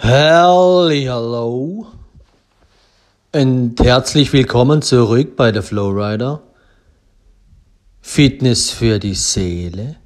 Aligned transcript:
Hallo 0.00 1.88
und 3.32 3.80
herzlich 3.80 4.32
willkommen 4.32 4.80
zurück 4.80 5.34
bei 5.34 5.50
der 5.50 5.64
Flowrider. 5.64 6.40
Fitness 8.00 8.70
für 8.70 9.00
die 9.00 9.14
Seele 9.14 9.96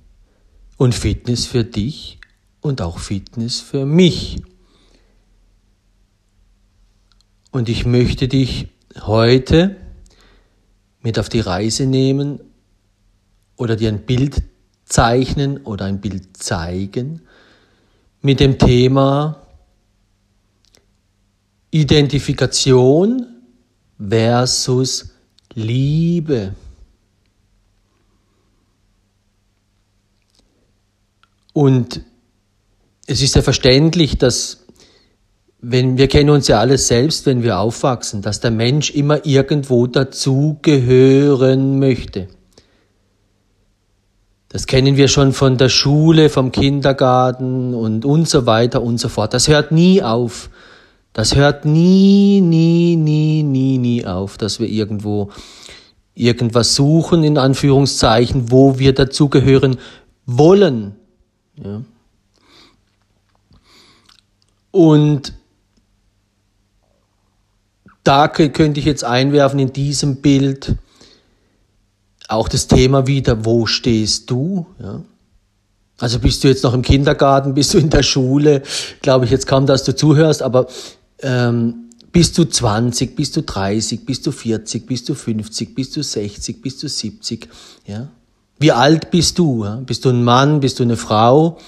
und 0.78 0.94
Fitness 0.94 1.44
für 1.44 1.64
dich 1.64 2.18
und 2.62 2.80
auch 2.80 2.98
Fitness 2.98 3.60
für 3.60 3.84
mich. 3.84 4.42
Und 7.51 7.69
ich 7.69 7.85
möchte 7.85 8.29
dich 8.29 8.69
heute 9.03 9.77
mit 11.03 11.19
auf 11.19 11.29
die 11.29 11.40
Reise 11.40 11.85
nehmen 11.85 12.40
oder 13.56 13.77
dir 13.77 13.90
ein 13.90 14.06
Bild 14.06 14.43
zeichnen 14.87 15.59
oder 15.59 15.85
ein 15.85 16.01
Bild 16.01 16.37
zeigen 16.38 17.20
mit 18.23 18.41
dem 18.41 18.59
Thema 18.59 19.41
Identifikation 21.72 23.26
versus 23.98 25.14
Liebe. 25.54 26.54
Und 31.54 32.02
es 33.06 33.22
ist 33.22 33.34
ja 33.34 33.42
verständlich, 33.42 34.18
dass 34.18 34.58
wenn 35.60 35.96
wir 35.96 36.08
kennen 36.08 36.30
uns 36.30 36.48
ja 36.48 36.58
alles 36.60 36.88
selbst, 36.88 37.24
wenn 37.24 37.42
wir 37.42 37.58
aufwachsen, 37.58 38.20
dass 38.20 38.41
der 38.41 38.50
Mensch 38.50 38.91
immer 38.91 39.24
irgendwo 39.24 39.86
dazugehören 39.86 41.78
möchte. 41.78 42.28
Das 44.48 44.66
kennen 44.66 44.96
wir 44.96 45.08
schon 45.08 45.32
von 45.32 45.56
der 45.56 45.70
Schule, 45.70 46.28
vom 46.28 46.52
Kindergarten 46.52 47.74
und 47.74 48.04
und 48.04 48.28
so 48.28 48.44
weiter 48.44 48.82
und 48.82 48.98
so 48.98 49.08
fort. 49.08 49.32
Das 49.32 49.48
hört 49.48 49.72
nie 49.72 50.02
auf. 50.02 50.50
Das 51.12 51.36
hört 51.36 51.64
nie, 51.64 52.40
nie, 52.40 52.96
nie, 52.96 53.42
nie, 53.42 53.78
nie 53.78 54.06
auf, 54.06 54.38
dass 54.38 54.60
wir 54.60 54.68
irgendwo 54.68 55.30
irgendwas 56.14 56.74
suchen, 56.74 57.24
in 57.24 57.38
Anführungszeichen, 57.38 58.50
wo 58.50 58.78
wir 58.78 58.94
dazugehören 58.94 59.78
wollen. 60.27 60.94
Ja. 61.62 61.82
Und 64.70 65.34
da 68.04 68.28
könnte 68.28 68.80
ich 68.80 68.86
jetzt 68.86 69.04
einwerfen 69.04 69.58
in 69.58 69.72
diesem 69.72 70.22
Bild 70.22 70.76
auch 72.28 72.48
das 72.48 72.66
Thema 72.66 73.06
wieder, 73.06 73.44
wo 73.44 73.66
stehst 73.66 74.30
du? 74.30 74.66
Ja. 74.80 75.02
Also 75.98 76.19
bist 76.19 76.42
du 76.42 76.48
jetzt 76.48 76.64
noch 76.64 76.74
im 76.74 76.82
Kindergarten, 76.82 77.54
bist 77.54 77.74
du 77.74 77.78
in 77.78 77.91
der 77.91 78.02
Schule, 78.02 78.62
glaube 79.02 79.26
ich 79.26 79.30
jetzt 79.30 79.47
kaum, 79.47 79.66
dass 79.66 79.84
du 79.84 79.94
zuhörst, 79.94 80.42
aber 80.42 80.66
ähm, 81.23 81.91
bist 82.12 82.37
du 82.37 82.45
20, 82.45 83.17
bist 83.17 83.37
du 83.37 83.42
30, 83.42 84.05
bist 84.05 84.27
du 84.27 84.33
40, 84.33 84.87
bist 84.87 85.09
du 85.09 85.15
50, 85.15 85.75
bist 85.75 85.97
du 85.97 86.03
60, 86.03 86.61
bist 86.61 86.83
du 86.83 86.89
70, 86.89 87.48
ja? 87.87 88.09
Wie 88.59 88.70
alt 88.70 89.11
bist 89.11 89.39
du? 89.39 89.65
Ja? 89.65 89.77
Bist 89.77 90.05
du 90.05 90.11
ein 90.11 90.23
Mann, 90.23 90.61
bist 90.61 90.78
du 90.78 90.84
eine 90.84 90.97
Frau? 90.97 91.59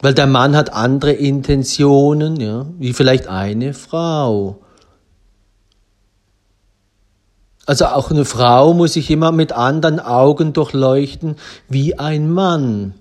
Weil 0.00 0.14
der 0.14 0.28
Mann 0.28 0.54
hat 0.54 0.72
andere 0.72 1.12
Intentionen, 1.12 2.36
ja, 2.36 2.66
wie 2.78 2.92
vielleicht 2.92 3.26
eine 3.26 3.74
Frau. 3.74 4.62
Also 7.66 7.86
auch 7.86 8.10
eine 8.10 8.24
Frau 8.24 8.74
muss 8.74 8.92
sich 8.92 9.10
immer 9.10 9.32
mit 9.32 9.52
anderen 9.52 10.00
Augen 10.00 10.52
durchleuchten 10.52 11.36
wie 11.68 11.98
ein 11.98 12.30
Mann. 12.30 12.94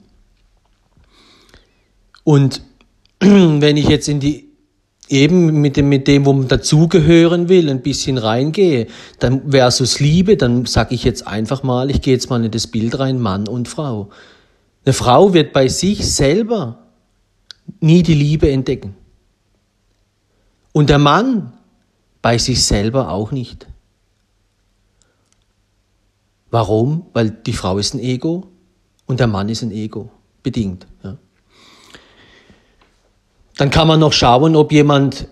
Und 2.23 2.61
wenn 3.19 3.77
ich 3.77 3.87
jetzt 3.87 4.09
in 4.09 4.19
die 4.19 4.48
eben 5.09 5.59
mit 5.61 5.75
dem, 5.75 5.89
mit 5.89 6.07
dem, 6.07 6.25
wo 6.25 6.33
man 6.33 6.47
dazugehören 6.47 7.49
will, 7.49 7.69
ein 7.69 7.81
bisschen 7.81 8.17
reingehe, 8.17 8.87
dann 9.19 9.51
versus 9.51 9.99
Liebe, 9.99 10.37
dann 10.37 10.65
sage 10.65 10.95
ich 10.95 11.03
jetzt 11.03 11.27
einfach 11.27 11.63
mal, 11.63 11.89
ich 11.89 12.01
gehe 12.01 12.13
jetzt 12.13 12.29
mal 12.29 12.43
in 12.43 12.51
das 12.51 12.67
Bild 12.67 12.99
rein, 12.99 13.19
Mann 13.19 13.47
und 13.47 13.67
Frau. 13.67 14.09
Eine 14.85 14.93
Frau 14.93 15.33
wird 15.33 15.51
bei 15.51 15.67
sich 15.67 16.07
selber 16.09 16.79
nie 17.79 18.03
die 18.03 18.13
Liebe 18.13 18.49
entdecken. 18.49 18.95
Und 20.71 20.89
der 20.89 20.99
Mann 20.99 21.53
bei 22.21 22.37
sich 22.37 22.63
selber 22.63 23.09
auch 23.09 23.31
nicht. 23.31 23.67
Warum? 26.51 27.05
Weil 27.13 27.29
die 27.29 27.53
Frau 27.53 27.77
ist 27.77 27.93
ein 27.93 27.99
Ego 27.99 28.47
und 29.05 29.19
der 29.19 29.27
Mann 29.27 29.49
ist 29.49 29.61
ein 29.61 29.71
Ego. 29.71 30.09
Bedingt. 30.41 30.87
Ja. 31.03 31.17
Dann 33.59 33.71
kann 33.71 33.89
man 33.89 33.99
noch 33.99 34.13
schauen, 34.13 34.55
ob 34.55 34.71
jemand 34.71 35.27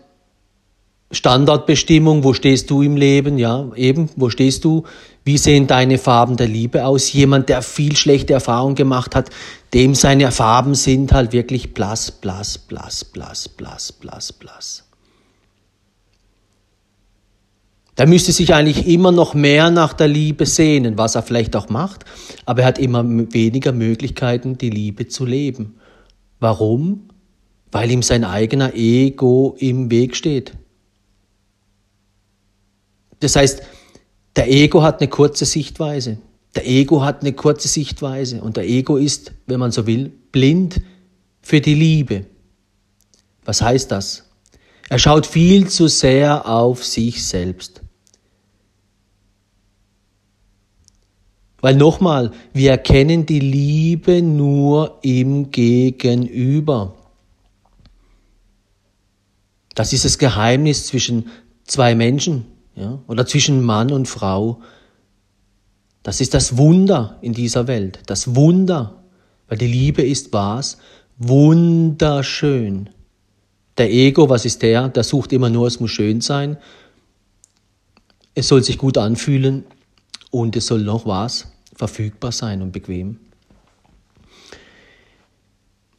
Standardbestimmung, 1.11 2.25
wo 2.25 2.33
stehst 2.33 2.69
du 2.69 2.81
im 2.81 2.97
Leben, 2.97 3.37
ja, 3.37 3.69
eben, 3.77 4.09
wo 4.17 4.29
stehst 4.29 4.65
du, 4.65 4.83
wie 5.23 5.37
sehen 5.37 5.65
deine 5.65 5.97
Farben 5.97 6.35
der 6.35 6.49
Liebe 6.49 6.85
aus? 6.85 7.13
Jemand, 7.13 7.47
der 7.47 7.61
viel 7.61 7.95
schlechte 7.95 8.33
Erfahrungen 8.33 8.75
gemacht 8.75 9.15
hat, 9.15 9.29
dem 9.73 9.95
seine 9.95 10.29
Farben 10.33 10.75
sind 10.75 11.13
halt 11.13 11.31
wirklich 11.31 11.73
blass, 11.73 12.11
blass, 12.11 12.57
blass, 12.57 13.05
blass, 13.05 13.47
blass, 13.47 13.93
blass, 13.93 14.33
blass. 14.33 14.83
Der 17.97 18.07
müsste 18.07 18.33
sich 18.33 18.53
eigentlich 18.53 18.87
immer 18.87 19.13
noch 19.13 19.35
mehr 19.35 19.71
nach 19.71 19.93
der 19.93 20.09
Liebe 20.09 20.45
sehnen, 20.45 20.97
was 20.97 21.15
er 21.15 21.23
vielleicht 21.23 21.55
auch 21.55 21.69
macht, 21.69 22.03
aber 22.45 22.63
er 22.63 22.67
hat 22.67 22.77
immer 22.77 23.05
weniger 23.07 23.71
Möglichkeiten, 23.71 24.57
die 24.57 24.69
Liebe 24.69 25.07
zu 25.07 25.25
leben. 25.25 25.77
Warum? 26.41 27.07
Weil 27.77 27.91
ihm 27.91 28.01
sein 28.01 28.23
eigener 28.23 28.73
Ego 28.73 29.55
im 29.59 29.91
Weg 29.91 30.15
steht. 30.15 30.51
Das 33.19 33.35
heißt, 33.35 33.61
der 34.35 34.49
Ego 34.49 34.81
hat 34.81 34.99
eine 34.99 35.11
kurze 35.11 35.45
Sichtweise. 35.45 36.17
Der 36.55 36.67
Ego 36.67 37.03
hat 37.03 37.21
eine 37.21 37.33
kurze 37.33 37.67
Sichtweise 37.67 38.41
und 38.41 38.57
der 38.57 38.67
Ego 38.67 38.97
ist, 38.97 39.31
wenn 39.45 39.59
man 39.59 39.71
so 39.71 39.85
will, 39.85 40.11
blind 40.31 40.81
für 41.43 41.61
die 41.61 41.75
Liebe. 41.75 42.25
Was 43.45 43.61
heißt 43.61 43.91
das? 43.91 44.23
Er 44.89 44.97
schaut 44.97 45.27
viel 45.27 45.67
zu 45.67 45.87
sehr 45.87 46.49
auf 46.49 46.83
sich 46.83 47.27
selbst. 47.27 47.83
Weil 51.61 51.75
nochmal, 51.75 52.31
wir 52.53 52.71
erkennen 52.71 53.27
die 53.27 53.39
Liebe 53.39 54.23
nur 54.23 54.97
im 55.03 55.51
Gegenüber. 55.51 56.95
Das 59.77 59.93
ist 59.93 60.05
das 60.05 60.17
Geheimnis 60.17 60.87
zwischen 60.87 61.27
zwei 61.63 61.93
Menschen 61.93 62.45
ja, 62.75 62.97
oder 63.05 63.27
zwischen 63.27 63.61
Mann 63.61 63.91
und 63.91 64.07
Frau. 64.07 64.59
Das 66.01 66.19
ist 66.19 66.33
das 66.33 66.57
Wunder 66.57 67.19
in 67.21 67.33
dieser 67.33 67.67
Welt. 67.67 67.99
Das 68.07 68.35
Wunder. 68.35 69.03
Weil 69.47 69.59
die 69.59 69.67
Liebe 69.67 70.01
ist 70.01 70.33
was? 70.33 70.79
Wunderschön. 71.19 72.89
Der 73.77 73.91
Ego, 73.91 74.27
was 74.27 74.45
ist 74.45 74.63
der? 74.63 74.89
Der 74.89 75.03
sucht 75.03 75.31
immer 75.31 75.51
nur, 75.51 75.67
es 75.67 75.79
muss 75.79 75.91
schön 75.91 76.21
sein. 76.21 76.57
Es 78.33 78.47
soll 78.47 78.63
sich 78.63 78.79
gut 78.79 78.97
anfühlen 78.97 79.63
und 80.31 80.55
es 80.55 80.65
soll 80.65 80.81
noch 80.81 81.05
was? 81.05 81.51
Verfügbar 81.75 82.31
sein 82.31 82.63
und 82.63 82.71
bequem. 82.71 83.19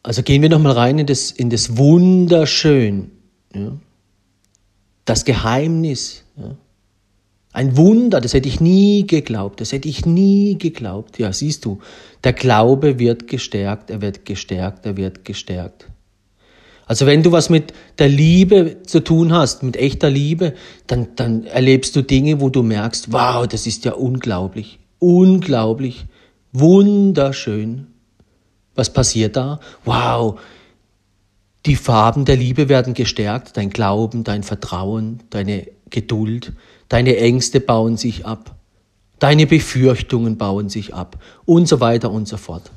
Also 0.02 0.24
gehen 0.24 0.42
wir 0.42 0.48
nochmal 0.48 0.72
rein 0.72 0.98
in 0.98 1.06
das, 1.06 1.30
in 1.30 1.48
das 1.48 1.76
Wunderschön. 1.76 3.12
Ja? 3.54 3.72
Das 5.04 5.24
Geheimnis. 5.24 6.24
Ja? 6.36 6.56
Ein 7.52 7.76
Wunder, 7.76 8.20
das 8.20 8.34
hätte 8.34 8.48
ich 8.48 8.60
nie 8.60 9.06
geglaubt, 9.06 9.60
das 9.60 9.72
hätte 9.72 9.88
ich 9.88 10.04
nie 10.06 10.58
geglaubt. 10.58 11.18
Ja, 11.18 11.32
siehst 11.32 11.64
du, 11.64 11.80
der 12.22 12.32
Glaube 12.32 12.98
wird 12.98 13.26
gestärkt, 13.26 13.90
er 13.90 14.00
wird 14.02 14.24
gestärkt, 14.24 14.86
er 14.86 14.96
wird 14.96 15.24
gestärkt. 15.24 15.88
Also 16.86 17.04
wenn 17.04 17.22
du 17.22 17.32
was 17.32 17.50
mit 17.50 17.74
der 17.98 18.08
Liebe 18.08 18.82
zu 18.84 19.00
tun 19.00 19.32
hast, 19.32 19.62
mit 19.62 19.76
echter 19.76 20.08
Liebe, 20.08 20.54
dann, 20.86 21.08
dann 21.16 21.44
erlebst 21.44 21.94
du 21.96 22.02
Dinge, 22.02 22.40
wo 22.40 22.48
du 22.48 22.62
merkst, 22.62 23.12
wow, 23.12 23.46
das 23.46 23.66
ist 23.66 23.84
ja 23.84 23.92
unglaublich, 23.92 24.78
unglaublich, 24.98 26.06
wunderschön. 26.52 27.88
Was 28.74 28.90
passiert 28.92 29.36
da? 29.36 29.60
Wow, 29.84 30.38
die 31.66 31.76
Farben 31.76 32.24
der 32.24 32.36
Liebe 32.36 32.68
werden 32.68 32.94
gestärkt, 32.94 33.56
dein 33.56 33.70
Glauben, 33.70 34.24
dein 34.24 34.42
Vertrauen, 34.42 35.20
deine 35.30 35.66
Geduld, 35.90 36.52
deine 36.88 37.16
Ängste 37.16 37.60
bauen 37.60 37.96
sich 37.96 38.26
ab, 38.26 38.54
deine 39.18 39.46
Befürchtungen 39.46 40.38
bauen 40.38 40.68
sich 40.68 40.94
ab 40.94 41.18
und 41.44 41.66
so 41.68 41.80
weiter 41.80 42.10
und 42.10 42.28
so 42.28 42.36
fort. 42.36 42.70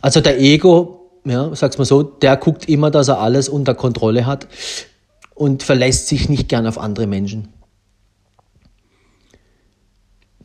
Also 0.00 0.20
der 0.20 0.40
Ego, 0.40 1.10
ja, 1.24 1.54
sag's 1.54 1.78
mal 1.78 1.84
so, 1.84 2.02
der 2.02 2.36
guckt 2.36 2.68
immer, 2.68 2.90
dass 2.90 3.08
er 3.08 3.20
alles 3.20 3.48
unter 3.48 3.74
Kontrolle 3.74 4.26
hat 4.26 4.46
und 5.34 5.62
verlässt 5.62 6.08
sich 6.08 6.28
nicht 6.28 6.48
gern 6.48 6.66
auf 6.66 6.78
andere 6.78 7.06
Menschen. 7.06 7.48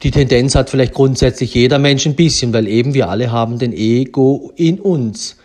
Die 0.04 0.12
Tendenz 0.12 0.56
hat 0.56 0.70
vielleicht 0.70 0.94
grundsätzlich 0.94 1.54
jeder 1.54 1.78
Mensch 1.78 2.08
ein 2.08 2.16
bisschen, 2.16 2.54
weil 2.54 2.68
eben 2.68 2.94
wir 2.96 3.10
alle 3.10 3.32
haben 3.32 3.60
den 3.60 3.72
Ego 3.72 4.52
in 4.56 4.80
uns. 4.80 5.38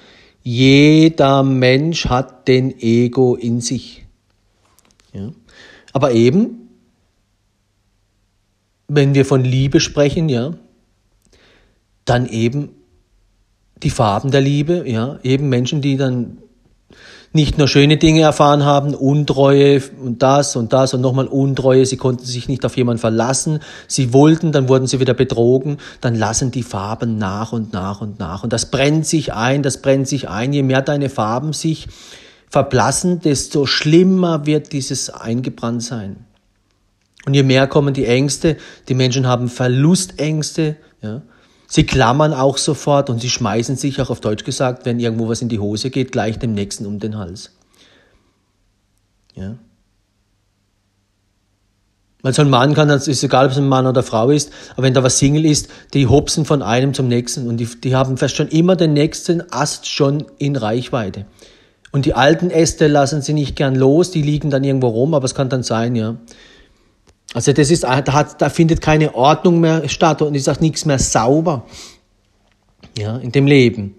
Jeder 0.49 1.43
Mensch 1.43 2.07
hat 2.07 2.47
den 2.47 2.79
Ego 2.79 3.35
in 3.35 3.61
sich. 3.61 4.07
Ja. 5.13 5.33
Aber 5.93 6.13
eben, 6.13 6.69
wenn 8.87 9.17
wir 9.17 9.25
von 9.25 9.43
Liebe 9.43 9.81
sprechen, 9.81 10.29
ja, 10.29 10.55
dann 12.05 12.29
eben 12.29 12.69
die 13.83 13.91
Farben 13.91 14.31
der 14.31 14.41
Liebe, 14.41 14.89
ja, 14.89 15.19
eben 15.25 15.49
Menschen, 15.49 15.81
die 15.81 15.97
dann 15.97 16.39
nicht 17.37 17.59
nur 17.59 17.69
schöne 17.69 17.97
Dinge 17.99 18.23
erfahren 18.23 18.65
haben, 18.65 18.94
Untreue 18.94 19.81
und 20.03 20.23
das 20.23 20.56
und 20.56 20.73
das 20.73 20.93
und 20.93 21.00
nochmal 21.00 21.29
Untreue, 21.29 21.87
sie 21.87 21.97
konnten 21.97 22.25
sich 22.25 22.49
nicht 22.49 22.65
auf 22.65 22.77
jemanden 22.77 22.99
verlassen, 22.99 23.61
sie 23.87 24.12
wollten, 24.12 24.50
dann 24.50 24.69
wurden 24.69 24.88
sie 24.88 24.99
wieder 24.99 25.15
betrogen, 25.15 25.77
dann 26.00 26.17
lassen 26.17 26.50
die 26.50 26.65
Farben 26.65 27.19
nach 27.19 27.53
und 27.53 27.73
nach 27.73 28.00
und 28.00 28.19
nach. 28.19 28.43
Und 28.43 28.53
das 28.53 28.73
brennt 28.73 29.06
sich 29.06 29.33
ein, 29.33 29.62
das 29.62 29.81
brennt 29.81 30.09
sich 30.09 30.29
ein, 30.29 30.53
je 30.53 30.65
mehr 30.65 30.83
deine 30.83 31.09
Farben 31.09 31.53
sich 31.53 31.87
verblassen, 32.50 33.21
desto 33.21 33.67
schlimmer 33.67 34.47
wird 34.47 34.73
dieses 34.73 35.11
eingebrannt 35.11 35.85
sein. 35.85 36.25
Und 37.27 37.35
je 37.35 37.43
mehr 37.43 37.67
kommen 37.67 37.94
die 37.94 38.06
Ängste, 38.06 38.56
die 38.88 38.94
Menschen 38.94 39.27
haben 39.27 39.49
Verlustängste, 39.49 40.77
ja, 41.03 41.23
Sie 41.69 41.85
klammern 41.85 42.33
auch 42.33 42.59
sofort 42.59 43.11
und 43.11 43.21
sie 43.21 43.31
schmeißen 43.31 43.77
sich 43.77 44.01
auch 44.01 44.11
auf 44.11 44.21
Deutsch 44.21 44.45
gesagt, 44.45 44.87
wenn 44.87 45.01
irgendwo 45.01 45.29
was 45.29 45.43
in 45.43 45.49
die 45.49 45.59
Hose 45.59 45.91
geht, 45.91 46.13
gleich 46.13 46.39
dem 46.39 46.55
Nächsten 46.55 46.87
um 46.87 47.01
den 47.01 47.19
Hals. 47.19 47.51
Ja. 49.35 49.57
Weil 52.23 52.33
so 52.33 52.43
ein 52.43 52.51
Mann 52.51 52.75
kann, 52.75 52.89
das 52.89 53.07
ist 53.07 53.23
egal, 53.23 53.47
ob 53.47 53.53
es 53.53 53.59
ein 53.59 53.69
Mann 53.69 53.87
oder 53.87 54.03
Frau 54.03 54.31
ist, 54.31 54.51
aber 54.73 54.85
wenn 54.85 54.95
da 54.95 55.03
was 55.03 55.19
Single 55.19 55.45
ist, 55.45 55.69
die 55.95 56.07
hopsen 56.07 56.45
von 56.45 56.63
einem 56.63 56.95
zum 56.95 57.09
nächsten 57.09 57.49
und 57.49 57.59
die, 57.59 57.67
die 57.67 57.95
haben 57.95 58.17
fast 58.17 58.37
schon 58.37 58.49
immer 58.49 58.75
den 58.75 58.95
nächsten 58.95 59.43
Ast 59.53 59.89
schon 59.89 60.25
in 60.39 60.57
Reichweite. 60.57 61.27
Und 61.93 62.05
die 62.05 62.15
alten 62.15 62.51
Äste 62.51 62.89
lassen 62.89 63.23
sie 63.23 63.33
nicht 63.33 63.55
gern 63.55 63.75
los, 63.75 64.11
die 64.11 64.23
liegen 64.23 64.51
dann 64.51 64.65
irgendwo 64.65 64.89
rum, 64.89 65.15
aber 65.15 65.25
es 65.25 65.35
kann 65.35 65.49
dann 65.49 65.62
sein, 65.62 65.95
ja, 65.95 66.17
also 67.34 67.52
das 67.52 67.70
ist, 67.70 67.84
da, 67.84 68.12
hat, 68.12 68.40
da 68.40 68.49
findet 68.49 68.81
keine 68.81 69.14
Ordnung 69.14 69.61
mehr 69.61 69.88
statt 69.88 70.23
und 70.23 70.34
ist 70.34 70.49
auch 70.49 70.61
nichts 70.61 70.84
mehr 70.84 70.99
sauber 70.99 71.67
ja, 72.96 73.17
in 73.19 73.32
dem 73.32 73.46
Leben. 73.46 73.94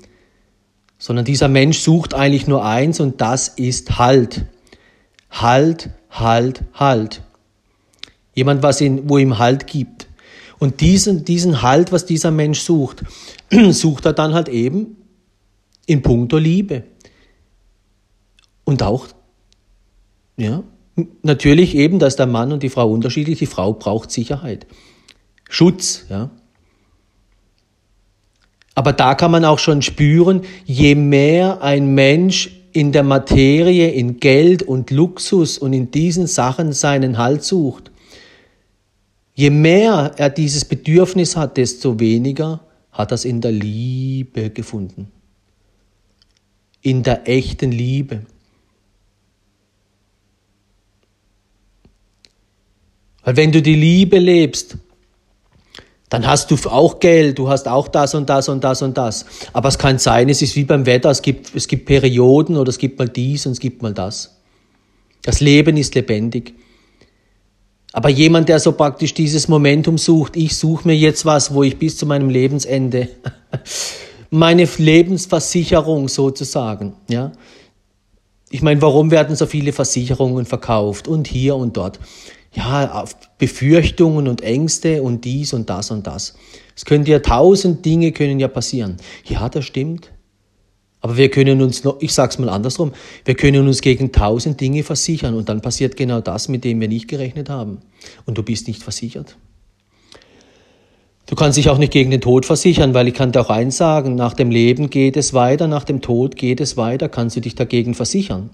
Sondern 0.98 1.26
dieser 1.26 1.48
Mensch 1.48 1.80
sucht 1.80 2.14
eigentlich 2.14 2.48
nur 2.48 2.66
eins 2.66 3.00
und 3.00 3.22
das 3.22 3.50
ist 3.50 4.00
Halt. 4.00 4.46
Halt, 5.30 5.92
Halt, 6.10 6.64
Halt. 6.74 7.22
Jemand, 8.34 8.64
was 8.64 8.82
ihn, 8.82 9.10
wo 9.10 9.18
ihm 9.18 9.38
Halt 9.38 9.68
gibt. 9.68 10.08
Und 10.60 10.82
diesen, 10.82 11.24
diesen 11.24 11.62
Halt, 11.62 11.92
was 11.92 12.06
dieser 12.06 12.32
Mensch 12.32 12.62
sucht, 12.62 13.04
sucht 13.70 14.06
er 14.06 14.14
dann 14.14 14.34
halt 14.34 14.50
eben 14.50 14.98
in 15.86 16.02
puncto 16.02 16.38
Liebe. 16.38 16.84
Und 18.64 18.82
auch, 18.82 19.08
ja, 20.36 20.64
Natürlich 21.22 21.76
eben, 21.76 22.00
dass 22.00 22.16
der 22.16 22.26
Mann 22.26 22.52
und 22.52 22.64
die 22.64 22.70
Frau 22.70 22.90
unterschiedlich. 22.92 23.38
Die 23.38 23.46
Frau 23.46 23.74
braucht 23.74 24.12
Sicherheit, 24.12 24.66
Schutz, 25.50 26.06
ja. 26.10 26.32
Aber 28.74 28.94
da 28.94 29.16
kann 29.16 29.32
man 29.32 29.46
auch 29.46 29.60
schon 29.60 29.82
spüren, 29.82 30.42
je 30.66 30.94
mehr 30.96 31.64
ein 31.64 31.96
Mensch 31.96 32.52
in 32.74 32.92
der 32.92 33.04
Materie, 33.04 33.90
in 33.90 34.20
Geld 34.20 34.62
und 34.62 34.92
Luxus 34.92 35.58
und 35.58 35.74
in 35.74 35.90
diesen 35.90 36.28
Sachen 36.28 36.74
seinen 36.74 37.18
Halt 37.18 37.44
sucht, 37.44 37.90
je 39.34 39.50
mehr 39.50 40.14
er 40.18 40.30
dieses 40.30 40.66
Bedürfnis 40.66 41.36
hat, 41.36 41.58
desto 41.58 42.00
weniger 42.00 42.62
hat 42.92 43.12
er 43.12 43.16
es 43.16 43.26
in 43.26 43.42
der 43.42 43.52
Liebe 43.52 44.52
gefunden. 44.52 45.12
In 46.82 47.02
der 47.02 47.28
echten 47.28 47.72
Liebe. 47.72 48.22
Weil 53.28 53.36
wenn 53.36 53.52
du 53.52 53.62
die 53.62 53.76
Liebe 53.76 54.20
lebst, 54.20 54.78
dann 56.08 56.26
hast 56.26 56.50
du 56.50 56.56
auch 56.70 57.02
Geld, 57.02 57.38
du 57.38 57.50
hast 57.50 57.68
auch 57.68 57.90
das 57.90 58.16
und 58.16 58.30
das 58.30 58.48
und 58.48 58.64
das 58.64 58.82
und 58.82 58.98
das. 58.98 59.26
Aber 59.52 59.68
es 59.68 59.78
kann 59.78 60.00
sein, 60.00 60.30
es 60.30 60.42
ist 60.42 60.56
wie 60.56 60.64
beim 60.64 60.86
Wetter, 60.86 61.10
es 61.10 61.22
gibt, 61.22 61.54
es 61.54 61.68
gibt 61.68 61.88
Perioden 61.88 62.56
oder 62.56 62.70
es 62.70 62.78
gibt 62.78 62.98
mal 62.98 63.10
dies 63.10 63.46
und 63.46 63.52
es 63.52 63.60
gibt 63.60 63.82
mal 63.82 63.94
das. 63.94 64.38
Das 65.24 65.42
Leben 65.42 65.76
ist 65.76 65.94
lebendig. 65.94 66.54
Aber 67.92 68.08
jemand, 68.08 68.48
der 68.48 68.62
so 68.62 68.72
praktisch 68.72 69.14
dieses 69.14 69.50
Momentum 69.50 69.98
sucht, 69.98 70.38
ich 70.38 70.56
suche 70.56 70.88
mir 70.88 70.96
jetzt 70.96 71.26
was, 71.26 71.54
wo 71.54 71.64
ich 71.64 71.78
bis 71.78 71.98
zu 71.98 72.06
meinem 72.06 72.30
Lebensende, 72.30 73.10
meine 74.30 74.70
Lebensversicherung 74.78 76.08
sozusagen, 76.08 76.94
ja. 77.10 77.34
Ich 78.50 78.62
meine, 78.62 78.82
warum 78.82 79.12
werden 79.12 79.36
so 79.36 79.46
viele 79.46 79.74
Versicherungen 79.74 80.46
verkauft 80.46 81.10
und 81.10 81.28
hier 81.28 81.58
und 81.58 81.76
dort? 81.76 82.00
Ja, 82.58 83.06
Befürchtungen 83.38 84.28
und 84.28 84.42
Ängste 84.42 85.04
und 85.04 85.26
dies 85.26 85.54
und 85.54 85.70
das 85.70 85.92
und 85.92 86.08
das. 86.08 86.34
Es 86.76 86.86
können 86.86 87.06
ja 87.06 87.20
tausend 87.20 87.86
Dinge 87.86 88.12
können 88.12 88.40
ja 88.40 88.48
passieren. 88.48 88.98
Ja, 89.26 89.48
das 89.48 89.66
stimmt. 89.66 90.12
Aber 91.00 91.18
wir 91.18 91.30
können 91.30 91.62
uns 91.62 91.84
noch, 91.84 92.02
ich 92.02 92.14
sag's 92.14 92.40
mal 92.40 92.50
andersrum, 92.50 92.94
wir 93.24 93.36
können 93.36 93.68
uns 93.68 93.82
gegen 93.82 94.12
tausend 94.12 94.60
Dinge 94.60 94.82
versichern 94.82 95.36
und 95.36 95.48
dann 95.48 95.62
passiert 95.62 95.96
genau 95.96 96.20
das, 96.20 96.50
mit 96.50 96.64
dem 96.64 96.82
wir 96.82 96.88
nicht 96.88 97.08
gerechnet 97.08 97.50
haben. 97.50 97.80
Und 98.26 98.40
du 98.40 98.44
bist 98.44 98.68
nicht 98.68 98.82
versichert. 98.82 99.38
Du 101.28 101.36
kannst 101.36 101.58
dich 101.58 101.70
auch 101.70 101.78
nicht 101.78 101.94
gegen 101.94 102.10
den 102.10 102.22
Tod 102.22 102.46
versichern, 102.46 102.96
weil 102.96 103.08
ich 103.08 103.14
kann 103.14 103.32
dir 103.32 103.42
auch 103.42 103.52
eins 103.52 103.78
sagen, 103.78 104.16
nach 104.16 104.34
dem 104.34 104.50
Leben 104.50 104.90
geht 104.90 105.16
es 105.16 105.34
weiter, 105.34 105.68
nach 105.68 105.84
dem 105.84 106.02
Tod 106.02 106.36
geht 106.36 106.60
es 106.60 106.78
weiter, 106.78 107.10
kannst 107.10 107.36
du 107.36 107.42
dich 107.42 107.54
dagegen 107.54 107.94
versichern. 107.94 108.50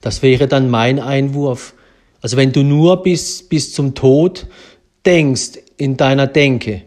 Das 0.00 0.22
wäre 0.22 0.46
dann 0.46 0.70
mein 0.70 1.00
Einwurf. 1.00 1.74
Also 2.20 2.36
wenn 2.36 2.52
du 2.52 2.62
nur 2.62 3.02
bis, 3.02 3.42
bis 3.42 3.72
zum 3.72 3.94
Tod 3.94 4.46
denkst 5.04 5.52
in 5.76 5.96
deiner 5.96 6.26
Denke, 6.26 6.82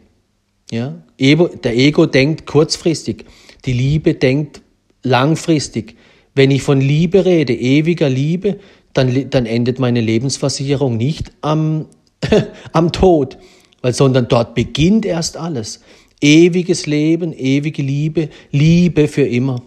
ja, 0.71 0.95
der 1.19 1.75
Ego 1.75 2.05
denkt 2.05 2.45
kurzfristig, 2.45 3.25
die 3.65 3.73
Liebe 3.73 4.13
denkt 4.13 4.61
langfristig. 5.03 5.95
Wenn 6.35 6.51
ich 6.51 6.61
von 6.61 6.79
Liebe 6.79 7.25
rede, 7.25 7.53
ewiger 7.53 8.09
Liebe, 8.09 8.59
dann, 8.93 9.29
dann 9.29 9.45
endet 9.45 9.79
meine 9.79 10.01
Lebensversicherung 10.01 10.97
nicht 10.97 11.31
am, 11.41 11.87
am 12.71 12.91
Tod, 12.91 13.37
weil, 13.81 13.93
sondern 13.93 14.27
dort 14.27 14.55
beginnt 14.55 15.05
erst 15.05 15.37
alles. 15.37 15.81
Ewiges 16.21 16.85
Leben, 16.85 17.33
ewige 17.33 17.81
Liebe, 17.81 18.29
Liebe 18.51 19.07
für 19.07 19.25
immer. 19.25 19.61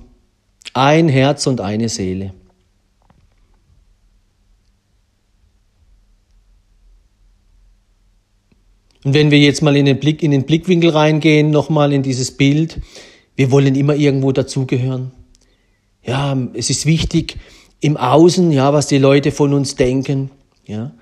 Ein 0.74 1.08
Herz 1.08 1.46
und 1.46 1.60
eine 1.60 1.88
Seele. 1.88 2.32
Und 9.04 9.14
wenn 9.14 9.30
wir 9.30 9.38
jetzt 9.38 9.62
mal 9.62 9.76
in 9.76 9.86
den 9.86 9.98
Blick, 9.98 10.22
in 10.22 10.30
den 10.30 10.44
Blickwinkel 10.44 10.90
reingehen, 10.90 11.50
nochmal 11.50 11.92
in 11.92 12.02
dieses 12.02 12.30
Bild, 12.30 12.80
wir 13.34 13.50
wollen 13.50 13.74
immer 13.74 13.94
irgendwo 13.94 14.32
dazugehören. 14.32 15.12
Ja, 16.04 16.36
es 16.54 16.70
ist 16.70 16.86
wichtig 16.86 17.36
im 17.80 17.96
Außen, 17.96 18.52
ja, 18.52 18.72
was 18.72 18.86
die 18.86 18.98
Leute 18.98 19.32
von 19.32 19.52
uns 19.52 19.74
denken, 19.74 20.30
ja. 20.66 20.92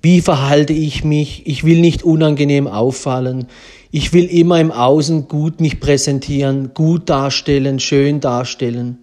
Wie 0.00 0.20
verhalte 0.20 0.74
ich 0.74 1.02
mich? 1.02 1.46
Ich 1.46 1.64
will 1.64 1.80
nicht 1.80 2.02
unangenehm 2.02 2.66
auffallen. 2.66 3.46
Ich 3.90 4.12
will 4.12 4.26
immer 4.26 4.60
im 4.60 4.70
Außen 4.70 5.28
gut 5.28 5.62
mich 5.62 5.80
präsentieren, 5.80 6.74
gut 6.74 7.08
darstellen, 7.08 7.80
schön 7.80 8.20
darstellen. 8.20 8.98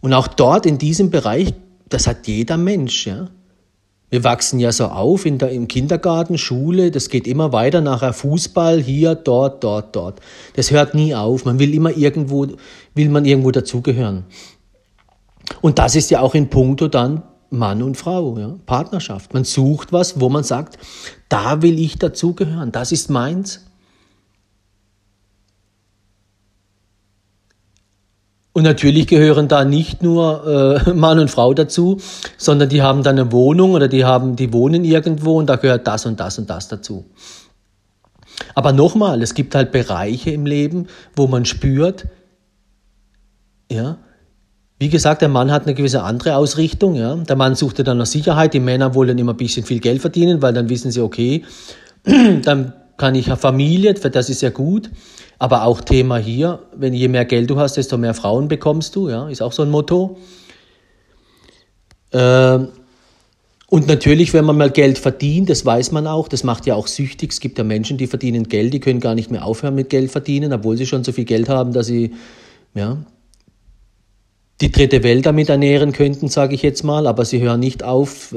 Und 0.00 0.14
auch 0.14 0.26
dort 0.26 0.64
in 0.64 0.78
diesem 0.78 1.10
Bereich, 1.10 1.52
das 1.90 2.06
hat 2.06 2.26
jeder 2.26 2.56
Mensch, 2.56 3.06
ja. 3.06 3.28
Wir 4.14 4.22
wachsen 4.22 4.60
ja 4.60 4.70
so 4.70 4.84
auf 4.84 5.26
in 5.26 5.38
der, 5.38 5.50
im 5.50 5.66
Kindergarten, 5.66 6.38
Schule, 6.38 6.92
das 6.92 7.08
geht 7.08 7.26
immer 7.26 7.52
weiter 7.52 7.80
nachher 7.80 8.12
Fußball, 8.12 8.80
hier, 8.80 9.16
dort, 9.16 9.64
dort, 9.64 9.96
dort. 9.96 10.20
Das 10.54 10.70
hört 10.70 10.94
nie 10.94 11.16
auf. 11.16 11.44
Man 11.44 11.58
will 11.58 11.74
immer 11.74 11.90
irgendwo, 11.96 12.46
will 12.94 13.08
man 13.08 13.24
irgendwo 13.24 13.50
dazugehören. 13.50 14.22
Und 15.62 15.80
das 15.80 15.96
ist 15.96 16.12
ja 16.12 16.20
auch 16.20 16.36
in 16.36 16.48
puncto 16.48 16.86
dann 16.86 17.24
Mann 17.50 17.82
und 17.82 17.96
Frau, 17.96 18.38
ja, 18.38 18.54
Partnerschaft. 18.66 19.34
Man 19.34 19.42
sucht 19.42 19.92
was, 19.92 20.20
wo 20.20 20.28
man 20.28 20.44
sagt, 20.44 20.78
da 21.28 21.60
will 21.62 21.80
ich 21.80 21.98
dazugehören, 21.98 22.70
das 22.70 22.92
ist 22.92 23.10
meins. 23.10 23.63
Und 28.54 28.62
natürlich 28.62 29.08
gehören 29.08 29.48
da 29.48 29.64
nicht 29.64 30.02
nur 30.02 30.80
äh, 30.86 30.92
Mann 30.94 31.18
und 31.18 31.28
Frau 31.28 31.52
dazu, 31.54 32.00
sondern 32.38 32.68
die 32.68 32.82
haben 32.82 33.02
dann 33.02 33.18
eine 33.18 33.32
Wohnung 33.32 33.72
oder 33.72 33.88
die 33.88 34.04
haben, 34.04 34.36
die 34.36 34.52
wohnen 34.52 34.84
irgendwo 34.84 35.38
und 35.38 35.46
da 35.46 35.56
gehört 35.56 35.86
das 35.88 36.06
und 36.06 36.20
das 36.20 36.38
und 36.38 36.48
das 36.48 36.68
dazu. 36.68 37.04
Aber 38.54 38.72
nochmal, 38.72 39.22
es 39.22 39.34
gibt 39.34 39.56
halt 39.56 39.72
Bereiche 39.72 40.30
im 40.30 40.46
Leben, 40.46 40.86
wo 41.16 41.26
man 41.26 41.44
spürt, 41.44 42.06
ja, 43.70 43.98
wie 44.78 44.88
gesagt, 44.88 45.22
der 45.22 45.28
Mann 45.28 45.50
hat 45.50 45.64
eine 45.64 45.74
gewisse 45.74 46.02
andere 46.02 46.36
Ausrichtung. 46.36 46.94
Ja. 46.94 47.16
Der 47.16 47.36
Mann 47.36 47.56
suchte 47.56 47.82
dann 47.82 47.98
nach 47.98 48.06
Sicherheit. 48.06 48.54
Die 48.54 48.60
Männer 48.60 48.94
wollen 48.94 49.18
immer 49.18 49.32
ein 49.32 49.36
bisschen 49.36 49.64
viel 49.64 49.80
Geld 49.80 50.00
verdienen, 50.00 50.42
weil 50.42 50.52
dann 50.52 50.68
wissen 50.68 50.92
sie, 50.92 51.00
okay, 51.00 51.44
dann 52.42 52.72
kann 52.96 53.14
ich 53.16 53.26
Familie, 53.26 53.94
das 53.94 54.30
ist 54.30 54.42
ja 54.42 54.50
gut. 54.50 54.90
Aber 55.44 55.64
auch 55.64 55.82
Thema 55.82 56.16
hier, 56.16 56.60
wenn 56.74 56.94
je 56.94 57.06
mehr 57.06 57.26
Geld 57.26 57.50
du 57.50 57.58
hast, 57.58 57.76
desto 57.76 57.98
mehr 57.98 58.14
Frauen 58.14 58.48
bekommst 58.48 58.96
du, 58.96 59.10
ja, 59.10 59.28
ist 59.28 59.42
auch 59.42 59.52
so 59.52 59.60
ein 59.60 59.68
Motto. 59.68 60.16
Ähm, 62.14 62.68
und 63.66 63.86
natürlich, 63.86 64.32
wenn 64.32 64.46
man 64.46 64.56
mal 64.56 64.70
Geld 64.70 64.96
verdient, 64.96 65.50
das 65.50 65.66
weiß 65.66 65.92
man 65.92 66.06
auch, 66.06 66.28
das 66.28 66.44
macht 66.44 66.64
ja 66.64 66.74
auch 66.74 66.86
süchtig. 66.86 67.32
Es 67.32 67.40
gibt 67.40 67.58
ja 67.58 67.64
Menschen, 67.64 67.98
die 67.98 68.06
verdienen 68.06 68.44
Geld, 68.44 68.72
die 68.72 68.80
können 68.80 69.00
gar 69.00 69.14
nicht 69.14 69.30
mehr 69.30 69.44
aufhören 69.44 69.74
mit 69.74 69.90
Geld 69.90 70.10
verdienen, 70.10 70.50
obwohl 70.50 70.78
sie 70.78 70.86
schon 70.86 71.04
so 71.04 71.12
viel 71.12 71.26
Geld 71.26 71.50
haben, 71.50 71.74
dass 71.74 71.88
sie 71.88 72.14
ja, 72.74 73.04
die 74.62 74.72
dritte 74.72 75.02
Welt 75.02 75.26
damit 75.26 75.50
ernähren 75.50 75.92
könnten, 75.92 76.28
sage 76.28 76.54
ich 76.54 76.62
jetzt 76.62 76.84
mal, 76.84 77.06
aber 77.06 77.26
sie 77.26 77.42
hören 77.42 77.60
nicht 77.60 77.82
auf. 77.82 78.34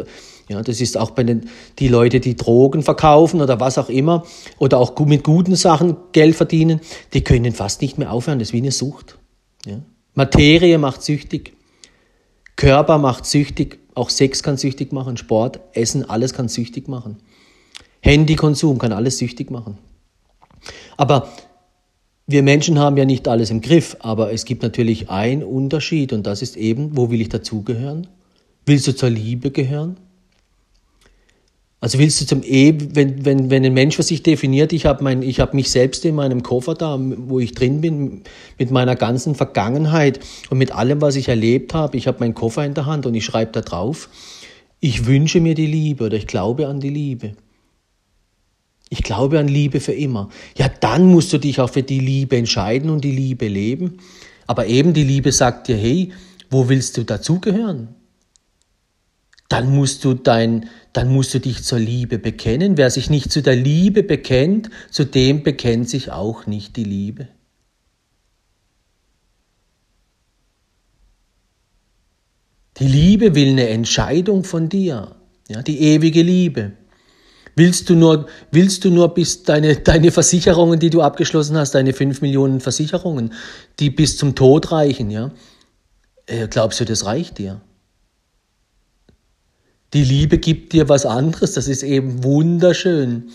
Ja, 0.49 0.61
das 0.61 0.79
ist 0.79 0.97
auch 0.97 1.11
bei 1.11 1.23
den 1.23 1.49
die 1.77 1.89
Leute, 1.89 2.19
die 2.19 2.35
Drogen 2.35 2.81
verkaufen 2.81 3.41
oder 3.41 3.59
was 3.59 3.77
auch 3.77 3.89
immer 3.89 4.25
oder 4.57 4.77
auch 4.77 4.97
mit 5.05 5.23
guten 5.23 5.55
Sachen 5.55 5.97
Geld 6.13 6.35
verdienen, 6.35 6.79
die 7.13 7.21
können 7.21 7.53
fast 7.53 7.81
nicht 7.81 7.97
mehr 7.97 8.13
aufhören. 8.13 8.39
Das 8.39 8.49
ist 8.49 8.53
wie 8.53 8.57
eine 8.57 8.71
Sucht. 8.71 9.17
Ja. 9.65 9.81
Materie 10.13 10.77
macht 10.77 11.03
süchtig, 11.03 11.53
Körper 12.55 12.97
macht 12.97 13.25
süchtig, 13.25 13.79
auch 13.93 14.09
Sex 14.09 14.41
kann 14.41 14.57
süchtig 14.57 14.93
machen, 14.93 15.17
Sport, 15.17 15.59
Essen, 15.73 16.09
alles 16.09 16.33
kann 16.33 16.47
süchtig 16.47 16.87
machen. 16.87 17.17
Handykonsum 18.01 18.77
kann 18.77 18.93
alles 18.93 19.17
süchtig 19.17 19.51
machen. 19.51 19.77
Aber 20.95 21.29
wir 22.25 22.43
Menschen 22.43 22.79
haben 22.79 22.97
ja 22.97 23.05
nicht 23.05 23.27
alles 23.27 23.51
im 23.51 23.61
Griff, 23.61 23.97
aber 23.99 24.33
es 24.33 24.45
gibt 24.45 24.63
natürlich 24.63 25.09
einen 25.09 25.43
Unterschied 25.43 26.13
und 26.13 26.25
das 26.25 26.41
ist 26.41 26.57
eben, 26.57 26.95
wo 26.95 27.09
will 27.09 27.21
ich 27.21 27.29
dazugehören? 27.29 28.07
Willst 28.65 28.87
du 28.87 28.95
zur 28.95 29.09
Liebe 29.09 29.51
gehören? 29.51 29.97
Also 31.79 31.99
willst 31.99 32.19
du 32.19 32.25
zum 32.25 32.41
E, 32.43 32.73
wenn, 32.95 33.23
wenn, 33.23 33.51
wenn 33.51 33.63
ein 33.63 33.73
Mensch 33.73 33.95
für 33.95 34.03
sich 34.03 34.23
definiert, 34.23 34.73
ich 34.73 34.87
habe 34.87 35.05
hab 35.07 35.53
mich 35.53 35.69
selbst 35.69 36.05
in 36.05 36.15
meinem 36.15 36.41
Koffer 36.41 36.73
da, 36.73 36.97
wo 36.99 37.39
ich 37.39 37.53
drin 37.53 37.81
bin, 37.81 38.23
mit 38.57 38.71
meiner 38.71 38.95
ganzen 38.95 39.35
Vergangenheit 39.35 40.19
und 40.49 40.57
mit 40.57 40.71
allem, 40.71 41.01
was 41.01 41.15
ich 41.15 41.29
erlebt 41.29 41.75
habe, 41.75 41.95
ich 41.97 42.07
habe 42.07 42.19
meinen 42.19 42.33
Koffer 42.33 42.65
in 42.65 42.73
der 42.73 42.87
Hand 42.87 43.05
und 43.05 43.13
ich 43.13 43.25
schreibe 43.25 43.51
da 43.51 43.61
drauf, 43.61 44.09
ich 44.79 45.05
wünsche 45.05 45.39
mir 45.39 45.53
die 45.53 45.67
Liebe 45.67 46.05
oder 46.05 46.17
ich 46.17 46.25
glaube 46.25 46.67
an 46.67 46.79
die 46.79 46.89
Liebe. 46.89 47.35
Ich 48.89 49.03
glaube 49.03 49.37
an 49.37 49.47
Liebe 49.47 49.79
für 49.79 49.93
immer. 49.93 50.29
Ja, 50.57 50.69
dann 50.69 51.05
musst 51.07 51.33
du 51.33 51.37
dich 51.37 51.59
auch 51.59 51.69
für 51.69 51.83
die 51.83 51.99
Liebe 51.99 52.37
entscheiden 52.37 52.89
und 52.89 53.03
die 53.03 53.11
Liebe 53.11 53.47
leben. 53.47 53.97
Aber 54.47 54.67
eben 54.67 54.93
die 54.93 55.03
Liebe 55.03 55.31
sagt 55.31 55.67
dir, 55.67 55.75
hey, 55.75 56.13
wo 56.49 56.69
willst 56.69 56.97
du 56.97 57.03
dazugehören? 57.03 57.89
Dann 59.49 59.73
musst 59.73 60.03
du 60.03 60.13
dein, 60.13 60.69
dann 60.97 61.13
musst 61.13 61.31
du 61.35 61.39
dich 61.39 61.63
zur 61.63 61.77
Liebe 61.77 62.17
bekennen. 62.17 62.75
Wer 62.75 62.89
sich 62.89 63.11
nicht 63.11 63.31
zu 63.31 63.43
der 63.43 63.55
Liebe 63.55 64.01
bekennt, 64.01 64.71
zu 64.89 65.05
dem 65.05 65.43
bekennt 65.43 65.87
sich 65.87 66.11
auch 66.11 66.47
nicht 66.47 66.75
die 66.75 66.83
Liebe. 66.83 67.27
Die 72.79 72.87
Liebe 72.87 73.35
will 73.35 73.49
eine 73.49 73.69
Entscheidung 73.69 74.43
von 74.43 74.69
dir, 74.69 75.15
ja, 75.47 75.61
die 75.61 75.81
ewige 75.81 76.23
Liebe. 76.23 76.71
Willst 77.55 77.91
du 77.91 77.95
nur, 77.95 78.25
willst 78.49 78.83
du 78.83 78.89
nur 78.89 79.13
bis 79.13 79.43
deine, 79.43 79.75
deine 79.75 80.11
Versicherungen, 80.11 80.79
die 80.79 80.89
du 80.89 81.03
abgeschlossen 81.03 81.57
hast, 81.57 81.75
deine 81.75 81.93
fünf 81.93 82.21
Millionen 82.21 82.59
Versicherungen, 82.59 83.33
die 83.79 83.91
bis 83.91 84.17
zum 84.17 84.33
Tod 84.33 84.71
reichen, 84.71 85.11
ja? 85.11 85.29
Äh, 86.25 86.47
glaubst 86.47 86.79
du, 86.79 86.85
das 86.85 87.05
reicht 87.05 87.37
dir? 87.37 87.61
Die 89.93 90.03
Liebe 90.03 90.37
gibt 90.37 90.73
dir 90.73 90.89
was 90.89 91.05
anderes, 91.05 91.53
das 91.53 91.67
ist 91.67 91.83
eben 91.83 92.23
wunderschön. 92.23 93.29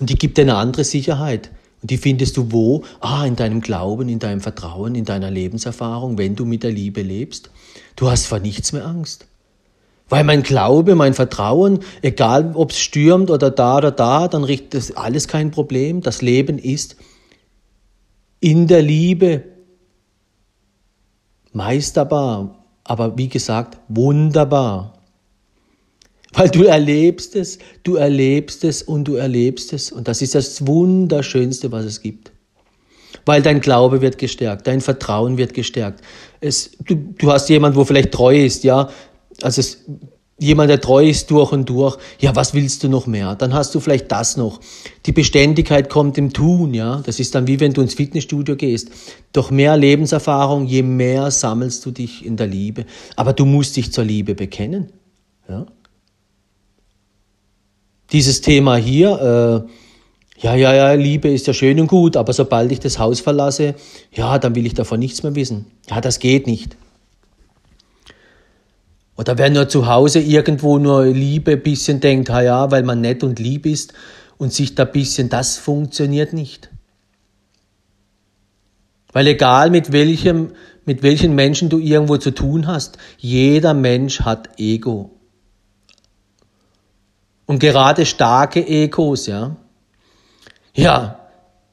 Und 0.00 0.10
die 0.10 0.16
gibt 0.16 0.38
dir 0.38 0.42
eine 0.42 0.56
andere 0.56 0.84
Sicherheit. 0.84 1.50
Und 1.82 1.90
die 1.90 1.98
findest 1.98 2.36
du 2.36 2.50
wo? 2.50 2.82
Ah, 3.00 3.24
in 3.26 3.36
deinem 3.36 3.60
Glauben, 3.60 4.08
in 4.08 4.18
deinem 4.18 4.40
Vertrauen, 4.40 4.94
in 4.94 5.04
deiner 5.04 5.30
Lebenserfahrung, 5.30 6.18
wenn 6.18 6.34
du 6.34 6.44
mit 6.44 6.62
der 6.62 6.72
Liebe 6.72 7.02
lebst. 7.02 7.50
Du 7.94 8.10
hast 8.10 8.26
vor 8.26 8.40
nichts 8.40 8.72
mehr 8.72 8.86
Angst. 8.86 9.26
Weil 10.08 10.24
mein 10.24 10.42
Glaube, 10.42 10.94
mein 10.94 11.14
Vertrauen, 11.14 11.80
egal 12.02 12.52
ob 12.54 12.72
es 12.72 12.80
stürmt 12.80 13.30
oder 13.30 13.50
da 13.50 13.78
oder 13.78 13.90
da, 13.90 14.28
dann 14.28 14.44
richtet 14.44 14.74
das 14.74 14.96
alles 14.96 15.28
kein 15.28 15.50
Problem. 15.50 16.00
Das 16.00 16.22
Leben 16.22 16.58
ist 16.58 16.96
in 18.40 18.66
der 18.66 18.82
Liebe 18.82 19.44
meisterbar, 21.52 22.64
aber 22.82 23.16
wie 23.16 23.28
gesagt, 23.28 23.78
wunderbar. 23.88 24.93
Weil 26.34 26.50
du 26.50 26.64
erlebst 26.64 27.36
es, 27.36 27.58
du 27.82 27.94
erlebst 27.94 28.64
es 28.64 28.82
und 28.82 29.04
du 29.04 29.14
erlebst 29.14 29.72
es. 29.72 29.92
Und 29.92 30.08
das 30.08 30.20
ist 30.20 30.34
das 30.34 30.66
Wunderschönste, 30.66 31.70
was 31.70 31.84
es 31.84 32.00
gibt. 32.00 32.32
Weil 33.24 33.42
dein 33.42 33.60
Glaube 33.60 34.00
wird 34.00 34.18
gestärkt, 34.18 34.66
dein 34.66 34.80
Vertrauen 34.80 35.38
wird 35.38 35.54
gestärkt. 35.54 36.00
Es, 36.40 36.72
du, 36.84 36.94
du 36.94 37.32
hast 37.32 37.48
jemand, 37.48 37.76
wo 37.76 37.84
vielleicht 37.84 38.12
treu 38.12 38.44
ist, 38.44 38.64
ja. 38.64 38.90
Also 39.42 39.60
es, 39.60 39.84
jemand, 40.38 40.70
der 40.70 40.80
treu 40.80 41.08
ist 41.08 41.30
durch 41.30 41.52
und 41.52 41.68
durch. 41.70 41.96
Ja, 42.18 42.34
was 42.34 42.52
willst 42.52 42.82
du 42.82 42.88
noch 42.88 43.06
mehr? 43.06 43.36
Dann 43.36 43.54
hast 43.54 43.74
du 43.74 43.80
vielleicht 43.80 44.10
das 44.12 44.36
noch. 44.36 44.60
Die 45.06 45.12
Beständigkeit 45.12 45.88
kommt 45.88 46.18
im 46.18 46.32
Tun, 46.32 46.74
ja. 46.74 47.00
Das 47.06 47.20
ist 47.20 47.34
dann 47.34 47.46
wie 47.46 47.60
wenn 47.60 47.72
du 47.72 47.80
ins 47.80 47.94
Fitnessstudio 47.94 48.56
gehst. 48.56 48.90
Doch 49.32 49.50
mehr 49.50 49.76
Lebenserfahrung, 49.76 50.66
je 50.66 50.82
mehr 50.82 51.30
sammelst 51.30 51.86
du 51.86 51.92
dich 51.92 52.26
in 52.26 52.36
der 52.36 52.48
Liebe. 52.48 52.84
Aber 53.16 53.32
du 53.32 53.46
musst 53.46 53.76
dich 53.76 53.92
zur 53.92 54.04
Liebe 54.04 54.34
bekennen, 54.34 54.92
ja 55.48 55.64
dieses 58.14 58.40
Thema 58.40 58.76
hier, 58.76 59.66
äh, 59.66 60.40
ja, 60.40 60.54
ja, 60.54 60.72
ja, 60.74 60.92
Liebe 60.92 61.28
ist 61.28 61.46
ja 61.46 61.52
schön 61.52 61.80
und 61.80 61.88
gut, 61.88 62.16
aber 62.16 62.32
sobald 62.32 62.70
ich 62.70 62.80
das 62.80 62.98
Haus 62.98 63.20
verlasse, 63.20 63.74
ja, 64.12 64.38
dann 64.38 64.54
will 64.54 64.66
ich 64.66 64.74
davon 64.74 65.00
nichts 65.00 65.22
mehr 65.22 65.34
wissen. 65.34 65.66
Ja, 65.90 66.00
das 66.00 66.20
geht 66.20 66.46
nicht. 66.46 66.76
Oder 69.16 69.36
wer 69.38 69.50
nur 69.50 69.68
zu 69.68 69.86
Hause 69.86 70.20
irgendwo 70.20 70.78
nur 70.78 71.06
Liebe 71.06 71.52
ein 71.52 71.62
bisschen 71.62 72.00
denkt, 72.00 72.30
ha 72.30 72.40
ja, 72.40 72.70
weil 72.70 72.82
man 72.82 73.00
nett 73.00 73.22
und 73.22 73.38
lieb 73.38 73.66
ist 73.66 73.94
und 74.38 74.52
sich 74.52 74.74
da 74.74 74.84
ein 74.84 74.92
bisschen, 74.92 75.28
das 75.28 75.56
funktioniert 75.56 76.32
nicht. 76.32 76.70
Weil 79.12 79.28
egal 79.28 79.70
mit 79.70 79.92
welchem, 79.92 80.52
mit 80.84 81.02
welchen 81.02 81.34
Menschen 81.34 81.68
du 81.68 81.78
irgendwo 81.78 82.16
zu 82.16 82.32
tun 82.32 82.66
hast, 82.66 82.98
jeder 83.18 83.74
Mensch 83.74 84.20
hat 84.20 84.58
Ego. 84.58 85.13
Und 87.46 87.58
gerade 87.58 88.06
starke 88.06 88.66
Egos, 88.66 89.26
ja, 89.26 89.56
ja, 90.74 91.20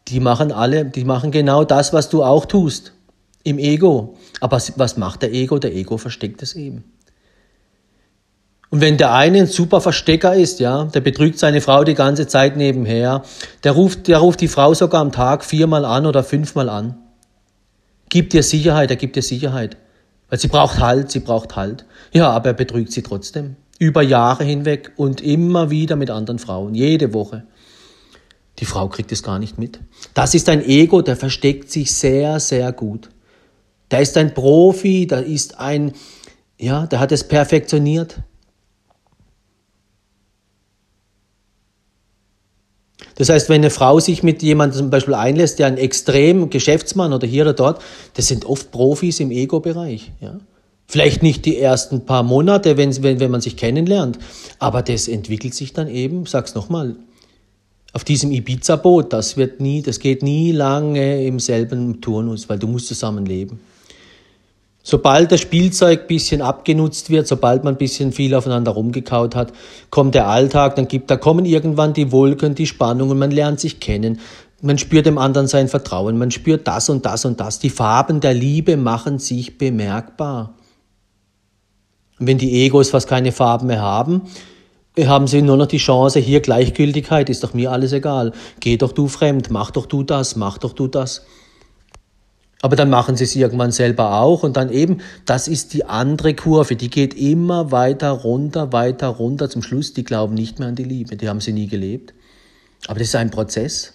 die 0.07 0.19
machen 0.19 0.51
alle, 0.51 0.85
die 0.85 1.05
machen 1.05 1.31
genau 1.31 1.63
das, 1.63 1.93
was 1.93 2.09
du 2.09 2.23
auch 2.23 2.45
tust 2.45 2.93
im 3.43 3.57
Ego. 3.57 4.17
Aber 4.39 4.61
was 4.75 4.97
macht 4.97 5.21
der 5.23 5.33
Ego? 5.33 5.57
Der 5.57 5.73
Ego 5.73 5.97
versteckt 5.97 6.41
es 6.41 6.53
eben. 6.55 6.83
Und 8.69 8.79
wenn 8.79 8.97
der 8.97 9.13
eine 9.13 9.39
ein 9.39 9.47
super 9.47 9.81
Verstecker 9.81 10.33
ist, 10.33 10.59
ja, 10.59 10.85
der 10.85 11.01
betrügt 11.01 11.39
seine 11.39 11.59
Frau 11.59 11.83
die 11.83 11.93
ganze 11.93 12.27
Zeit 12.27 12.55
nebenher, 12.55 13.23
der 13.63 13.73
ruft, 13.73 14.07
der 14.07 14.19
ruft 14.19 14.39
die 14.39 14.47
Frau 14.47 14.73
sogar 14.73 15.01
am 15.01 15.11
Tag 15.11 15.43
viermal 15.43 15.83
an 15.83 16.05
oder 16.05 16.23
fünfmal 16.23 16.69
an. 16.69 16.97
Gibt 18.09 18.33
dir 18.33 18.43
Sicherheit, 18.43 18.89
er 18.89 18.95
gibt 18.95 19.15
dir 19.15 19.23
Sicherheit. 19.23 19.77
Weil 20.29 20.39
sie 20.39 20.47
braucht 20.47 20.79
Halt, 20.79 21.11
sie 21.11 21.19
braucht 21.19 21.55
Halt. 21.55 21.85
Ja, 22.13 22.29
aber 22.29 22.49
er 22.49 22.53
betrügt 22.53 22.93
sie 22.93 23.03
trotzdem 23.03 23.57
über 23.81 24.03
Jahre 24.03 24.43
hinweg 24.43 24.91
und 24.95 25.21
immer 25.21 25.71
wieder 25.71 25.95
mit 25.95 26.11
anderen 26.11 26.37
Frauen, 26.37 26.75
jede 26.75 27.15
Woche. 27.15 27.47
Die 28.59 28.65
Frau 28.65 28.87
kriegt 28.89 29.11
es 29.11 29.23
gar 29.23 29.39
nicht 29.39 29.57
mit. 29.57 29.79
Das 30.13 30.35
ist 30.35 30.49
ein 30.49 30.63
Ego, 30.63 31.01
der 31.01 31.15
versteckt 31.15 31.71
sich 31.71 31.91
sehr, 31.91 32.39
sehr 32.39 32.71
gut. 32.73 33.09
Der 33.89 34.01
ist 34.01 34.15
ein 34.17 34.35
Profi, 34.35 35.07
der 35.07 35.25
ist 35.25 35.59
ein, 35.59 35.93
ja, 36.59 36.85
der 36.85 36.99
hat 36.99 37.11
es 37.11 37.27
perfektioniert. 37.27 38.21
Das 43.15 43.29
heißt, 43.29 43.49
wenn 43.49 43.61
eine 43.61 43.71
Frau 43.71 43.99
sich 43.99 44.21
mit 44.21 44.43
jemandem 44.43 44.77
zum 44.77 44.89
Beispiel 44.91 45.15
einlässt, 45.15 45.57
der 45.57 45.65
ein 45.65 45.79
extrem 45.79 46.51
Geschäftsmann 46.51 47.13
oder 47.13 47.25
hier 47.25 47.45
oder 47.45 47.53
dort, 47.53 47.81
das 48.13 48.27
sind 48.27 48.45
oft 48.45 48.69
Profis 48.69 49.19
im 49.19 49.31
Ego-Bereich. 49.31 50.11
Ja? 50.19 50.39
Vielleicht 50.91 51.23
nicht 51.23 51.45
die 51.45 51.57
ersten 51.57 52.03
paar 52.03 52.21
Monate, 52.21 52.75
wenn, 52.75 53.01
wenn, 53.01 53.21
wenn 53.21 53.31
man 53.31 53.39
sich 53.39 53.55
kennenlernt, 53.55 54.19
aber 54.59 54.81
das 54.81 55.07
entwickelt 55.07 55.53
sich 55.53 55.71
dann 55.71 55.87
eben, 55.87 56.25
sag's 56.25 56.53
nochmal, 56.53 56.97
auf 57.93 58.03
diesem 58.03 58.29
Ibiza-Boot, 58.33 59.13
das 59.13 59.37
wird 59.37 59.61
nie, 59.61 59.81
das 59.81 59.99
geht 59.99 60.21
nie 60.21 60.51
lange 60.51 61.25
im 61.25 61.39
selben 61.39 62.01
Turnus, 62.01 62.49
weil 62.49 62.59
du 62.59 62.67
musst 62.67 62.87
zusammenleben. 62.87 63.61
Sobald 64.83 65.31
das 65.31 65.39
Spielzeug 65.39 66.09
bisschen 66.09 66.41
abgenutzt 66.41 67.09
wird, 67.09 67.25
sobald 67.25 67.63
man 67.63 67.77
bisschen 67.77 68.11
viel 68.11 68.35
aufeinander 68.35 68.71
rumgekaut 68.71 69.33
hat, 69.33 69.53
kommt 69.91 70.13
der 70.13 70.27
Alltag, 70.27 70.75
dann 70.75 70.89
gibt, 70.89 71.09
da 71.09 71.15
kommen 71.15 71.45
irgendwann 71.45 71.93
die 71.93 72.11
Wolken, 72.11 72.53
die 72.53 72.67
Spannungen, 72.67 73.17
man 73.17 73.31
lernt 73.31 73.61
sich 73.61 73.79
kennen, 73.79 74.19
man 74.61 74.77
spürt 74.77 75.05
dem 75.05 75.17
anderen 75.17 75.47
sein 75.47 75.69
Vertrauen, 75.69 76.17
man 76.17 76.31
spürt 76.31 76.67
das 76.67 76.89
und 76.89 77.05
das 77.05 77.23
und 77.23 77.39
das. 77.39 77.59
Die 77.59 77.69
Farben 77.69 78.19
der 78.19 78.33
Liebe 78.33 78.75
machen 78.75 79.19
sich 79.19 79.57
bemerkbar. 79.57 80.53
Wenn 82.23 82.37
die 82.37 82.63
Egos 82.63 82.91
fast 82.91 83.09
keine 83.09 83.31
Farben 83.31 83.67
mehr 83.67 83.81
haben, 83.81 84.21
haben 84.99 85.25
sie 85.25 85.41
nur 85.41 85.57
noch 85.57 85.65
die 85.65 85.77
Chance, 85.77 86.19
hier 86.19 86.39
Gleichgültigkeit, 86.39 87.29
ist 87.29 87.43
doch 87.43 87.55
mir 87.55 87.71
alles 87.71 87.93
egal. 87.93 88.33
Geh 88.59 88.77
doch 88.77 88.91
du 88.91 89.07
fremd, 89.07 89.49
mach 89.49 89.71
doch 89.71 89.87
du 89.87 90.03
das, 90.03 90.35
mach 90.35 90.59
doch 90.59 90.73
du 90.73 90.87
das. 90.87 91.25
Aber 92.61 92.75
dann 92.75 92.91
machen 92.91 93.15
sie 93.15 93.23
es 93.23 93.35
irgendwann 93.35 93.71
selber 93.71 94.21
auch 94.21 94.43
und 94.43 94.55
dann 94.55 94.69
eben, 94.69 94.99
das 95.25 95.47
ist 95.47 95.73
die 95.73 95.85
andere 95.85 96.35
Kurve, 96.35 96.75
die 96.75 96.91
geht 96.91 97.15
immer 97.15 97.71
weiter 97.71 98.11
runter, 98.11 98.71
weiter 98.71 99.07
runter. 99.07 99.49
Zum 99.49 99.63
Schluss, 99.63 99.93
die 99.93 100.03
glauben 100.03 100.35
nicht 100.35 100.59
mehr 100.59 100.67
an 100.67 100.75
die 100.75 100.83
Liebe, 100.83 101.17
die 101.17 101.27
haben 101.27 101.41
sie 101.41 101.53
nie 101.53 101.67
gelebt. 101.67 102.13
Aber 102.85 102.99
das 102.99 103.07
ist 103.07 103.15
ein 103.15 103.31
Prozess. 103.31 103.93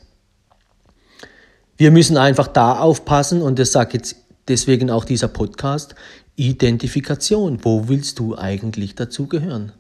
Wir 1.77 1.93
müssen 1.93 2.17
einfach 2.17 2.49
da 2.49 2.81
aufpassen 2.81 3.41
und 3.41 3.61
das 3.61 3.71
sagt 3.71 3.95
jetzt 3.95 4.17
deswegen 4.49 4.91
auch 4.91 5.05
dieser 5.05 5.29
Podcast, 5.29 5.95
Identifikation. 6.37 7.59
Wo 7.63 7.89
willst 7.89 8.19
du 8.19 8.37
eigentlich 8.37 8.95
dazugehören? 8.95 9.73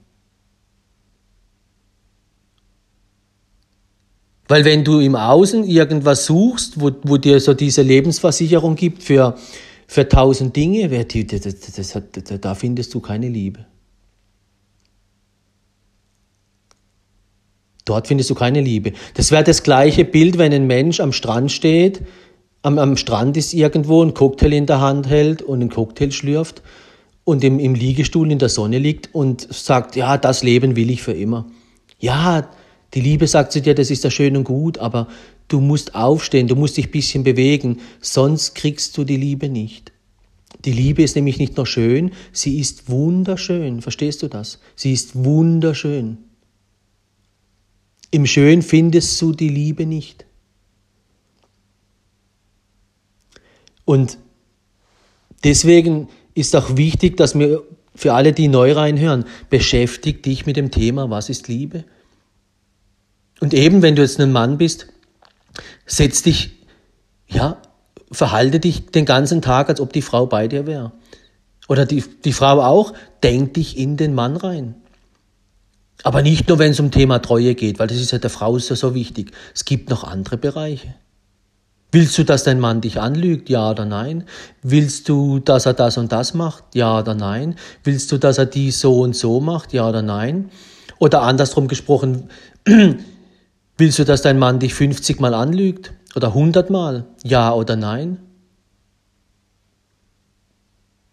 Weil 4.48 4.64
wenn 4.64 4.84
du 4.84 5.00
im 5.00 5.16
Außen 5.16 5.64
irgendwas 5.64 6.26
suchst, 6.26 6.80
wo, 6.80 6.92
wo 7.02 7.16
dir 7.16 7.40
so 7.40 7.52
diese 7.52 7.82
Lebensversicherung 7.82 8.76
gibt 8.76 9.02
für, 9.02 9.36
für 9.86 10.08
tausend 10.08 10.54
Dinge, 10.54 10.88
das, 10.88 11.42
das, 11.42 11.92
das, 11.92 12.40
da 12.40 12.54
findest 12.54 12.94
du 12.94 13.00
keine 13.00 13.28
Liebe. 13.28 13.66
Dort 17.84 18.08
findest 18.08 18.30
du 18.30 18.34
keine 18.34 18.60
Liebe. 18.60 18.92
Das 19.14 19.30
wäre 19.30 19.44
das 19.44 19.62
gleiche 19.62 20.04
Bild, 20.04 20.38
wenn 20.38 20.52
ein 20.52 20.66
Mensch 20.66 21.00
am 21.00 21.12
Strand 21.12 21.52
steht, 21.52 22.02
am, 22.66 22.78
am 22.78 22.96
Strand 22.96 23.36
ist 23.36 23.54
irgendwo, 23.54 24.02
ein 24.02 24.12
Cocktail 24.12 24.52
in 24.52 24.66
der 24.66 24.80
Hand 24.80 25.08
hält 25.08 25.40
und 25.40 25.60
einen 25.60 25.70
Cocktail 25.70 26.10
schlürft 26.10 26.62
und 27.22 27.44
im, 27.44 27.60
im 27.60 27.74
Liegestuhl 27.74 28.30
in 28.30 28.40
der 28.40 28.48
Sonne 28.48 28.78
liegt 28.78 29.14
und 29.14 29.46
sagt, 29.54 29.94
ja, 29.94 30.18
das 30.18 30.42
Leben 30.42 30.74
will 30.74 30.90
ich 30.90 31.00
für 31.00 31.12
immer. 31.12 31.46
Ja, 32.00 32.48
die 32.92 33.00
Liebe 33.00 33.28
sagt 33.28 33.52
zu 33.52 33.60
dir, 33.60 33.76
das 33.76 33.92
ist 33.92 34.02
ja 34.02 34.10
schön 34.10 34.36
und 34.36 34.44
gut, 34.44 34.78
aber 34.78 35.06
du 35.46 35.60
musst 35.60 35.94
aufstehen, 35.94 36.48
du 36.48 36.56
musst 36.56 36.76
dich 36.76 36.88
ein 36.88 36.90
bisschen 36.90 37.22
bewegen, 37.22 37.78
sonst 38.00 38.56
kriegst 38.56 38.98
du 38.98 39.04
die 39.04 39.16
Liebe 39.16 39.48
nicht. 39.48 39.92
Die 40.64 40.72
Liebe 40.72 41.04
ist 41.04 41.14
nämlich 41.14 41.38
nicht 41.38 41.56
nur 41.56 41.66
schön, 41.66 42.10
sie 42.32 42.58
ist 42.58 42.90
wunderschön. 42.90 43.80
Verstehst 43.80 44.24
du 44.24 44.28
das? 44.28 44.58
Sie 44.74 44.92
ist 44.92 45.14
wunderschön. 45.14 46.18
Im 48.10 48.26
Schön 48.26 48.62
findest 48.62 49.20
du 49.22 49.32
die 49.32 49.48
Liebe 49.48 49.86
nicht. 49.86 50.25
Und 53.86 54.18
deswegen 55.44 56.08
ist 56.34 56.54
auch 56.54 56.76
wichtig, 56.76 57.16
dass 57.16 57.38
wir 57.38 57.62
für 57.94 58.12
alle, 58.12 58.34
die 58.34 58.48
neu 58.48 58.72
reinhören, 58.72 59.24
beschäftigt 59.48 60.26
dich 60.26 60.44
mit 60.44 60.56
dem 60.56 60.70
Thema, 60.70 61.08
was 61.08 61.30
ist 61.30 61.48
Liebe? 61.48 61.84
Und 63.40 63.54
eben, 63.54 63.80
wenn 63.80 63.96
du 63.96 64.02
jetzt 64.02 64.20
ein 64.20 64.32
Mann 64.32 64.58
bist, 64.58 64.88
setz 65.86 66.22
dich, 66.22 66.50
ja, 67.26 67.62
verhalte 68.12 68.60
dich 68.60 68.86
den 68.86 69.06
ganzen 69.06 69.40
Tag, 69.40 69.70
als 69.70 69.80
ob 69.80 69.94
die 69.94 70.02
Frau 70.02 70.26
bei 70.26 70.48
dir 70.48 70.66
wäre. 70.66 70.92
Oder 71.68 71.86
die, 71.86 72.04
die 72.24 72.32
Frau 72.32 72.60
auch, 72.60 72.92
denk 73.22 73.54
dich 73.54 73.78
in 73.78 73.96
den 73.96 74.14
Mann 74.14 74.36
rein. 74.36 74.74
Aber 76.02 76.22
nicht 76.22 76.48
nur, 76.48 76.58
wenn 76.58 76.72
es 76.72 76.80
um 76.80 76.90
Thema 76.90 77.20
Treue 77.20 77.54
geht, 77.54 77.78
weil 77.78 77.88
das 77.88 77.96
ist 77.96 78.12
ja 78.12 78.18
der 78.18 78.30
Frau 78.30 78.58
so, 78.58 78.74
so 78.74 78.94
wichtig. 78.94 79.32
Es 79.54 79.64
gibt 79.64 79.90
noch 79.90 80.04
andere 80.04 80.36
Bereiche. 80.36 80.94
Willst 81.96 82.18
du, 82.18 82.24
dass 82.26 82.44
dein 82.44 82.60
Mann 82.60 82.82
dich 82.82 83.00
anlügt? 83.00 83.48
Ja 83.48 83.70
oder 83.70 83.86
nein? 83.86 84.24
Willst 84.60 85.08
du, 85.08 85.38
dass 85.38 85.64
er 85.64 85.72
das 85.72 85.96
und 85.96 86.12
das 86.12 86.34
macht? 86.34 86.74
Ja 86.74 86.98
oder 86.98 87.14
nein? 87.14 87.54
Willst 87.84 88.12
du, 88.12 88.18
dass 88.18 88.36
er 88.36 88.44
dies 88.44 88.80
so 88.80 89.00
und 89.00 89.16
so 89.16 89.40
macht? 89.40 89.72
Ja 89.72 89.88
oder 89.88 90.02
nein? 90.02 90.50
Oder 90.98 91.22
andersrum 91.22 91.68
gesprochen, 91.68 92.28
Willst 93.78 93.98
du, 93.98 94.04
dass 94.04 94.20
dein 94.20 94.38
Mann 94.38 94.58
dich 94.58 94.74
50 94.74 95.20
Mal 95.20 95.32
anlügt 95.32 95.94
oder 96.14 96.28
100 96.28 96.68
Mal? 96.68 97.06
Ja 97.24 97.54
oder 97.54 97.76
nein? 97.76 98.18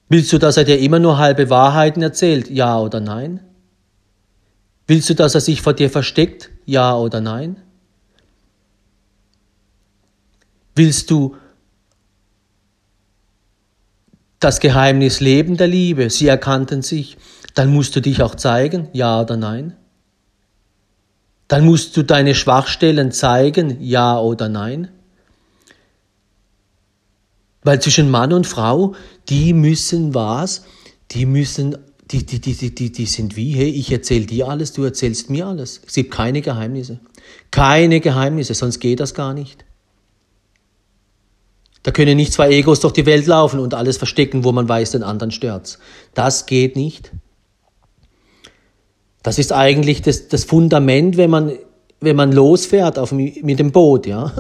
Willst 0.10 0.34
du, 0.34 0.38
dass 0.38 0.58
er 0.58 0.66
dir 0.66 0.80
immer 0.80 1.00
nur 1.00 1.18
halbe 1.18 1.50
Wahrheiten 1.50 2.04
erzählt? 2.04 2.50
Ja 2.50 2.78
oder 2.78 3.00
nein? 3.00 3.40
Willst 4.86 5.10
du, 5.10 5.16
dass 5.16 5.34
er 5.34 5.40
sich 5.40 5.62
vor 5.62 5.72
dir 5.72 5.90
versteckt? 5.90 6.50
Ja 6.66 6.98
oder 6.98 7.22
nein? 7.22 7.56
Willst 10.76 11.12
du 11.12 11.36
das 14.40 14.60
Geheimnis 14.60 15.20
leben 15.20 15.58
der 15.58 15.68
Liebe? 15.68 16.10
Sie 16.10 16.28
erkannten 16.28 16.82
sich. 16.82 17.18
Dann 17.54 17.72
musst 17.72 17.96
du 17.96 18.02
dich 18.02 18.22
auch 18.22 18.36
zeigen? 18.36 18.90
Ja 18.94 19.22
oder 19.22 19.38
nein? 19.38 19.76
Dann 21.48 21.66
musst 21.66 21.96
du 21.96 22.04
deine 22.04 22.36
Schwachstellen 22.36 23.12
zeigen, 23.12 23.78
ja 23.82 24.20
oder 24.20 24.50
nein. 24.50 24.90
Weil 27.62 27.82
zwischen 27.82 28.10
Mann 28.10 28.34
und 28.34 28.48
Frau, 28.48 28.96
die 29.30 29.54
müssen 29.54 30.14
was? 30.14 30.66
Die 31.12 31.26
müssen, 31.26 31.78
die, 32.12 32.26
die, 32.26 32.40
die, 32.42 32.74
die, 32.74 32.92
die 32.92 33.06
sind 33.06 33.36
wie, 33.36 33.52
hey, 33.52 33.70
ich 33.70 33.92
erzähle 33.92 34.26
dir 34.26 34.48
alles, 34.48 34.74
du 34.74 34.84
erzählst 34.84 35.30
mir 35.30 35.48
alles. 35.48 35.82
Es 35.86 35.94
gibt 35.94 36.12
keine 36.12 36.42
Geheimnisse. 36.42 37.00
Keine 37.52 38.00
Geheimnisse, 38.00 38.54
sonst 38.54 38.80
geht 38.80 39.00
das 39.00 39.14
gar 39.14 39.34
nicht. 39.34 39.64
Da 41.84 41.92
können 41.92 42.16
nicht 42.16 42.32
zwei 42.32 42.50
Egos 42.50 42.80
durch 42.80 42.94
die 42.94 43.06
Welt 43.06 43.28
laufen 43.28 43.60
und 43.60 43.74
alles 43.74 43.98
verstecken, 43.98 44.46
wo 44.46 44.54
man 44.54 44.68
weiß, 44.68 44.92
den 44.92 45.04
anderen 45.04 45.32
stört's. 45.32 45.80
Das 46.14 46.46
geht 46.46 46.78
nicht. 46.78 47.12
Das 49.22 49.38
ist 49.38 49.52
eigentlich 49.52 50.02
das, 50.02 50.30
das 50.30 50.46
Fundament, 50.46 51.18
wenn 51.18 51.30
man, 51.30 51.52
wenn 52.00 52.16
man 52.16 52.32
losfährt 52.32 52.98
auf, 52.98 53.12
mit 53.12 53.60
dem 53.60 53.72
Boot, 53.72 54.08
ja. 54.08 54.34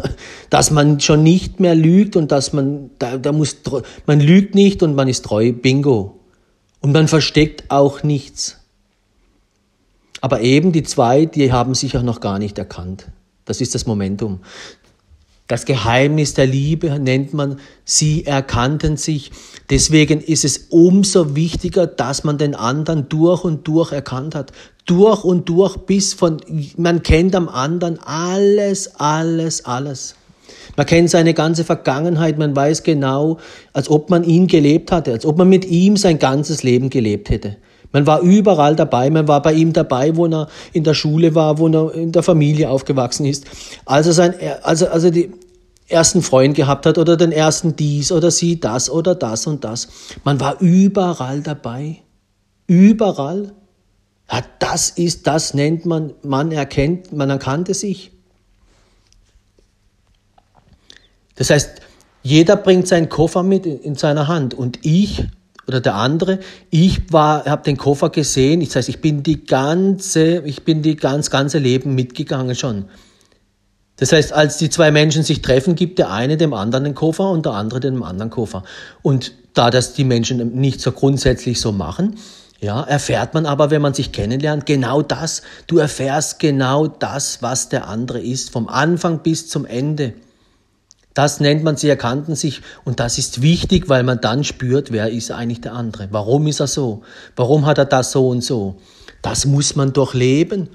Dass 0.49 0.71
man 0.71 1.01
schon 1.01 1.23
nicht 1.23 1.60
mehr 1.60 1.75
lügt 1.75 2.15
und 2.15 2.32
dass 2.32 2.53
man, 2.53 2.91
da, 2.99 3.17
da 3.17 3.34
muss, 3.34 3.58
man 4.06 4.21
lügt 4.21 4.56
nicht 4.56 4.82
und 4.82 4.95
man 4.95 5.10
ist 5.10 5.25
treu, 5.25 5.51
bingo. 5.51 6.19
Und 6.79 6.91
man 6.93 7.08
versteckt 7.08 7.69
auch 7.69 8.03
nichts. 8.03 8.60
Aber 10.21 10.39
eben 10.39 10.71
die 10.71 10.84
zwei, 10.84 11.25
die 11.25 11.51
haben 11.51 11.75
sich 11.75 11.97
auch 11.97 12.03
noch 12.03 12.21
gar 12.21 12.39
nicht 12.39 12.58
erkannt. 12.58 13.08
Das 13.43 13.60
ist 13.60 13.75
das 13.75 13.86
Momentum. 13.86 14.39
Das 15.47 15.65
Geheimnis 15.65 16.34
der 16.34 16.47
Liebe 16.47 16.99
nennt 16.99 17.34
man, 17.34 17.60
sie 17.84 18.25
erkannten 18.25 18.95
sich. 18.95 19.32
Deswegen 19.69 20.21
ist 20.21 20.45
es 20.45 20.67
umso 20.69 21.36
wichtiger, 21.36 21.86
dass 21.86 22.23
man 22.23 22.38
den 22.38 22.56
anderen 22.56 23.10
durch 23.10 23.43
und 23.43 23.67
durch 23.67 23.91
erkannt 23.91 24.36
hat. 24.36 24.53
Durch 24.86 25.23
und 25.23 25.49
durch 25.49 25.77
bis 25.77 26.13
von, 26.13 26.38
man 26.77 27.03
kennt 27.03 27.36
am 27.36 27.49
anderen 27.49 27.99
alles, 27.99 28.95
alles, 28.95 29.65
alles. 29.65 30.15
Man 30.77 30.86
kennt 30.86 31.10
seine 31.10 31.34
ganze 31.34 31.63
Vergangenheit, 31.63 32.38
man 32.38 32.56
weiß 32.56 32.84
genau, 32.84 33.38
als 33.73 33.89
ob 33.89 34.10
man 34.10 34.23
ihn 34.23 34.47
gelebt 34.47 34.91
hatte, 34.91 35.12
als 35.12 35.25
ob 35.25 35.38
man 35.38 35.49
mit 35.49 35.65
ihm 35.65 35.97
sein 35.97 36.19
ganzes 36.19 36.63
Leben 36.63 36.89
gelebt 36.89 37.29
hätte. 37.29 37.58
Man 37.93 38.08
war 38.08 38.21
überall 38.21 38.75
dabei, 38.75 39.10
man 39.12 39.27
war 39.27 39.41
bei 39.41 39.53
ihm 39.53 39.71
dabei, 39.71 40.15
wo 40.15 40.25
er 40.25 40.49
in 40.73 40.84
der 40.84 40.95
Schule 40.95 41.36
war, 41.36 41.60
wo 41.60 41.67
er 41.67 41.93
in 41.93 42.12
der 42.12 42.23
Familie 42.23 42.69
aufgewachsen 42.69 43.25
ist. 43.25 43.45
Also 43.86 44.12
sein, 44.12 44.34
also, 44.63 44.88
also 44.88 45.12
die 45.12 45.32
ersten 45.88 46.23
Freund 46.23 46.56
gehabt 46.56 46.88
hat 46.88 46.97
oder 46.97 47.15
den 47.15 47.32
ersten 47.32 47.75
dies 47.75 48.12
oder 48.12 48.32
sie 48.32 48.60
das 48.60 48.89
oder 48.89 49.13
das 49.13 49.45
und 49.45 49.63
das. 49.63 49.88
Man 50.23 50.39
war 50.39 50.60
überall 50.60 51.41
dabei. 51.41 52.01
Überall. 52.65 53.53
Ja, 54.32 54.41
das 54.58 54.89
ist, 54.89 55.27
das 55.27 55.53
nennt 55.53 55.86
man, 55.86 56.13
man 56.23 56.51
erkennt, 56.51 57.13
man 57.13 57.29
erkannte 57.29 57.75
sich. 57.75 58.12
Das 61.36 61.51
heißt, 61.51 61.82
jeder 62.23 62.56
bringt 62.56 62.88
seinen 62.88 63.10
Koffer 63.10 63.43
mit 63.43 63.65
in 63.65 63.95
seiner 63.95 64.27
Hand 64.27 64.53
und 64.56 64.79
ich 64.82 65.25
oder 65.67 65.82
der 65.82 65.95
andere. 65.95 66.39
Ich 66.69 67.12
war, 67.12 67.45
habe 67.45 67.63
den 67.63 67.78
Koffer 67.78 68.10
gesehen. 68.10 68.62
Ich 68.62 68.69
das 68.69 68.78
heißt, 68.78 68.89
ich 68.89 69.02
bin 69.02 69.23
die 69.23 69.45
ganze, 69.45 70.39
ich 70.45 70.63
bin 70.63 70.82
die 70.82 70.95
ganz 70.95 71.30
ganze 71.30 71.60
Leben 71.60 71.95
mitgegangen 71.95 72.56
schon. 72.56 72.86
Das 73.97 74.12
heißt, 74.12 74.34
als 74.34 74.58
die 74.58 74.69
zwei 74.69 74.91
Menschen 74.91 75.23
sich 75.23 75.41
treffen, 75.41 75.76
gibt 75.76 75.99
der 75.99 76.12
eine 76.12 76.36
dem 76.36 76.54
anderen 76.54 76.84
den 76.84 76.95
Koffer 76.95 77.30
und 77.30 77.45
der 77.45 77.54
andere 77.54 77.80
dem 77.80 78.04
anderen 78.04 78.32
Koffer. 78.32 78.63
Und 79.02 79.34
da 79.54 79.69
das 79.69 79.93
die 79.93 80.04
Menschen 80.04 80.56
nicht 80.56 80.82
so 80.82 80.91
grundsätzlich 80.91 81.62
so 81.62 81.71
machen, 81.71 82.17
ja, 82.60 82.82
erfährt 82.82 83.34
man 83.34 83.45
aber, 83.45 83.71
wenn 83.71 83.82
man 83.82 83.93
sich 83.93 84.12
kennenlernt, 84.13 84.65
genau 84.65 85.02
das. 85.02 85.41
Du 85.67 85.78
erfährst 85.78 86.39
genau 86.39 86.88
das, 86.88 87.41
was 87.41 87.69
der 87.69 87.88
andere 87.88 88.21
ist, 88.21 88.52
vom 88.52 88.69
Anfang 88.69 89.19
bis 89.19 89.49
zum 89.49 89.65
Ende. 89.65 90.13
Das 91.13 91.39
nennt 91.39 91.63
man, 91.63 91.78
sie 91.78 91.89
erkannten 91.89 92.36
sich 92.36 92.62
und 92.86 92.99
das 92.99 93.17
ist 93.17 93.41
wichtig, 93.41 93.88
weil 93.88 94.04
man 94.04 94.19
dann 94.21 94.43
spürt, 94.43 94.91
wer 94.91 95.10
ist 95.10 95.32
eigentlich 95.32 95.62
der 95.62 95.73
andere. 95.73 96.08
Warum 96.12 96.47
ist 96.47 96.60
er 96.60 96.67
so? 96.67 97.04
Warum 97.36 97.65
hat 97.65 97.78
er 97.78 97.86
das 97.86 98.12
so 98.12 98.30
und 98.30 98.43
so? 98.43 98.78
Das 99.21 99.45
muss 99.45 99.76
man 99.76 99.93
durchleben. 99.93 100.69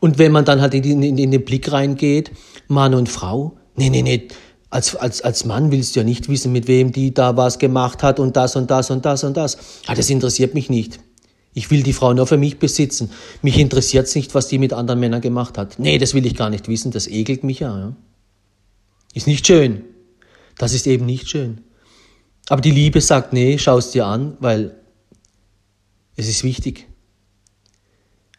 Und 0.00 0.18
wenn 0.18 0.32
man 0.32 0.44
dann 0.46 0.60
halt 0.62 0.74
in, 0.74 1.02
in, 1.02 1.18
in 1.18 1.30
den 1.30 1.44
Blick 1.44 1.70
reingeht, 1.70 2.30
Mann 2.68 2.94
und 2.94 3.08
Frau, 3.08 3.56
nee, 3.76 3.90
nee, 3.90 4.02
nee, 4.02 4.28
als, 4.70 4.96
als, 4.96 5.20
als 5.20 5.44
Mann 5.44 5.70
willst 5.70 5.94
du 5.94 6.00
ja 6.00 6.04
nicht 6.04 6.28
wissen, 6.28 6.52
mit 6.52 6.68
wem 6.68 6.92
die 6.92 7.12
da 7.12 7.36
was 7.36 7.58
gemacht 7.58 8.02
hat 8.02 8.20
und 8.20 8.36
das 8.36 8.56
und 8.56 8.70
das 8.70 8.90
und 8.90 9.04
das 9.04 9.24
und 9.24 9.36
das. 9.36 9.58
Ja, 9.86 9.94
das 9.94 10.08
interessiert 10.08 10.54
mich 10.54 10.70
nicht. 10.70 11.00
Ich 11.52 11.70
will 11.70 11.82
die 11.82 11.92
Frau 11.92 12.14
nur 12.14 12.28
für 12.28 12.36
mich 12.36 12.58
besitzen. 12.58 13.10
Mich 13.42 13.58
interessiert 13.58 14.06
es 14.06 14.14
nicht, 14.14 14.34
was 14.34 14.46
die 14.46 14.58
mit 14.58 14.72
anderen 14.72 15.00
Männern 15.00 15.20
gemacht 15.20 15.58
hat. 15.58 15.78
Nee, 15.78 15.98
das 15.98 16.14
will 16.14 16.24
ich 16.24 16.36
gar 16.36 16.48
nicht 16.48 16.68
wissen. 16.68 16.92
Das 16.92 17.08
ekelt 17.08 17.42
mich 17.42 17.58
ja. 17.58 17.76
ja. 17.76 17.92
Ist 19.14 19.26
nicht 19.26 19.46
schön. 19.46 19.84
Das 20.58 20.72
ist 20.72 20.86
eben 20.86 21.06
nicht 21.06 21.28
schön. 21.28 21.62
Aber 22.48 22.60
die 22.60 22.70
Liebe 22.70 23.00
sagt, 23.00 23.32
nee, 23.32 23.58
schau 23.58 23.78
es 23.78 23.90
dir 23.92 24.06
an, 24.06 24.36
weil 24.40 24.76
es 26.16 26.28
ist 26.28 26.44
wichtig. 26.44 26.86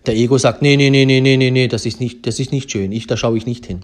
Der 0.05 0.15
Ego 0.15 0.37
sagt, 0.37 0.61
nee, 0.61 0.75
nee, 0.75 0.89
nee, 0.89 1.05
nee, 1.05 1.21
nee, 1.21 1.37
nee, 1.37 1.51
nee, 1.51 1.67
das 1.67 1.85
ist 1.85 1.99
nicht, 1.99 2.25
das 2.25 2.39
ist 2.39 2.51
nicht 2.51 2.71
schön. 2.71 2.91
Ich, 2.91 3.07
da 3.07 3.17
schaue 3.17 3.37
ich 3.37 3.45
nicht 3.45 3.65
hin. 3.65 3.81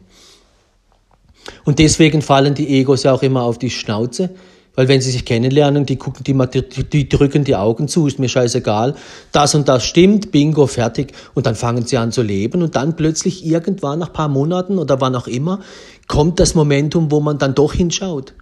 Und 1.64 1.80
deswegen 1.80 2.22
fallen 2.22 2.56
die 2.56 2.68
Egos 2.80 3.04
ja 3.04 3.14
auch 3.14 3.24
immer 3.24 3.44
auf 3.44 3.58
die 3.58 3.70
Schnauze, 3.70 4.36
weil 4.78 4.88
wenn 4.88 5.02
sie 5.02 5.10
sich 5.10 5.26
kennenlernen, 5.26 5.88
die 5.88 5.96
gucken, 5.96 6.24
die, 6.24 6.84
die, 6.84 7.10
drücken 7.10 7.44
die 7.44 7.56
Augen 7.56 7.88
zu, 7.88 8.06
ist 8.06 8.20
mir 8.20 8.30
scheißegal. 8.30 8.94
Das 9.32 9.56
und 9.56 9.68
das 9.68 9.84
stimmt, 9.84 10.32
bingo, 10.32 10.68
fertig. 10.68 11.14
Und 11.34 11.48
dann 11.48 11.56
fangen 11.56 11.88
sie 11.88 11.98
an 11.98 12.12
zu 12.12 12.22
leben 12.22 12.62
und 12.62 12.76
dann 12.76 12.96
plötzlich 12.96 13.44
irgendwann 13.44 13.98
nach 13.98 14.14
paar 14.14 14.28
Monaten 14.30 14.78
oder 14.78 15.02
wann 15.02 15.16
auch 15.16 15.26
immer 15.28 15.62
kommt 16.08 16.40
das 16.40 16.54
Momentum, 16.54 17.12
wo 17.12 17.20
man 17.20 17.40
dann 17.40 17.56
doch 17.56 17.74
hinschaut 17.74 18.34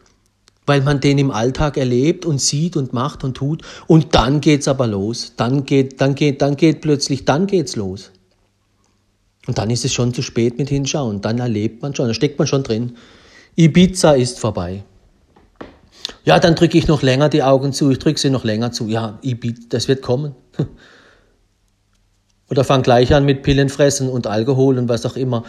weil 0.68 0.82
man 0.82 1.00
den 1.00 1.20
im 1.20 1.30
Alltag 1.30 1.78
erlebt 1.78 2.26
und 2.26 2.42
sieht 2.42 2.76
und 2.76 2.92
macht 2.92 3.24
und 3.24 3.38
tut. 3.38 3.62
Und 3.86 4.16
dann 4.16 4.42
geht's 4.42 4.68
aber 4.68 4.88
los. 4.88 5.34
Dann 5.38 5.64
geht, 5.64 6.02
dann 6.02 6.16
geht, 6.16 6.42
dann 6.42 6.58
geht 6.58 6.82
plötzlich, 6.82 7.24
dann 7.24 7.46
geht's 7.46 7.76
los. 7.76 8.10
Und 9.46 9.60
dann 9.60 9.70
ist 9.70 9.86
es 9.86 9.94
schon 9.94 10.12
zu 10.12 10.24
spät 10.24 10.58
mit 10.58 10.70
hinschauen. 10.70 11.22
Dann 11.22 11.38
erlebt 11.38 11.84
man 11.84 11.94
schon, 11.94 12.08
da 12.08 12.16
steckt 12.16 12.40
man 12.40 12.48
schon 12.48 12.64
drin. 12.64 12.98
Ibiza 13.56 14.14
ist 14.14 14.40
vorbei. 14.40 14.84
Ja, 16.26 16.40
dann 16.40 16.56
drücke 16.56 16.78
ich 16.78 16.88
noch 16.88 17.04
länger 17.04 17.30
die 17.30 17.44
Augen 17.44 17.72
zu, 17.72 17.92
ich 17.92 18.00
drücke 18.00 18.20
sie 18.20 18.32
noch 18.32 18.44
länger 18.44 18.72
zu. 18.72 18.88
Ja, 18.88 19.20
Ibiza, 19.22 19.62
das 19.70 19.88
wird 19.88 20.02
kommen. 20.02 20.36
Oder 22.50 22.64
fang 22.64 22.84
gleich 22.84 23.14
an 23.14 23.26
mit 23.26 23.42
Pillen 23.42 23.70
fressen 23.70 24.08
und 24.08 24.28
Alkohol 24.28 24.78
und 24.78 24.88
was 24.88 25.06
auch 25.06 25.16
immer. 25.16 25.44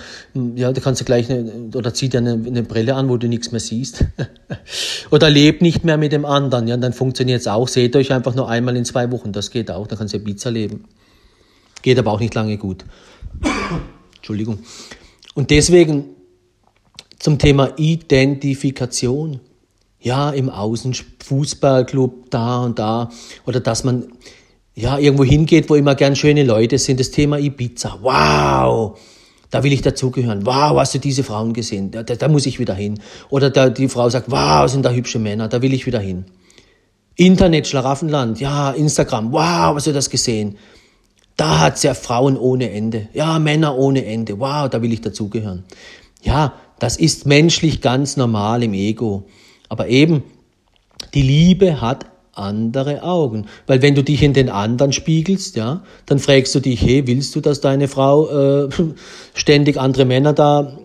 Ja, 0.54 0.72
da 0.72 0.80
kannst 0.80 1.02
du 1.02 1.04
gleich 1.04 1.30
eine, 1.30 1.68
oder 1.74 1.92
zieh 1.92 2.08
dir 2.08 2.18
eine, 2.18 2.32
eine 2.32 2.62
Brille 2.62 2.94
an, 2.94 3.10
wo 3.10 3.18
du 3.18 3.28
nichts 3.28 3.52
mehr 3.52 3.60
siehst. 3.60 4.06
oder 5.10 5.28
leb 5.28 5.60
nicht 5.60 5.84
mehr 5.84 5.98
mit 5.98 6.12
dem 6.12 6.24
anderen. 6.24 6.66
Ja, 6.68 6.76
dann 6.78 6.94
funktioniert 6.94 7.42
es 7.42 7.48
auch. 7.48 7.68
Seht 7.68 7.94
euch 7.96 8.14
einfach 8.14 8.34
nur 8.34 8.48
einmal 8.48 8.76
in 8.78 8.86
zwei 8.86 9.12
Wochen. 9.12 9.32
Das 9.32 9.50
geht 9.50 9.70
auch. 9.70 9.86
Dann 9.86 9.98
kannst 9.98 10.14
du 10.14 10.20
Pizza 10.20 10.50
leben. 10.50 10.84
Geht 11.82 11.98
aber 11.98 12.12
auch 12.12 12.20
nicht 12.20 12.34
lange 12.34 12.56
gut. 12.56 12.86
Entschuldigung. 14.16 14.60
Und 15.34 15.50
deswegen 15.50 16.16
zum 17.18 17.38
Thema 17.38 17.74
Identifikation. 17.76 19.40
Ja, 20.06 20.30
im 20.30 20.50
Außen, 20.50 20.94
Fußballclub, 21.24 22.30
da 22.30 22.60
und 22.60 22.78
da. 22.78 23.10
Oder 23.44 23.58
dass 23.58 23.82
man 23.82 24.04
ja, 24.76 24.98
irgendwo 24.98 25.24
hingeht, 25.24 25.68
wo 25.68 25.74
immer 25.74 25.96
gern 25.96 26.14
schöne 26.14 26.44
Leute 26.44 26.78
sind, 26.78 27.00
das 27.00 27.10
Thema 27.10 27.40
Ibiza. 27.40 27.98
Wow! 28.02 29.00
Da 29.50 29.64
will 29.64 29.72
ich 29.72 29.82
dazugehören. 29.82 30.46
Wow, 30.46 30.78
hast 30.78 30.94
du 30.94 31.00
diese 31.00 31.24
Frauen 31.24 31.52
gesehen? 31.54 31.90
Da, 31.90 32.04
da, 32.04 32.14
da 32.14 32.28
muss 32.28 32.46
ich 32.46 32.60
wieder 32.60 32.74
hin. 32.74 33.00
Oder 33.30 33.50
da, 33.50 33.68
die 33.68 33.88
Frau 33.88 34.08
sagt, 34.08 34.30
wow, 34.30 34.70
sind 34.70 34.84
da 34.84 34.92
hübsche 34.92 35.18
Männer, 35.18 35.48
da 35.48 35.60
will 35.60 35.74
ich 35.74 35.86
wieder 35.86 35.98
hin. 35.98 36.26
Internet, 37.16 37.66
Schlaraffenland, 37.66 38.38
ja, 38.38 38.70
Instagram, 38.70 39.32
wow, 39.32 39.74
hast 39.74 39.88
du 39.88 39.92
das 39.92 40.08
gesehen? 40.08 40.56
Da 41.36 41.58
hat's 41.58 41.82
ja 41.82 41.94
Frauen 41.94 42.36
ohne 42.36 42.70
Ende. 42.70 43.08
Ja, 43.12 43.40
Männer 43.40 43.76
ohne 43.76 44.04
Ende. 44.04 44.38
Wow, 44.38 44.68
da 44.68 44.82
will 44.82 44.92
ich 44.92 45.00
dazugehören. 45.00 45.64
Ja, 46.22 46.54
das 46.78 46.96
ist 46.96 47.26
menschlich 47.26 47.80
ganz 47.80 48.16
normal 48.16 48.62
im 48.62 48.72
Ego. 48.72 49.26
Aber 49.68 49.88
eben, 49.88 50.22
die 51.14 51.22
Liebe 51.22 51.80
hat 51.80 52.06
andere 52.36 53.02
Augen. 53.02 53.46
Weil 53.66 53.82
wenn 53.82 53.94
du 53.94 54.04
dich 54.04 54.22
in 54.22 54.34
den 54.34 54.48
anderen 54.48 54.92
spiegelst, 54.92 55.56
ja, 55.56 55.82
dann 56.04 56.18
fragst 56.18 56.54
du 56.54 56.60
dich, 56.60 56.82
hey, 56.82 57.06
willst 57.06 57.34
du, 57.34 57.40
dass 57.40 57.60
deine 57.60 57.88
Frau 57.88 58.64
äh, 58.64 58.68
ständig 59.34 59.80
andere 59.80 60.04
Männer 60.04 60.32
da 60.32 60.76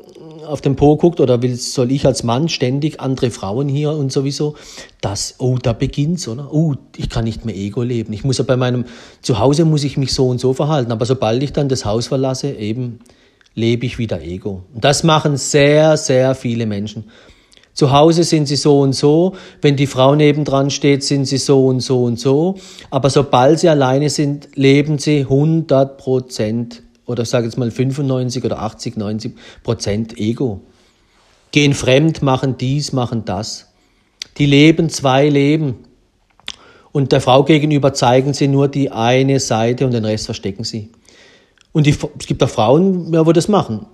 auf 0.45 0.61
den 0.61 0.75
Po 0.75 0.97
guckt 0.97 1.19
oder 1.19 1.41
willst, 1.41 1.73
soll 1.73 1.91
ich 1.91 2.05
als 2.05 2.23
Mann 2.23 2.49
ständig 2.49 2.99
andere 2.99 3.31
Frauen 3.31 3.69
hier 3.69 3.91
und 3.91 4.11
sowieso? 4.11 4.55
Das, 4.99 5.35
oh, 5.37 5.57
da 5.61 5.73
beginnt's, 5.73 6.27
oder? 6.27 6.51
Oh, 6.51 6.75
ich 6.97 7.09
kann 7.09 7.23
nicht 7.23 7.45
mehr 7.45 7.55
Ego 7.55 7.83
leben. 7.83 8.11
Ich 8.13 8.23
muss 8.23 8.37
ja 8.37 8.43
bei 8.43 8.57
meinem 8.57 8.85
Zuhause 9.21 9.65
muss 9.65 9.83
ich 9.83 9.97
mich 9.97 10.13
so 10.13 10.27
und 10.27 10.39
so 10.39 10.53
verhalten, 10.53 10.91
aber 10.91 11.05
sobald 11.05 11.41
ich 11.43 11.53
dann 11.53 11.69
das 11.69 11.85
Haus 11.85 12.07
verlasse, 12.07 12.51
eben 12.51 12.99
lebe 13.55 13.85
ich 13.85 13.97
wieder 13.97 14.21
Ego. 14.21 14.63
Und 14.73 14.83
das 14.83 15.03
machen 15.03 15.37
sehr, 15.37 15.97
sehr 15.97 16.35
viele 16.35 16.65
Menschen. 16.65 17.05
Zu 17.73 17.91
Hause 17.91 18.23
sind 18.23 18.47
sie 18.47 18.57
so 18.57 18.81
und 18.81 18.93
so, 18.93 19.35
wenn 19.61 19.75
die 19.75 19.87
Frau 19.87 20.15
nebendran 20.15 20.69
steht, 20.69 21.03
sind 21.03 21.25
sie 21.25 21.37
so 21.37 21.65
und 21.67 21.79
so 21.79 22.03
und 22.03 22.19
so. 22.19 22.55
Aber 22.89 23.09
sobald 23.09 23.59
sie 23.59 23.69
alleine 23.69 24.09
sind, 24.09 24.49
leben 24.55 24.97
sie 24.97 25.21
100 25.21 25.97
Prozent 25.97 26.83
oder 27.05 27.25
sage 27.25 27.45
jetzt 27.45 27.57
mal 27.57 27.71
95 27.71 28.43
oder 28.43 28.59
80, 28.59 28.97
90 28.97 29.33
Prozent 29.63 30.17
Ego. 30.17 30.61
Gehen 31.51 31.73
fremd, 31.73 32.21
machen 32.21 32.55
dies, 32.57 32.93
machen 32.93 33.23
das. 33.25 33.71
Die 34.37 34.45
leben 34.45 34.89
zwei 34.89 35.27
Leben. 35.27 35.75
Und 36.91 37.11
der 37.11 37.21
Frau 37.21 37.43
gegenüber 37.43 37.93
zeigen 37.93 38.33
sie 38.33 38.47
nur 38.47 38.67
die 38.67 38.91
eine 38.91 39.39
Seite 39.39 39.85
und 39.85 39.93
den 39.93 40.05
Rest 40.05 40.25
verstecken 40.25 40.63
sie. 40.63 40.89
Und 41.71 41.85
die, 41.85 41.95
es 42.19 42.27
gibt 42.27 42.43
auch 42.43 42.49
Frauen, 42.49 43.13
ja, 43.13 43.25
wo 43.25 43.31
das 43.31 43.47
machen. 43.47 43.85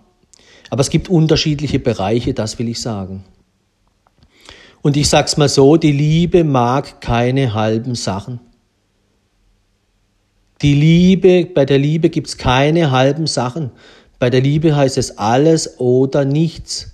Aber 0.70 0.82
es 0.82 0.90
gibt 0.90 1.10
unterschiedliche 1.10 1.80
Bereiche, 1.80 2.34
das 2.34 2.60
will 2.60 2.70
ich 2.70 2.82
sagen. 2.82 3.24
Und 4.88 4.96
ich 4.96 5.10
sag's 5.10 5.36
mal 5.36 5.50
so, 5.50 5.76
die 5.76 5.92
Liebe 5.92 6.46
mag 6.46 7.02
keine 7.02 7.54
halben 7.54 7.94
Sachen. 7.94 8.40
Die 10.62 10.76
Liebe, 10.76 11.46
bei 11.46 11.66
der 11.66 11.78
Liebe 11.78 12.10
gibt's 12.10 12.38
keine 12.38 12.90
halben 12.92 13.28
Sachen. 13.28 13.72
Bei 14.18 14.30
der 14.30 14.40
Liebe 14.40 14.78
heißt 14.78 14.98
es 14.98 15.18
alles 15.18 15.78
oder 15.82 16.24
nichts. 16.24 16.94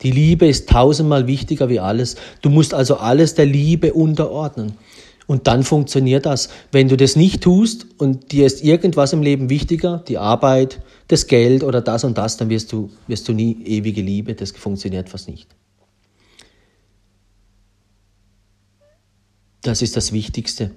Die 0.00 0.10
Liebe 0.10 0.46
ist 0.46 0.70
tausendmal 0.70 1.26
wichtiger 1.26 1.68
wie 1.68 1.80
alles. 1.80 2.16
Du 2.40 2.48
musst 2.48 2.72
also 2.72 2.96
alles 2.96 3.34
der 3.34 3.44
Liebe 3.44 3.92
unterordnen. 3.92 4.78
Und 5.26 5.48
dann 5.48 5.64
funktioniert 5.64 6.24
das. 6.24 6.48
Wenn 6.72 6.88
du 6.88 6.96
das 6.96 7.14
nicht 7.14 7.42
tust 7.42 7.88
und 7.98 8.32
dir 8.32 8.46
ist 8.46 8.64
irgendwas 8.64 9.12
im 9.12 9.20
Leben 9.20 9.50
wichtiger, 9.50 10.02
die 10.08 10.16
Arbeit, 10.16 10.80
das 11.08 11.26
Geld 11.26 11.62
oder 11.62 11.82
das 11.82 12.04
und 12.04 12.16
das, 12.16 12.38
dann 12.38 12.48
wirst 12.48 12.72
du, 12.72 12.88
wirst 13.06 13.28
du 13.28 13.34
nie 13.34 13.58
ewige 13.66 14.00
Liebe. 14.00 14.32
Das 14.32 14.52
funktioniert 14.52 15.10
fast 15.10 15.28
nicht. 15.28 15.46
Das 19.62 19.82
ist 19.82 19.96
das 19.96 20.12
Wichtigste. 20.12 20.70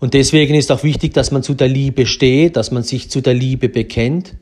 Und 0.00 0.14
deswegen 0.14 0.54
ist 0.54 0.72
auch 0.72 0.82
wichtig, 0.82 1.14
dass 1.14 1.30
man 1.30 1.42
zu 1.42 1.54
der 1.54 1.68
Liebe 1.68 2.06
steht, 2.06 2.56
dass 2.56 2.70
man 2.70 2.82
sich 2.82 3.10
zu 3.10 3.20
der 3.20 3.34
Liebe 3.34 3.68
bekennt. 3.68 4.34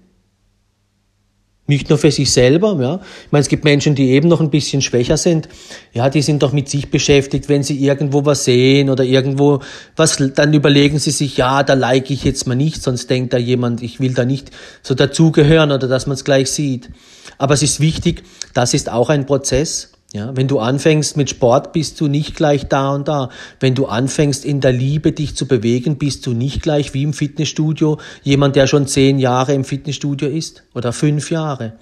Nicht 1.68 1.88
nur 1.88 1.98
für 1.98 2.11
sich 2.11 2.33
selber, 2.33 2.76
ja. 2.81 3.00
Ich 3.26 3.33
meine, 3.33 3.42
es 3.42 3.48
gibt 3.48 3.62
Menschen, 3.62 3.94
die 3.94 4.11
eben 4.11 4.28
noch 4.28 4.40
ein 4.40 4.50
bisschen 4.50 4.83
schwächer 4.83 5.16
sind. 5.16 5.48
Ja, 5.92 6.11
die 6.11 6.20
sind 6.20 6.42
doch 6.42 6.52
mit 6.52 6.68
sich 6.68 6.90
beschäftigt, 6.90 7.48
wenn 7.48 7.62
sie 7.62 7.78
irgendwo 7.78 8.24
was 8.24 8.44
sehen 8.44 8.90
oder 8.90 9.05
irgendwo 9.05 9.61
was, 9.94 10.16
dann 10.35 10.52
überlegen 10.52 10.98
sie 10.98 11.12
sich, 11.12 11.37
ja, 11.37 11.62
da 11.62 11.74
like 11.74 12.11
ich 12.11 12.24
jetzt 12.24 12.48
mal 12.48 12.57
nicht, 12.57 12.83
sonst 12.83 13.09
denkt 13.09 13.33
da 13.33 13.38
jemand, 13.38 13.81
ich 13.81 14.00
will 14.00 14.12
da 14.12 14.24
nicht 14.24 14.50
so 14.83 14.94
dazugehören 14.94 15.70
oder 15.70 15.87
dass 15.87 16.07
man 16.07 16.14
es 16.14 16.24
gleich 16.24 16.50
sieht. 16.50 16.90
Aber 17.38 17.55
es 17.55 17.62
ist 17.62 17.78
wichtig, 17.78 18.24
das 18.55 18.74
ist 18.74 18.90
auch 18.90 19.09
ein 19.09 19.26
Prozess. 19.26 19.92
Ja, 20.14 20.37
wenn 20.37 20.46
du 20.46 20.59
anfängst 20.59 21.16
mit 21.16 21.31
Sport, 21.31 21.72
bist 21.72 21.98
du 22.01 22.07
nicht 22.07 22.37
gleich 22.37 22.68
da 22.68 22.94
und 22.94 23.09
da. 23.09 23.31
Wenn 23.61 23.75
du 23.75 23.87
anfängst 23.87 24.44
in 24.44 24.61
der 24.61 24.72
Liebe 24.72 25.12
dich 25.12 25.37
zu 25.37 25.48
bewegen, 25.48 25.96
bist 25.96 26.27
du 26.27 26.35
nicht 26.35 26.62
gleich 26.62 26.92
wie 26.92 27.03
im 27.03 27.14
Fitnessstudio 27.14 27.98
jemand, 28.22 28.55
der 28.57 28.66
schon 28.66 28.87
zehn 28.87 29.18
Jahre 29.18 29.55
im 29.55 29.64
Fitnessstudio 29.64 30.29
ist 30.29 30.64
oder 30.75 30.92
fünf 30.92 31.31
Jahre. 31.31 31.75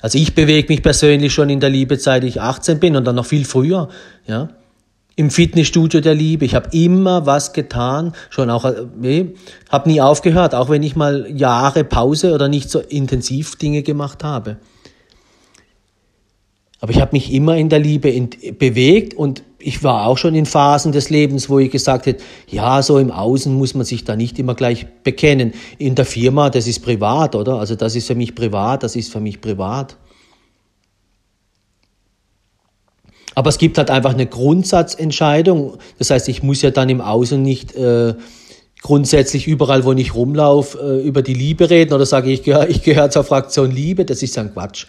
Also 0.00 0.18
ich 0.18 0.34
bewege 0.34 0.72
mich 0.72 0.82
persönlich 0.82 1.32
schon 1.32 1.48
in 1.48 1.60
der 1.60 1.70
Liebe, 1.70 1.96
seit 1.96 2.24
ich 2.24 2.40
18 2.40 2.80
bin 2.80 2.96
und 2.96 3.04
dann 3.04 3.14
noch 3.14 3.26
viel 3.26 3.44
früher. 3.44 3.88
Ja, 4.26 4.48
im 5.18 5.30
Fitnessstudio 5.30 6.00
der 6.00 6.14
Liebe. 6.14 6.44
Ich 6.44 6.54
habe 6.54 6.68
immer 6.70 7.26
was 7.26 7.52
getan, 7.52 8.12
schon 8.30 8.50
auch, 8.50 8.64
äh, 8.64 9.26
habe 9.68 9.88
nie 9.88 10.00
aufgehört, 10.00 10.54
auch 10.54 10.70
wenn 10.70 10.84
ich 10.84 10.94
mal 10.94 11.26
Jahre 11.28 11.82
Pause 11.82 12.34
oder 12.34 12.46
nicht 12.46 12.70
so 12.70 12.78
intensiv 12.78 13.56
Dinge 13.56 13.82
gemacht 13.82 14.22
habe. 14.22 14.58
Aber 16.80 16.92
ich 16.92 17.00
habe 17.00 17.10
mich 17.12 17.32
immer 17.32 17.56
in 17.56 17.68
der 17.68 17.80
Liebe 17.80 18.28
bewegt 18.58 19.14
und 19.14 19.42
ich 19.58 19.82
war 19.82 20.06
auch 20.06 20.16
schon 20.16 20.36
in 20.36 20.46
Phasen 20.46 20.92
des 20.92 21.10
Lebens, 21.10 21.48
wo 21.48 21.58
ich 21.58 21.72
gesagt 21.72 22.06
hätte, 22.06 22.22
ja, 22.48 22.82
so 22.82 22.98
im 22.98 23.10
Außen 23.10 23.52
muss 23.52 23.74
man 23.74 23.84
sich 23.84 24.04
da 24.04 24.14
nicht 24.14 24.38
immer 24.38 24.54
gleich 24.54 24.86
bekennen. 25.02 25.54
In 25.78 25.96
der 25.96 26.04
Firma, 26.04 26.50
das 26.50 26.68
ist 26.68 26.80
privat, 26.80 27.34
oder? 27.34 27.54
Also 27.58 27.74
das 27.74 27.96
ist 27.96 28.06
für 28.06 28.14
mich 28.14 28.36
privat, 28.36 28.84
das 28.84 28.94
ist 28.94 29.10
für 29.12 29.18
mich 29.20 29.40
privat. 29.40 29.96
Aber 33.34 33.50
es 33.50 33.58
gibt 33.58 33.78
halt 33.78 33.90
einfach 33.90 34.14
eine 34.14 34.26
Grundsatzentscheidung. 34.26 35.78
Das 35.98 36.10
heißt, 36.10 36.28
ich 36.28 36.44
muss 36.44 36.62
ja 36.62 36.70
dann 36.70 36.88
im 36.88 37.00
Außen 37.00 37.40
nicht 37.42 37.74
äh, 37.74 38.14
grundsätzlich 38.82 39.48
überall, 39.48 39.84
wo 39.84 39.92
ich 39.92 40.14
rumlaufe, 40.14 40.78
äh, 40.78 41.06
über 41.06 41.22
die 41.22 41.34
Liebe 41.34 41.70
reden 41.70 41.92
oder 41.92 42.06
sage 42.06 42.30
ich, 42.30 42.44
gehöre 42.44 42.68
ich 42.68 42.82
gehöre 42.82 43.10
zur 43.10 43.24
Fraktion 43.24 43.72
Liebe. 43.72 44.04
Das 44.04 44.22
ist 44.22 44.38
ein 44.38 44.52
Quatsch 44.52 44.86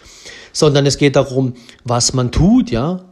sondern 0.52 0.86
es 0.86 0.98
geht 0.98 1.16
darum, 1.16 1.54
was 1.84 2.12
man 2.12 2.32
tut, 2.32 2.70
ja. 2.70 3.04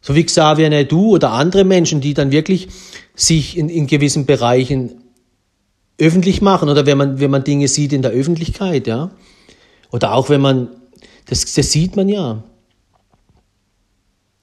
So 0.00 0.14
wie 0.14 0.24
Xavier 0.24 0.68
Naidoo 0.68 1.10
oder 1.10 1.32
andere 1.32 1.64
Menschen, 1.64 2.00
die 2.00 2.14
dann 2.14 2.32
wirklich 2.32 2.68
sich 3.14 3.56
in, 3.56 3.68
in 3.68 3.86
gewissen 3.86 4.26
Bereichen 4.26 5.02
öffentlich 5.98 6.42
machen 6.42 6.68
oder 6.68 6.86
wenn 6.86 6.98
man, 6.98 7.20
wenn 7.20 7.30
man 7.30 7.44
Dinge 7.44 7.68
sieht 7.68 7.92
in 7.92 8.02
der 8.02 8.10
Öffentlichkeit, 8.10 8.86
ja. 8.86 9.10
Oder 9.90 10.14
auch 10.14 10.28
wenn 10.30 10.40
man, 10.40 10.68
das, 11.26 11.52
das 11.54 11.70
sieht 11.70 11.96
man 11.96 12.08
ja. 12.08 12.42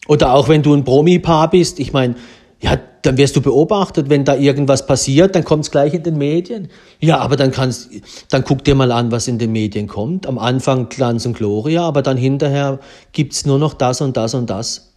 Oder 0.07 0.33
auch 0.33 0.47
wenn 0.47 0.63
du 0.63 0.73
ein 0.73 0.83
Promi-Paar 0.83 1.49
bist, 1.49 1.79
ich 1.79 1.91
meine, 1.91 2.15
ja, 2.61 2.79
dann 3.01 3.17
wirst 3.17 3.35
du 3.35 3.41
beobachtet, 3.41 4.09
wenn 4.09 4.25
da 4.25 4.35
irgendwas 4.35 4.85
passiert, 4.85 5.35
dann 5.35 5.43
kommt 5.43 5.65
es 5.65 5.71
gleich 5.71 5.93
in 5.93 6.03
den 6.03 6.17
Medien. 6.17 6.69
Ja, 6.99 7.19
aber 7.19 7.35
dann 7.35 7.51
kannst, 7.51 7.89
dann 8.29 8.43
guck 8.43 8.63
dir 8.63 8.75
mal 8.75 8.91
an, 8.91 9.11
was 9.11 9.27
in 9.27 9.37
den 9.39 9.51
Medien 9.51 9.87
kommt. 9.87 10.27
Am 10.27 10.37
Anfang 10.37 10.89
Glanz 10.89 11.25
und 11.25 11.37
Gloria, 11.37 11.83
aber 11.83 12.01
dann 12.01 12.17
hinterher 12.17 12.79
gibt's 13.11 13.45
nur 13.45 13.59
noch 13.59 13.73
das 13.73 14.01
und 14.01 14.17
das 14.17 14.33
und 14.33 14.49
das. 14.49 14.93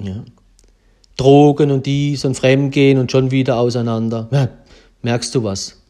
Ja. 0.00 0.24
Drogen 1.16 1.70
und 1.70 1.86
dies 1.86 2.24
und 2.24 2.34
Fremdgehen 2.34 2.98
und 2.98 3.10
schon 3.12 3.30
wieder 3.30 3.58
auseinander. 3.58 4.28
Ja, 4.30 4.48
merkst 5.02 5.34
du 5.34 5.44
was? 5.44 5.82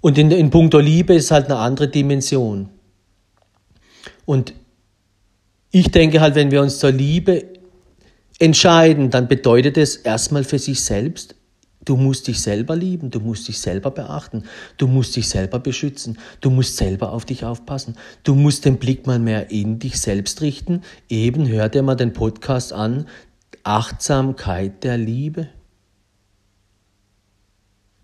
Und 0.00 0.16
in, 0.18 0.30
in 0.30 0.50
puncto 0.50 0.78
Liebe 0.78 1.14
ist 1.14 1.30
halt 1.30 1.46
eine 1.46 1.56
andere 1.56 1.88
Dimension. 1.88 2.68
Und 4.24 4.54
ich 5.70 5.90
denke 5.90 6.20
halt, 6.20 6.34
wenn 6.34 6.50
wir 6.50 6.62
uns 6.62 6.78
zur 6.78 6.90
Liebe 6.90 7.44
entscheiden, 8.40 9.10
dann 9.10 9.28
bedeutet 9.28 9.76
es 9.76 9.96
erstmal 9.96 10.44
für 10.44 10.58
sich 10.58 10.82
selbst, 10.82 11.36
du 11.84 11.96
musst 11.96 12.26
dich 12.26 12.40
selber 12.40 12.74
lieben, 12.74 13.10
du 13.10 13.20
musst 13.20 13.46
dich 13.46 13.58
selber 13.58 13.90
beachten, 13.90 14.44
du 14.78 14.86
musst 14.86 15.14
dich 15.14 15.28
selber 15.28 15.58
beschützen, 15.58 16.18
du 16.40 16.50
musst 16.50 16.76
selber 16.76 17.12
auf 17.12 17.24
dich 17.24 17.44
aufpassen, 17.44 17.96
du 18.24 18.34
musst 18.34 18.64
den 18.64 18.78
Blick 18.78 19.06
mal 19.06 19.18
mehr 19.18 19.50
in 19.50 19.78
dich 19.78 20.00
selbst 20.00 20.40
richten. 20.40 20.82
Eben 21.08 21.46
hör 21.46 21.68
dir 21.68 21.82
mal 21.82 21.96
den 21.96 22.12
Podcast 22.12 22.72
an, 22.72 23.06
Achtsamkeit 23.62 24.84
der 24.84 24.96
Liebe. 24.96 25.48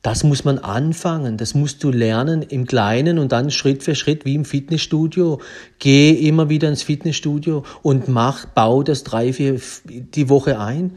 Das 0.07 0.23
muss 0.23 0.45
man 0.45 0.61
anfangen, 0.61 1.37
das 1.37 1.57
musst 1.57 1.83
du 1.83 1.91
lernen 1.91 2.43
im 2.43 2.69
Kleinen 2.69 3.19
und 3.19 3.33
dann 3.33 3.51
Schritt 3.51 3.83
für 3.83 3.97
Schritt 3.97 4.25
wie 4.25 4.37
im 4.37 4.45
Fitnessstudio. 4.45 5.41
Geh 5.81 6.13
immer 6.13 6.49
wieder 6.49 6.69
ins 6.69 6.85
Fitnessstudio 6.85 7.65
und 7.83 8.07
mach, 8.07 8.47
bau 8.47 8.85
das 8.85 9.03
drei, 9.03 9.33
vier 9.33 9.61
die 9.85 10.29
Woche 10.29 10.61
ein, 10.61 10.93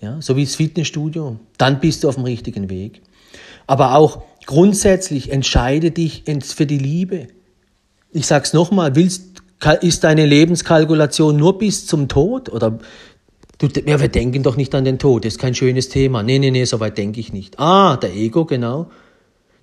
ja, 0.00 0.22
so 0.22 0.36
wie 0.36 0.44
das 0.44 0.54
Fitnessstudio. 0.54 1.40
Dann 1.58 1.80
bist 1.80 2.04
du 2.04 2.08
auf 2.08 2.14
dem 2.14 2.22
richtigen 2.22 2.70
Weg. 2.70 3.02
Aber 3.66 3.96
auch 3.96 4.22
grundsätzlich 4.46 5.32
entscheide 5.32 5.90
dich 5.90 6.22
für 6.54 6.66
die 6.66 6.78
Liebe. 6.78 7.26
Ich 8.12 8.28
sag's 8.28 8.52
nochmal, 8.52 8.94
willst, 8.94 9.42
ist 9.80 10.04
deine 10.04 10.24
Lebenskalkulation 10.24 11.36
nur 11.36 11.58
bis 11.58 11.88
zum 11.88 12.06
Tod 12.06 12.48
oder 12.48 12.78
Du, 13.62 13.68
ja, 13.86 14.00
wir 14.00 14.08
denken 14.08 14.42
doch 14.42 14.56
nicht 14.56 14.74
an 14.74 14.84
den 14.84 14.98
Tod, 14.98 15.24
ist 15.24 15.38
kein 15.38 15.54
schönes 15.54 15.88
Thema. 15.88 16.24
Nee, 16.24 16.40
nee, 16.40 16.50
nee, 16.50 16.64
so 16.64 16.80
weit 16.80 16.98
denke 16.98 17.20
ich 17.20 17.32
nicht. 17.32 17.60
Ah, 17.60 17.96
der 17.96 18.12
Ego, 18.12 18.44
genau. 18.44 18.90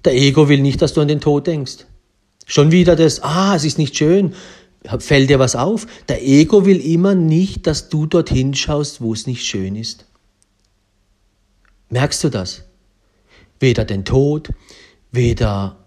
Der 0.06 0.14
Ego 0.14 0.48
will 0.48 0.62
nicht, 0.62 0.82
dass 0.82 0.94
du 0.94 1.02
an 1.02 1.10
den 1.10 1.20
Tod 1.20 1.48
denkst. 1.48 1.86
Schon 2.46 2.72
wieder 2.72 2.96
das, 2.96 3.22
ah, 3.22 3.54
es 3.56 3.66
ist 3.66 3.78
nicht 3.78 3.98
schön. 3.98 4.36
Fällt 5.00 5.30
dir 5.30 5.38
was 5.38 5.58
auf? 5.58 5.86
Der 6.08 6.26
Ego 6.26 6.66
will 6.66 6.80
immer 6.80 7.14
nicht, 7.14 7.68
dass 7.68 7.90
du 7.90 8.06
dorthin 8.06 8.54
schaust, 8.54 9.02
wo 9.02 9.12
es 9.12 9.28
nicht 9.28 9.46
schön 9.46 9.76
ist. 9.76 10.06
Merkst 11.90 12.24
du 12.24 12.30
das? 12.30 12.64
Weder 13.60 13.84
den 13.84 14.06
Tod, 14.06 14.50
weder 15.12 15.79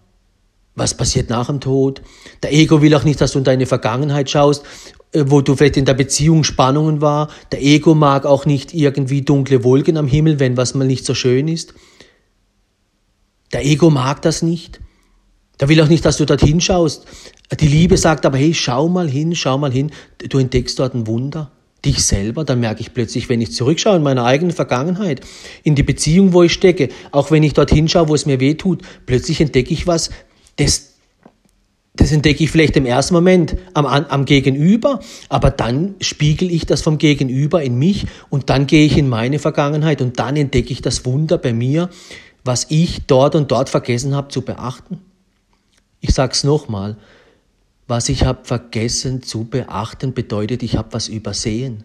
was 0.75 0.95
passiert 0.95 1.29
nach 1.29 1.47
dem 1.47 1.59
Tod. 1.59 2.01
Der 2.41 2.53
Ego 2.53 2.81
will 2.81 2.95
auch 2.95 3.03
nicht, 3.03 3.21
dass 3.21 3.33
du 3.33 3.39
in 3.39 3.43
deine 3.43 3.65
Vergangenheit 3.65 4.29
schaust 4.29 4.63
äh, 5.13 5.25
wo 5.27 5.41
du 5.41 5.55
vielleicht 5.55 5.77
in 5.77 5.85
der 5.85 5.93
Beziehung 5.93 6.43
Spannungen 6.43 6.99
war. 6.99 7.29
Der 7.51 7.61
Ego 7.61 7.93
mag 7.93 8.25
auch 8.25 8.45
nicht 8.45 8.73
irgendwie 8.73 9.21
dunkle 9.21 9.63
Wolken 9.63 9.97
am 9.97 10.07
Himmel, 10.07 10.39
wenn 10.39 10.57
was 10.57 10.73
mal 10.73 10.87
nicht 10.87 11.05
so 11.05 11.13
schön 11.13 11.47
ist. 11.47 11.73
Der 13.53 13.63
Ego 13.63 13.91
mag 13.91 14.21
das 14.23 14.41
nicht. 14.41 14.79
Der 15.59 15.69
will 15.69 15.79
auch 15.81 15.87
nicht, 15.87 16.03
dass 16.03 16.17
du 16.17 16.25
dorthin 16.25 16.59
schaust. 16.59 17.05
Die 17.59 17.67
Liebe 17.67 17.97
sagt 17.97 18.25
aber, 18.25 18.37
hey, 18.37 18.53
schau 18.55 18.89
mal 18.89 19.07
hin, 19.07 19.35
schau 19.35 19.59
mal 19.59 19.71
hin. 19.71 19.91
Du 20.17 20.39
entdeckst 20.39 20.79
dort 20.79 20.95
ein 20.95 21.05
Wunder. 21.05 21.51
Dich 21.85 22.03
selber, 22.03 22.45
dann 22.45 22.61
merke 22.61 22.81
ich 22.81 22.93
plötzlich, 22.93 23.27
wenn 23.29 23.41
ich 23.41 23.51
zurückschaue 23.51 23.97
in 23.97 24.03
meiner 24.03 24.23
eigenen 24.23 24.55
Vergangenheit, 24.55 25.19
in 25.63 25.75
die 25.75 25.83
Beziehung, 25.83 26.31
wo 26.31 26.41
ich 26.41 26.53
stecke, 26.53 26.89
auch 27.11 27.29
wenn 27.29 27.43
ich 27.43 27.53
dorthin 27.53 27.89
schaue, 27.89 28.07
wo 28.07 28.15
es 28.15 28.25
mir 28.25 28.39
weh 28.39 28.53
tut, 28.53 28.81
plötzlich 29.05 29.41
entdecke 29.41 29.73
ich 29.73 29.85
was, 29.85 30.09
das, 30.57 30.93
das 31.95 32.11
entdecke 32.11 32.43
ich 32.43 32.51
vielleicht 32.51 32.75
im 32.75 32.85
ersten 32.85 33.13
Moment 33.13 33.55
am, 33.73 33.85
am 33.85 34.25
Gegenüber, 34.25 34.99
aber 35.29 35.51
dann 35.51 35.95
spiegel 36.01 36.51
ich 36.51 36.65
das 36.65 36.81
vom 36.81 36.97
Gegenüber 36.97 37.61
in 37.61 37.77
mich 37.77 38.05
und 38.29 38.49
dann 38.49 38.67
gehe 38.67 38.85
ich 38.85 38.97
in 38.97 39.09
meine 39.09 39.39
Vergangenheit 39.39 40.01
und 40.01 40.19
dann 40.19 40.35
entdecke 40.35 40.71
ich 40.71 40.81
das 40.81 41.05
Wunder 41.05 41.37
bei 41.37 41.53
mir, 41.53 41.89
was 42.43 42.67
ich 42.69 43.05
dort 43.05 43.35
und 43.35 43.51
dort 43.51 43.69
vergessen 43.69 44.15
habe 44.15 44.29
zu 44.29 44.41
beachten. 44.41 44.99
Ich 46.01 46.13
sage 46.13 46.33
es 46.33 46.43
nochmal, 46.43 46.97
was 47.87 48.09
ich 48.09 48.25
habe 48.25 48.43
vergessen 48.43 49.23
zu 49.23 49.45
beachten, 49.45 50.13
bedeutet, 50.13 50.63
ich 50.63 50.77
habe 50.77 50.89
was 50.91 51.07
übersehen. 51.07 51.83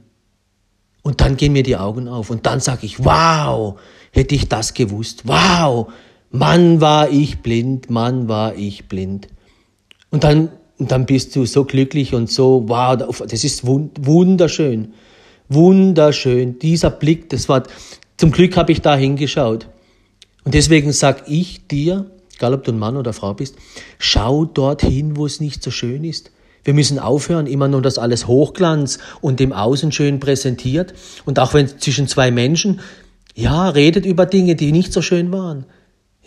Und 1.03 1.21
dann 1.21 1.37
gehen 1.37 1.53
mir 1.53 1.63
die 1.63 1.77
Augen 1.77 2.09
auf 2.09 2.31
und 2.31 2.45
dann 2.47 2.61
sage 2.61 2.87
ich, 2.87 3.05
wow, 3.05 3.79
hätte 4.13 4.35
ich 4.35 4.49
das 4.49 4.75
gewusst, 4.75 5.23
wow, 5.27 5.93
Mann 6.31 6.81
war 6.81 7.11
ich 7.11 7.39
blind, 7.39 7.91
Mann 7.91 8.29
war 8.29 8.55
ich 8.55 8.87
blind. 8.87 9.29
Und 10.11 10.25
dann, 10.25 10.51
und 10.79 10.91
dann 10.91 11.07
bist 11.07 11.35
du 11.35 11.47
so 11.47 11.65
glücklich 11.65 12.15
und 12.15 12.31
so, 12.31 12.65
wow, 12.67 12.97
das 12.97 13.45
ist 13.45 13.67
wunderschön. 13.67 14.93
Wunderschön. 15.49 16.59
Dieser 16.59 16.91
Blick, 16.91 17.31
das 17.31 17.49
war, 17.49 17.63
zum 18.17 18.31
Glück 18.31 18.57
habe 18.57 18.73
ich 18.73 18.83
da 18.83 18.95
hingeschaut. 18.97 19.69
Und 20.45 20.55
deswegen 20.55 20.93
sag 20.93 21.29
ich 21.29 21.67
dir, 21.67 22.11
egal 22.35 22.55
ob 22.55 22.65
du 22.65 22.73
ein 22.73 22.79
Mann 22.79 22.97
oder 22.97 23.13
Frau 23.13 23.35
bist, 23.35 23.57
schau 23.99 24.45
dorthin, 24.45 25.17
wo 25.17 25.27
es 25.27 25.41
nicht 25.41 25.63
so 25.63 25.71
schön 25.71 26.05
ist. 26.05 26.31
Wir 26.65 26.75
müssen 26.75 26.99
aufhören, 26.99 27.47
immer 27.47 27.69
nur 27.69 27.81
das 27.81 27.97
alles 27.97 28.27
Hochglanz 28.27 28.99
und 29.23 29.41
im 29.41 29.53
Außen 29.53 29.93
schön 29.93 30.21
präsentiert. 30.21 30.93
Und 31.25 31.39
auch 31.39 31.55
wenn 31.55 31.69
zwischen 31.79 32.09
zwei 32.09 32.31
Menschen, 32.31 32.81
ja, 33.35 33.71
redet 33.71 34.05
über 34.05 34.27
Dinge, 34.27 34.55
die 34.57 34.73
nicht 34.73 34.93
so 34.93 35.01
schön 35.01 35.33
waren. 35.33 35.65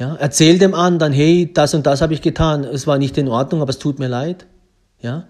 Ja, 0.01 0.15
erzähl 0.15 0.57
dem 0.57 0.73
anderen, 0.73 1.13
hey, 1.13 1.51
das 1.53 1.75
und 1.75 1.85
das 1.85 2.01
habe 2.01 2.15
ich 2.15 2.23
getan, 2.23 2.63
es 2.63 2.87
war 2.87 2.97
nicht 2.97 3.19
in 3.19 3.27
Ordnung, 3.27 3.61
aber 3.61 3.69
es 3.69 3.77
tut 3.77 3.99
mir 3.99 4.07
leid. 4.07 4.47
Ja, 4.99 5.27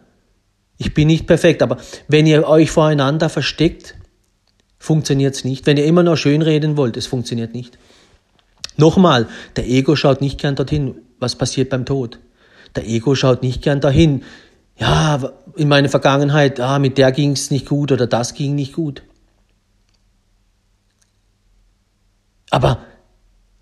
ich 0.78 0.94
bin 0.94 1.10
nicht 1.10 1.28
perfekt, 1.28 1.62
aber 1.62 1.76
wenn 2.08 2.26
ihr 2.26 2.48
euch 2.48 2.72
voreinander 2.72 3.28
versteckt, 3.28 3.96
funktioniert 4.80 5.36
es 5.36 5.44
nicht. 5.44 5.66
Wenn 5.66 5.76
ihr 5.76 5.84
immer 5.84 6.04
nur 6.04 6.16
schön 6.16 6.42
reden 6.42 6.78
wollt, 6.78 6.96
es 6.96 7.06
funktioniert 7.06 7.54
nicht. 7.54 7.78
Nochmal, 8.78 9.28
der 9.58 9.68
Ego 9.68 9.98
schaut 9.98 10.22
nicht 10.22 10.40
gern 10.40 10.56
dorthin, 10.56 10.96
was 11.20 11.36
passiert 11.36 11.70
beim 11.70 11.84
Tod. 11.84 12.20
Der 12.78 12.88
Ego 12.88 13.14
schaut 13.14 13.44
nicht 13.44 13.62
gern 13.62 13.82
dahin, 13.82 14.24
ja, 14.78 15.34
in 15.58 15.68
meiner 15.68 15.90
Vergangenheit, 15.90 16.62
ah, 16.62 16.80
mit 16.80 16.98
der 16.98 17.12
ging 17.12 17.34
es 17.34 17.52
nicht 17.52 17.66
gut 17.68 17.92
oder 17.92 18.08
das 18.08 18.36
ging 18.36 18.56
nicht 18.56 18.72
gut. 18.72 19.04
Aber 22.50 22.86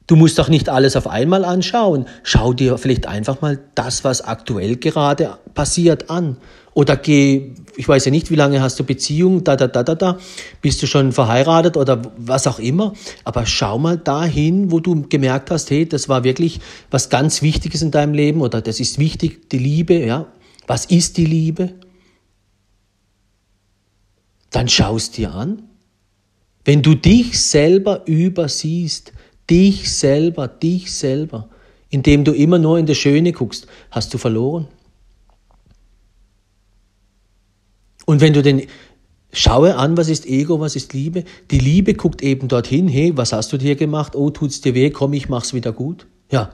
Du 0.10 0.16
musst 0.16 0.40
doch 0.40 0.50
nicht 0.50 0.70
alles 0.70 0.96
auf 0.96 1.06
einmal 1.06 1.46
anschauen. 1.46 2.08
Schau 2.24 2.52
dir 2.52 2.80
vielleicht 2.80 3.06
einfach 3.06 3.42
mal 3.42 3.60
das, 3.76 4.04
was 4.04 4.22
aktuell 4.22 4.78
gerade 4.78 5.38
passiert, 5.54 6.10
an. 6.10 6.38
Oder 6.74 6.98
geh, 6.98 7.54
ich 7.78 7.88
weiß 7.88 8.06
ja 8.06 8.12
nicht, 8.12 8.32
wie 8.32 8.36
lange 8.36 8.60
hast 8.60 8.80
du 8.80 8.84
Beziehung, 8.84 9.44
da, 9.44 9.56
da, 9.56 9.68
da, 9.68 9.84
da, 9.84 9.94
da. 9.94 10.18
Bist 10.64 10.82
du 10.82 10.88
schon 10.88 11.12
verheiratet 11.12 11.78
oder 11.78 12.02
was 12.18 12.48
auch 12.48 12.58
immer. 12.58 12.94
Aber 13.24 13.46
schau 13.46 13.78
mal 13.78 14.00
dahin, 14.00 14.72
wo 14.72 14.80
du 14.80 15.08
gemerkt 15.08 15.52
hast, 15.52 15.70
hey, 15.70 15.88
das 15.88 16.10
war 16.10 16.24
wirklich 16.24 16.60
was 16.90 17.10
ganz 17.12 17.44
Wichtiges 17.44 17.84
in 17.84 17.92
deinem 17.92 18.16
Leben 18.16 18.42
oder 18.42 18.62
das 18.62 18.80
ist 18.80 18.98
wichtig, 18.98 19.52
die 19.52 19.60
Liebe, 19.60 19.94
ja. 19.94 20.26
Was 20.66 20.86
ist 20.86 21.18
die 21.18 21.26
Liebe? 21.26 21.76
Dann 24.50 24.70
schaust 24.70 25.18
dir 25.18 25.36
an. 25.36 25.70
Wenn 26.66 26.82
du 26.82 26.96
dich 26.96 27.40
selber 27.40 28.08
übersiehst, 28.08 29.14
dich 29.50 29.92
selber, 29.92 30.48
dich 30.48 30.94
selber, 30.94 31.50
indem 31.90 32.24
du 32.24 32.34
immer 32.34 32.60
nur 32.60 32.78
in 32.78 32.86
das 32.86 32.98
Schöne 32.98 33.32
guckst, 33.32 33.68
hast 33.92 34.14
du 34.14 34.18
verloren. 34.18 34.68
Und 38.06 38.22
wenn 38.22 38.34
du 38.34 38.42
den, 38.42 38.68
schaue 39.32 39.76
an, 39.76 39.98
was 39.98 40.10
ist 40.10 40.26
Ego, 40.26 40.60
was 40.60 40.76
ist 40.76 40.94
Liebe? 40.94 41.24
Die 41.52 41.60
Liebe 41.60 41.94
guckt 41.94 42.22
eben 42.22 42.48
dorthin, 42.48 42.88
hey, 42.88 43.16
was 43.16 43.34
hast 43.34 43.54
du 43.54 43.58
dir 43.58 43.76
gemacht? 43.76 44.16
Oh, 44.16 44.30
tut's 44.30 44.62
dir 44.62 44.74
weh? 44.74 44.90
Komm, 44.90 45.14
ich 45.14 45.30
mach's 45.30 45.54
wieder 45.54 45.72
gut. 45.72 46.08
Ja, 46.32 46.54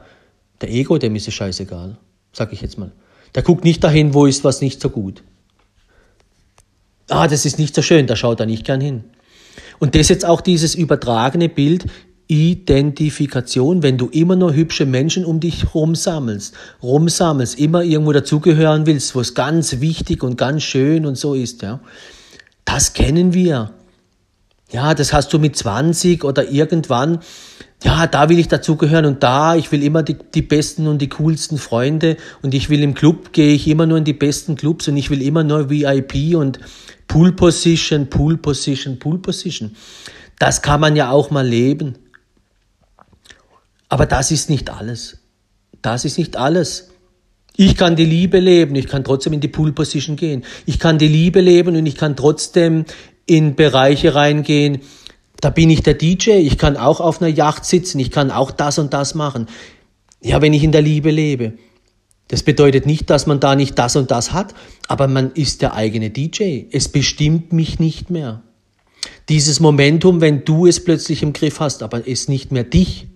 der 0.61 0.69
Ego, 0.69 0.97
dem 0.97 1.15
ist 1.15 1.27
es 1.27 1.33
scheißegal, 1.33 1.97
sag 2.31 2.53
ich 2.53 2.61
jetzt 2.61 2.77
mal. 2.77 2.91
Der 3.35 3.43
guckt 3.43 3.63
nicht 3.63 3.83
dahin, 3.83 4.13
wo 4.13 4.25
ist 4.25 4.43
was 4.43 4.61
nicht 4.61 4.81
so 4.81 4.89
gut. 4.89 5.23
Ah, 7.09 7.27
das 7.27 7.45
ist 7.45 7.59
nicht 7.59 7.75
so 7.75 7.81
schön, 7.81 8.07
da 8.07 8.15
schaut 8.15 8.39
er 8.39 8.45
nicht 8.45 8.65
gern 8.65 8.81
hin. 8.81 9.03
Und 9.79 9.95
das 9.95 10.09
jetzt 10.09 10.25
auch 10.25 10.41
dieses 10.41 10.75
übertragene 10.75 11.49
Bild 11.49 11.85
Identifikation, 12.27 13.83
wenn 13.83 13.97
du 13.97 14.07
immer 14.07 14.35
nur 14.35 14.53
hübsche 14.53 14.85
Menschen 14.85 15.25
um 15.25 15.39
dich 15.39 15.73
rumsammelst, 15.75 16.55
rumsammelst, 16.81 17.59
immer 17.59 17.83
irgendwo 17.83 18.13
dazugehören 18.13 18.85
willst, 18.85 19.15
wo 19.15 19.21
es 19.21 19.35
ganz 19.35 19.79
wichtig 19.79 20.23
und 20.23 20.37
ganz 20.37 20.63
schön 20.63 21.05
und 21.05 21.17
so 21.17 21.35
ist, 21.35 21.61
ja. 21.61 21.79
Das 22.65 22.93
kennen 22.93 23.33
wir. 23.33 23.71
Ja, 24.71 24.95
das 24.95 25.13
hast 25.13 25.31
du 25.31 25.39
mit 25.39 25.55
20 25.55 26.23
oder 26.23 26.49
irgendwann, 26.49 27.19
ja, 27.83 28.07
da 28.07 28.29
will 28.29 28.39
ich 28.39 28.47
dazugehören 28.47 29.05
und 29.05 29.21
da, 29.21 29.55
ich 29.55 29.71
will 29.71 29.83
immer 29.83 30.01
die, 30.01 30.17
die 30.33 30.41
besten 30.41 30.87
und 30.87 30.99
die 30.99 31.09
coolsten 31.09 31.59
Freunde 31.59 32.17
und 32.41 32.55
ich 32.55 32.71
will 32.71 32.81
im 32.81 32.95
Club, 32.95 33.31
gehe 33.31 33.53
ich 33.53 33.67
immer 33.67 33.85
nur 33.85 33.99
in 33.99 34.03
die 34.03 34.13
besten 34.13 34.55
Clubs 34.55 34.87
und 34.87 34.97
ich 34.97 35.11
will 35.11 35.21
immer 35.21 35.43
nur 35.43 35.69
VIP 35.69 36.35
und 36.35 36.59
Pool 37.07 37.33
Position, 37.33 38.09
Pool 38.09 38.37
Position, 38.37 38.97
Pool 38.97 39.19
Position. 39.19 39.75
Das 40.39 40.63
kann 40.63 40.81
man 40.81 40.95
ja 40.95 41.11
auch 41.11 41.29
mal 41.29 41.47
leben. 41.47 41.95
Aber 43.95 44.05
das 44.05 44.29
ist 44.29 44.49
nicht 44.49 44.69
alles. 44.69 45.19
Das 45.81 46.03
ist 46.03 46.17
nicht 46.17 46.35
alles. 46.35 46.89
Ich 47.55 47.77
kann 47.77 47.95
die 47.95 48.03
Liebe 48.03 48.39
leben, 48.39 48.75
ich 48.75 48.87
kann 48.87 49.05
trotzdem 49.05 49.31
in 49.31 49.39
die 49.39 49.47
Pool 49.47 49.71
Position 49.71 50.17
gehen. 50.17 50.43
Ich 50.65 50.79
kann 50.79 50.97
die 50.97 51.07
Liebe 51.07 51.39
leben 51.39 51.77
und 51.77 51.85
ich 51.85 51.95
kann 51.95 52.17
trotzdem 52.17 52.83
in 53.25 53.55
Bereiche 53.55 54.13
reingehen, 54.13 54.81
da 55.39 55.49
bin 55.49 55.69
ich 55.69 55.81
der 55.81 55.93
DJ, 55.93 56.31
ich 56.31 56.57
kann 56.57 56.75
auch 56.75 56.99
auf 56.99 57.21
einer 57.21 57.31
Yacht 57.31 57.63
sitzen, 57.63 57.99
ich 57.99 58.11
kann 58.11 58.31
auch 58.31 58.51
das 58.51 58.79
und 58.79 58.93
das 58.93 59.15
machen. 59.15 59.47
Ja, 60.21 60.41
wenn 60.41 60.51
ich 60.51 60.65
in 60.65 60.73
der 60.73 60.81
Liebe 60.81 61.09
lebe. 61.09 61.53
Das 62.27 62.43
bedeutet 62.43 62.85
nicht, 62.85 63.09
dass 63.09 63.27
man 63.27 63.39
da 63.39 63.55
nicht 63.55 63.79
das 63.79 63.95
und 63.95 64.11
das 64.11 64.33
hat, 64.33 64.53
aber 64.89 65.07
man 65.07 65.31
ist 65.31 65.61
der 65.61 65.73
eigene 65.73 66.09
DJ. 66.09 66.65
Es 66.69 66.89
bestimmt 66.89 67.53
mich 67.53 67.79
nicht 67.79 68.09
mehr. 68.09 68.43
Dieses 69.29 69.61
Momentum, 69.61 70.19
wenn 70.19 70.43
du 70.43 70.67
es 70.67 70.83
plötzlich 70.83 71.23
im 71.23 71.31
Griff 71.31 71.61
hast, 71.61 71.81
aber 71.81 72.05
es 72.05 72.27
nicht 72.27 72.51
mehr 72.51 72.65
dich. 72.65 73.07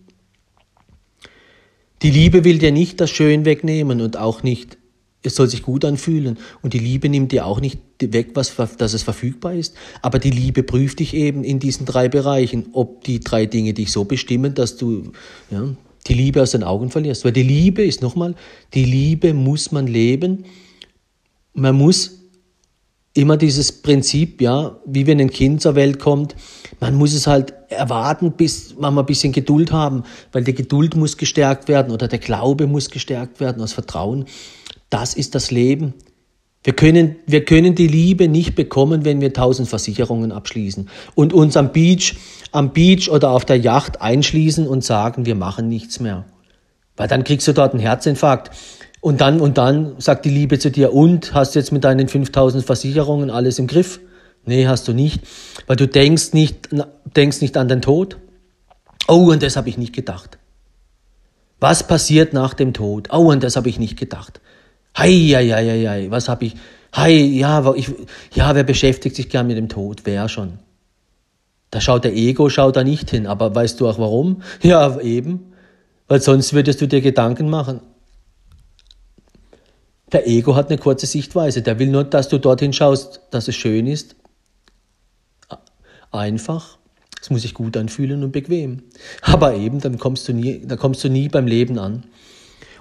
Die 2.01 2.11
Liebe 2.11 2.43
will 2.43 2.59
dir 2.59 2.71
nicht 2.71 3.01
das 3.01 3.09
Schön 3.09 3.45
wegnehmen 3.45 4.01
und 4.01 4.17
auch 4.17 4.43
nicht 4.43 4.77
es 5.21 5.35
soll 5.35 5.47
sich 5.49 5.63
gut 5.63 5.83
anfühlen. 5.83 6.37
Und 6.61 6.73
die 6.73 6.79
Liebe 6.79 7.09
nimmt 7.09 7.31
dir 7.31 7.45
auch 7.45 7.59
nicht 7.59 7.79
weg, 7.99 8.29
was, 8.35 8.55
dass 8.77 8.93
es 8.93 9.03
verfügbar 9.03 9.53
ist. 9.53 9.75
Aber 10.01 10.19
die 10.19 10.29
Liebe 10.29 10.63
prüft 10.63 10.99
dich 10.99 11.13
eben 11.13 11.43
in 11.43 11.59
diesen 11.59 11.85
drei 11.85 12.07
Bereichen, 12.07 12.67
ob 12.71 13.03
die 13.03 13.19
drei 13.19 13.45
Dinge 13.45 13.73
dich 13.73 13.91
so 13.91 14.05
bestimmen, 14.05 14.53
dass 14.53 14.77
du 14.77 15.11
ja, 15.51 15.75
die 16.07 16.13
Liebe 16.13 16.41
aus 16.41 16.51
den 16.51 16.63
Augen 16.63 16.89
verlierst. 16.89 17.25
Weil 17.25 17.33
die 17.33 17.43
Liebe 17.43 17.83
ist 17.83 18.01
nochmal, 18.01 18.35
die 18.73 18.85
Liebe 18.85 19.33
muss 19.33 19.71
man 19.71 19.87
leben. 19.87 20.45
Man 21.53 21.75
muss 21.75 22.18
immer 23.13 23.37
dieses 23.37 23.71
Prinzip, 23.81 24.41
ja, 24.41 24.77
wie 24.85 25.07
wenn 25.07 25.19
ein 25.19 25.31
Kind 25.31 25.61
zur 25.61 25.75
Welt 25.75 25.99
kommt, 25.99 26.35
man 26.79 26.95
muss 26.95 27.13
es 27.13 27.27
halt 27.27 27.53
erwarten, 27.69 28.33
bis 28.33 28.75
man 28.77 28.93
mal 28.93 29.01
ein 29.01 29.07
bisschen 29.07 29.33
Geduld 29.33 29.71
haben, 29.71 30.03
weil 30.31 30.43
die 30.43 30.53
Geduld 30.53 30.95
muss 30.95 31.17
gestärkt 31.17 31.67
werden 31.67 31.91
oder 31.91 32.07
der 32.07 32.19
Glaube 32.19 32.67
muss 32.67 32.89
gestärkt 32.89 33.39
werden, 33.39 33.59
das 33.59 33.73
Vertrauen. 33.73 34.25
Das 34.89 35.13
ist 35.13 35.35
das 35.35 35.51
Leben. 35.51 35.93
Wir 36.63 36.73
können, 36.73 37.15
wir 37.25 37.45
können 37.45 37.73
die 37.73 37.87
Liebe 37.87 38.27
nicht 38.27 38.55
bekommen, 38.55 39.05
wenn 39.05 39.21
wir 39.21 39.33
tausend 39.33 39.69
Versicherungen 39.69 40.31
abschließen 40.31 40.89
und 41.15 41.31
uns 41.31 41.55
am 41.55 41.71
Beach, 41.71 42.15
am 42.51 42.73
Beach 42.73 43.09
oder 43.09 43.31
auf 43.31 43.45
der 43.45 43.57
Yacht 43.57 44.01
einschließen 44.01 44.67
und 44.67 44.83
sagen, 44.83 45.25
wir 45.25 45.35
machen 45.35 45.69
nichts 45.69 45.99
mehr. 45.99 46.25
Weil 46.97 47.07
dann 47.07 47.23
kriegst 47.23 47.47
du 47.47 47.53
dort 47.53 47.71
einen 47.71 47.79
Herzinfarkt. 47.79 48.51
Und 49.01 49.21
dann, 49.21 49.39
und 49.39 49.57
dann 49.57 49.95
sagt 49.99 50.25
die 50.25 50.29
Liebe 50.29 50.59
zu 50.59 50.71
dir, 50.71 50.93
und 50.93 51.33
hast 51.33 51.55
du 51.55 51.59
jetzt 51.59 51.71
mit 51.71 51.83
deinen 51.83 52.07
5000 52.07 52.65
Versicherungen 52.65 53.29
alles 53.29 53.59
im 53.59 53.67
Griff? 53.67 53.99
Nee, 54.45 54.67
hast 54.67 54.87
du 54.87 54.93
nicht. 54.93 55.21
Weil 55.67 55.75
du 55.75 55.87
denkst 55.87 56.33
nicht, 56.33 56.69
denkst 57.15 57.41
nicht 57.41 57.55
an 57.55 57.67
den 57.67 57.81
Tod. 57.81 58.17
Oh, 59.07 59.31
und 59.31 59.41
das 59.41 59.55
habe 59.55 59.69
ich 59.69 59.77
nicht 59.77 59.93
gedacht. 59.93 60.37
Was 61.59 61.85
passiert 61.85 62.33
nach 62.33 62.53
dem 62.53 62.73
Tod? 62.73 63.09
Oh, 63.11 63.31
und 63.31 63.43
das 63.43 63.55
habe 63.55 63.69
ich 63.69 63.79
nicht 63.79 63.97
gedacht. 63.97 64.41
Hei, 64.97 65.11
hei, 65.11 65.49
hei, 65.49 65.85
hei, 65.87 66.07
was 66.09 66.29
habe 66.29 66.45
ich? 66.45 66.55
Hei, 66.95 67.13
ja, 67.13 67.73
ich, 67.75 67.91
ja, 68.33 68.55
wer 68.55 68.63
beschäftigt 68.63 69.15
sich 69.15 69.29
gern 69.29 69.47
mit 69.47 69.57
dem 69.57 69.69
Tod? 69.69 70.01
Wer 70.05 70.27
schon? 70.29 70.59
Da 71.71 71.79
schaut 71.81 72.03
der 72.03 72.15
Ego, 72.15 72.49
schaut 72.49 72.75
da 72.75 72.83
nicht 72.83 73.09
hin. 73.11 73.27
Aber 73.27 73.53
weißt 73.53 73.79
du 73.79 73.87
auch 73.87 73.99
warum? 73.99 74.41
Ja, 74.61 74.99
eben. 74.99 75.53
Weil 76.07 76.21
sonst 76.21 76.53
würdest 76.53 76.81
du 76.81 76.87
dir 76.87 77.01
Gedanken 77.01 77.49
machen. 77.49 77.81
Der 80.11 80.27
Ego 80.27 80.55
hat 80.55 80.69
eine 80.69 80.77
kurze 80.77 81.05
Sichtweise. 81.05 81.61
Der 81.61 81.79
will 81.79 81.89
nur, 81.89 82.03
dass 82.03 82.29
du 82.29 82.39
dorthin 82.39 82.73
schaust, 82.73 83.21
dass 83.31 83.47
es 83.47 83.55
schön 83.55 83.87
ist. 83.87 84.15
Einfach. 86.11 86.77
Es 87.21 87.29
muss 87.29 87.41
sich 87.41 87.53
gut 87.53 87.75
anfühlen 87.77 88.23
und 88.23 88.31
bequem. 88.31 88.83
Aber 89.21 89.55
eben, 89.55 89.79
dann 89.79 89.99
kommst 89.99 90.27
du 90.27 90.33
nie, 90.33 90.61
dann 90.65 90.79
kommst 90.79 91.03
du 91.03 91.09
nie 91.09 91.27
beim 91.27 91.47
Leben 91.47 91.77
an. 91.77 92.05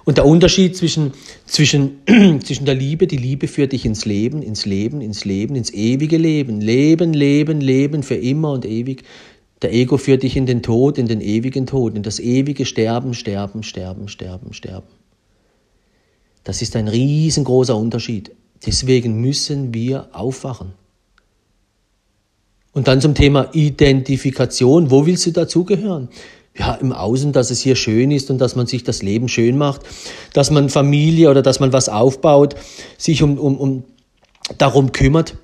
Und 0.05 0.17
der 0.17 0.25
Unterschied 0.25 0.75
zwischen, 0.75 1.13
zwischen, 1.45 1.99
zwischen 2.43 2.65
der 2.65 2.73
Liebe, 2.73 3.05
die 3.05 3.17
Liebe 3.17 3.47
führt 3.47 3.73
dich 3.73 3.85
ins 3.85 4.05
Leben, 4.05 4.41
ins 4.41 4.65
Leben, 4.65 5.01
ins 5.01 5.25
Leben, 5.25 5.55
ins 5.55 5.71
ewige 5.71 6.17
Leben. 6.17 6.61
Leben, 6.61 7.13
Leben, 7.13 7.61
Leben 7.61 8.01
für 8.01 8.15
immer 8.15 8.53
und 8.53 8.65
ewig. 8.65 9.03
Der 9.61 9.73
Ego 9.73 9.97
führt 9.97 10.23
dich 10.23 10.37
in 10.37 10.45
den 10.45 10.63
Tod, 10.63 10.97
in 10.97 11.07
den 11.07 11.21
ewigen 11.21 11.67
Tod, 11.67 11.95
in 11.95 12.01
das 12.01 12.19
ewige 12.19 12.65
Sterben, 12.65 13.13
Sterben, 13.13 13.61
Sterben, 13.61 14.07
Sterben, 14.07 14.53
Sterben. 14.53 14.98
Das 16.49 16.63
ist 16.63 16.75
ein 16.75 16.87
riesengroßer 16.87 17.77
Unterschied. 17.77 18.31
Deswegen 18.65 19.21
müssen 19.21 19.71
wir 19.71 20.09
aufwachen. 20.13 20.71
Und 22.71 22.87
dann 22.87 23.01
zum 23.01 23.13
Thema 23.13 23.49
Identifikation. 23.53 24.89
Wo 24.89 25.05
willst 25.05 25.27
du 25.27 25.31
dazugehören? 25.31 26.09
ja, 26.57 26.73
im 26.73 26.91
Außen, 26.91 27.33
dass 27.33 27.51
es 27.51 27.61
hier 27.61 27.75
schön 27.75 28.09
ist 28.09 28.31
und 28.31 28.39
dass 28.39 28.55
man 28.55 28.65
sich 28.65 28.83
das 28.83 29.03
Leben 29.03 29.27
schön 29.27 29.59
macht, 29.59 29.81
dass 30.33 30.49
man 30.49 30.69
Familie 30.69 31.29
oder 31.29 31.43
dass 31.43 31.59
man 31.59 31.71
was 31.71 31.87
aufbaut, 31.87 32.55
sich 32.97 33.21
um, 33.21 33.37
um, 33.37 33.55
um 33.55 33.83
darum 34.57 34.91
kümmert. 34.91 35.37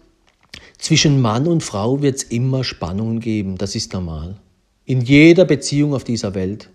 Zwischen 0.80 1.22
Mann 1.22 1.46
und 1.46 1.62
Frau 1.62 2.02
wird 2.02 2.16
es 2.16 2.24
immer 2.24 2.64
Spannungen 2.64 3.20
geben, 3.20 3.60
das 3.60 3.76
ist 3.76 3.94
normal. 3.94 4.38
In 4.86 5.02
jeder 5.02 5.46
Beziehung 5.46 5.94
auf 5.94 6.04
dieser 6.04 6.34
Welt. 6.34 6.72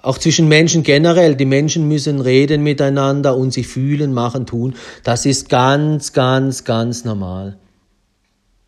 Auch 0.00 0.16
zwischen 0.16 0.46
Menschen 0.46 0.84
generell. 0.84 1.34
Die 1.34 1.44
Menschen 1.44 1.88
müssen 1.88 2.20
reden 2.20 2.62
miteinander 2.62 3.36
und 3.36 3.52
sich 3.52 3.66
fühlen, 3.66 4.14
machen, 4.14 4.46
tun. 4.46 4.74
Das 5.02 5.26
ist 5.26 5.48
ganz, 5.48 6.12
ganz, 6.12 6.64
ganz 6.64 7.04
normal. 7.04 7.58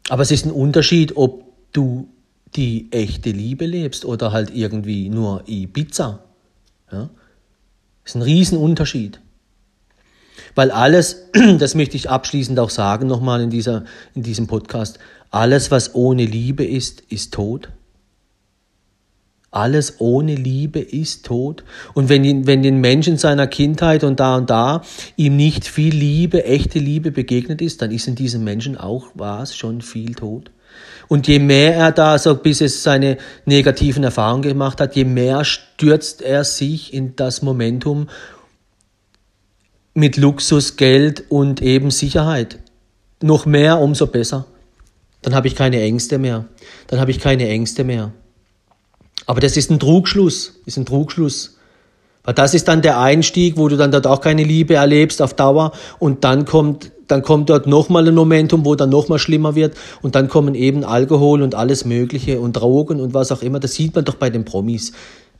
Aber 0.09 0.23
es 0.23 0.33
ist 0.33 0.45
ein 0.45 0.53
Unterschied, 0.53 1.17
ob 1.17 1.45
du 1.73 2.09
die 2.57 2.91
echte 2.91 3.31
Liebe 3.31 3.65
lebst 3.65 4.05
oder 4.05 4.33
halt 4.33 4.53
irgendwie 4.53 5.09
nur 5.09 5.45
Ibiza. 5.47 6.25
Ja? 6.91 7.11
Das 8.03 8.13
ist 8.13 8.15
ein 8.17 8.23
Riesenunterschied. 8.23 9.21
Weil 10.57 10.73
alles, 10.73 11.29
das 11.59 11.77
möchte 11.77 11.97
ich 11.97 12.11
abschließend 12.11 12.59
auch 12.59 12.71
sagen 12.71 13.07
nochmal 13.07 13.41
in, 13.41 13.51
dieser, 13.51 13.85
in 14.17 14.25
diesem 14.25 14.49
Podcast, 14.49 14.99
alles, 15.31 15.71
was 15.71 15.95
ohne 15.95 16.25
Liebe 16.25 16.65
ist, 16.65 17.03
ist 17.03 17.33
tot. 17.33 17.69
Alles 19.53 19.97
ohne 19.99 20.37
Liebe 20.37 20.79
ist 20.79 21.27
tot. 21.27 21.65
Und 21.95 22.09
wenn, 22.09 22.47
wenn 22.47 22.63
den 22.63 22.81
Menschen 22.81 23.17
seiner 23.17 23.49
Kindheit 23.49 24.05
und 24.05 24.21
da 24.21 24.37
und 24.37 24.49
da 24.49 24.83
ihm 25.17 25.37
nicht 25.37 25.67
viel 25.67 25.95
Liebe, 25.95 26.45
echte 26.45 26.79
Liebe 26.79 27.11
begegnet 27.11 27.61
ist, 27.61 27.83
dann 27.83 27.91
ist 27.91 28.07
in 28.07 28.15
diesem 28.15 28.45
Menschen 28.45 28.77
auch 28.77 29.09
was 29.15 29.57
schon 29.57 29.81
viel 29.81 30.15
tot. 30.15 30.53
Und 31.09 31.27
je 31.27 31.41
mehr 31.41 31.75
er 31.75 31.91
da 31.91 32.19
so 32.19 32.37
bis 32.37 32.61
es 32.61 32.85
seine 32.85 33.19
negativen 33.45 34.05
Erfahrungen 34.05 34.43
gemacht 34.43 34.81
hat, 34.81 34.95
je 34.95 35.05
mehr 35.05 35.45
stürzt 35.45 36.23
er 36.23 36.45
sich 36.45 36.95
in 36.95 37.17
das 37.17 37.43
Momentum 37.43 38.09
mit 39.95 40.17
Luxus, 40.17 40.77
Geld 40.77 41.25
und 41.29 41.61
eben 41.61 41.91
Sicherheit. 41.91 42.61
Noch 43.21 43.47
mehr, 43.47 43.81
umso 43.81 44.07
besser. 44.07 44.47
Dann 45.23 45.35
habe 45.35 45.49
ich 45.49 45.57
keine 45.57 45.81
Ängste 45.81 46.19
mehr. 46.19 46.47
Dann 46.87 47.01
habe 47.01 47.11
ich 47.11 47.19
keine 47.19 47.49
Ängste 47.49 47.83
mehr. 47.83 48.13
Aber 49.27 49.41
das 49.41 49.57
ist 49.57 49.71
ein 49.71 49.79
Trugschluss, 49.79 50.61
ist 50.67 50.77
ein 50.77 50.87
Trugschluss. 50.87 51.57
Weil 52.25 52.35
das 52.35 52.55
ist 52.55 52.69
dann 52.69 52.83
der 52.83 53.01
Einstieg, 53.01 53.57
wo 53.57 53.69
du 53.69 53.77
dann 53.77 53.93
dort 53.93 54.07
auch 54.07 54.21
keine 54.21 54.45
Liebe 54.45 54.75
erlebst 54.75 55.23
auf 55.23 55.35
Dauer 55.35 55.73
und 55.99 56.25
dann 56.25 56.45
kommt 56.45 56.93
dann 57.11 57.23
kommt 57.23 57.51
dort 57.51 57.67
nochmal 57.67 58.07
ein 58.07 58.15
Momentum, 58.15 58.65
wo 58.65 58.77
dann 58.77 58.91
nochmal 58.91 59.19
schlimmer 59.19 59.57
wird 59.57 59.77
und 60.01 60.15
dann 60.15 60.29
kommen 60.29 60.55
eben 60.55 60.85
Alkohol 60.85 61.43
und 61.43 61.57
alles 61.57 61.85
Mögliche 61.85 62.39
und 62.39 62.53
Drogen 62.53 63.01
und 63.01 63.15
was 63.15 63.33
auch 63.33 63.43
immer. 63.43 63.59
Das 63.59 63.75
sieht 63.75 63.97
man 63.97 64.05
doch 64.05 64.15
bei 64.15 64.31
den 64.31 64.45
Promis. 64.45 64.93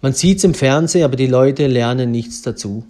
Man 0.03 0.13
sieht 0.13 0.39
es 0.39 0.45
im 0.45 0.55
Fernsehen, 0.55 1.05
aber 1.05 1.15
die 1.15 1.29
Leute 1.29 1.69
lernen 1.69 2.11
nichts 2.11 2.43
dazu. 2.43 2.85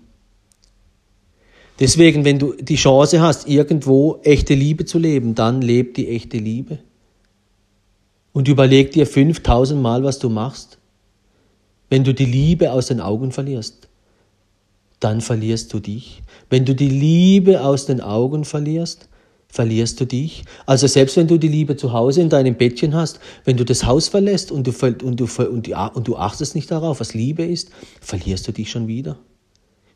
Deswegen, 1.79 2.25
wenn 2.25 2.39
du 2.39 2.55
die 2.59 2.77
Chance 2.77 3.21
hast, 3.21 3.49
irgendwo 3.49 4.21
echte 4.23 4.55
Liebe 4.55 4.85
zu 4.85 4.99
leben, 4.99 5.35
dann 5.35 5.61
lebt 5.61 5.97
die 5.97 6.09
echte 6.09 6.39
Liebe. 6.39 6.79
Und 8.33 8.49
überleg 8.49 8.93
dir 8.93 9.07
5000 9.07 9.81
Mal, 9.81 10.05
was 10.05 10.19
du 10.19 10.29
machst, 10.29 10.79
wenn 11.91 12.05
du 12.05 12.15
die 12.15 12.25
Liebe 12.25 12.73
aus 12.73 12.87
den 12.87 13.01
Augen 13.01 13.31
verlierst 13.31 13.91
dann 15.01 15.23
verlierst 15.23 15.73
du 15.73 15.81
dich. 15.81 16.23
Wenn 16.51 16.67
du 16.67 16.75
die 16.75 16.89
Liebe 16.89 17.63
aus 17.63 17.87
den 17.87 18.03
Augen 18.03 18.45
verlierst, 18.45 19.09
verlierst 19.49 19.99
du 19.99 20.05
dich. 20.05 20.45
Also 20.67 20.87
selbst 20.87 21.17
wenn 21.17 21.27
du 21.27 21.39
die 21.39 21.49
Liebe 21.49 21.77
zu 21.77 21.93
Hause 21.93 22.21
in 22.21 22.29
deinem 22.29 22.55
Bettchen 22.55 22.95
hast, 22.95 23.19
wenn 23.45 23.57
du 23.57 23.65
das 23.65 23.85
Haus 23.85 24.09
verlässt 24.09 24.53
und 24.53 24.67
du, 24.67 24.73
und 25.05 25.19
du, 25.19 25.25
und, 25.25 25.69
und 25.69 26.09
du 26.09 26.17
achtest 26.17 26.55
nicht 26.55 26.71
darauf, 26.71 27.01
was 27.01 27.15
Liebe 27.15 27.45
ist, 27.45 27.71
verlierst 28.01 28.47
du 28.47 28.53
dich 28.53 28.71
schon 28.71 28.87
wieder. 28.87 29.19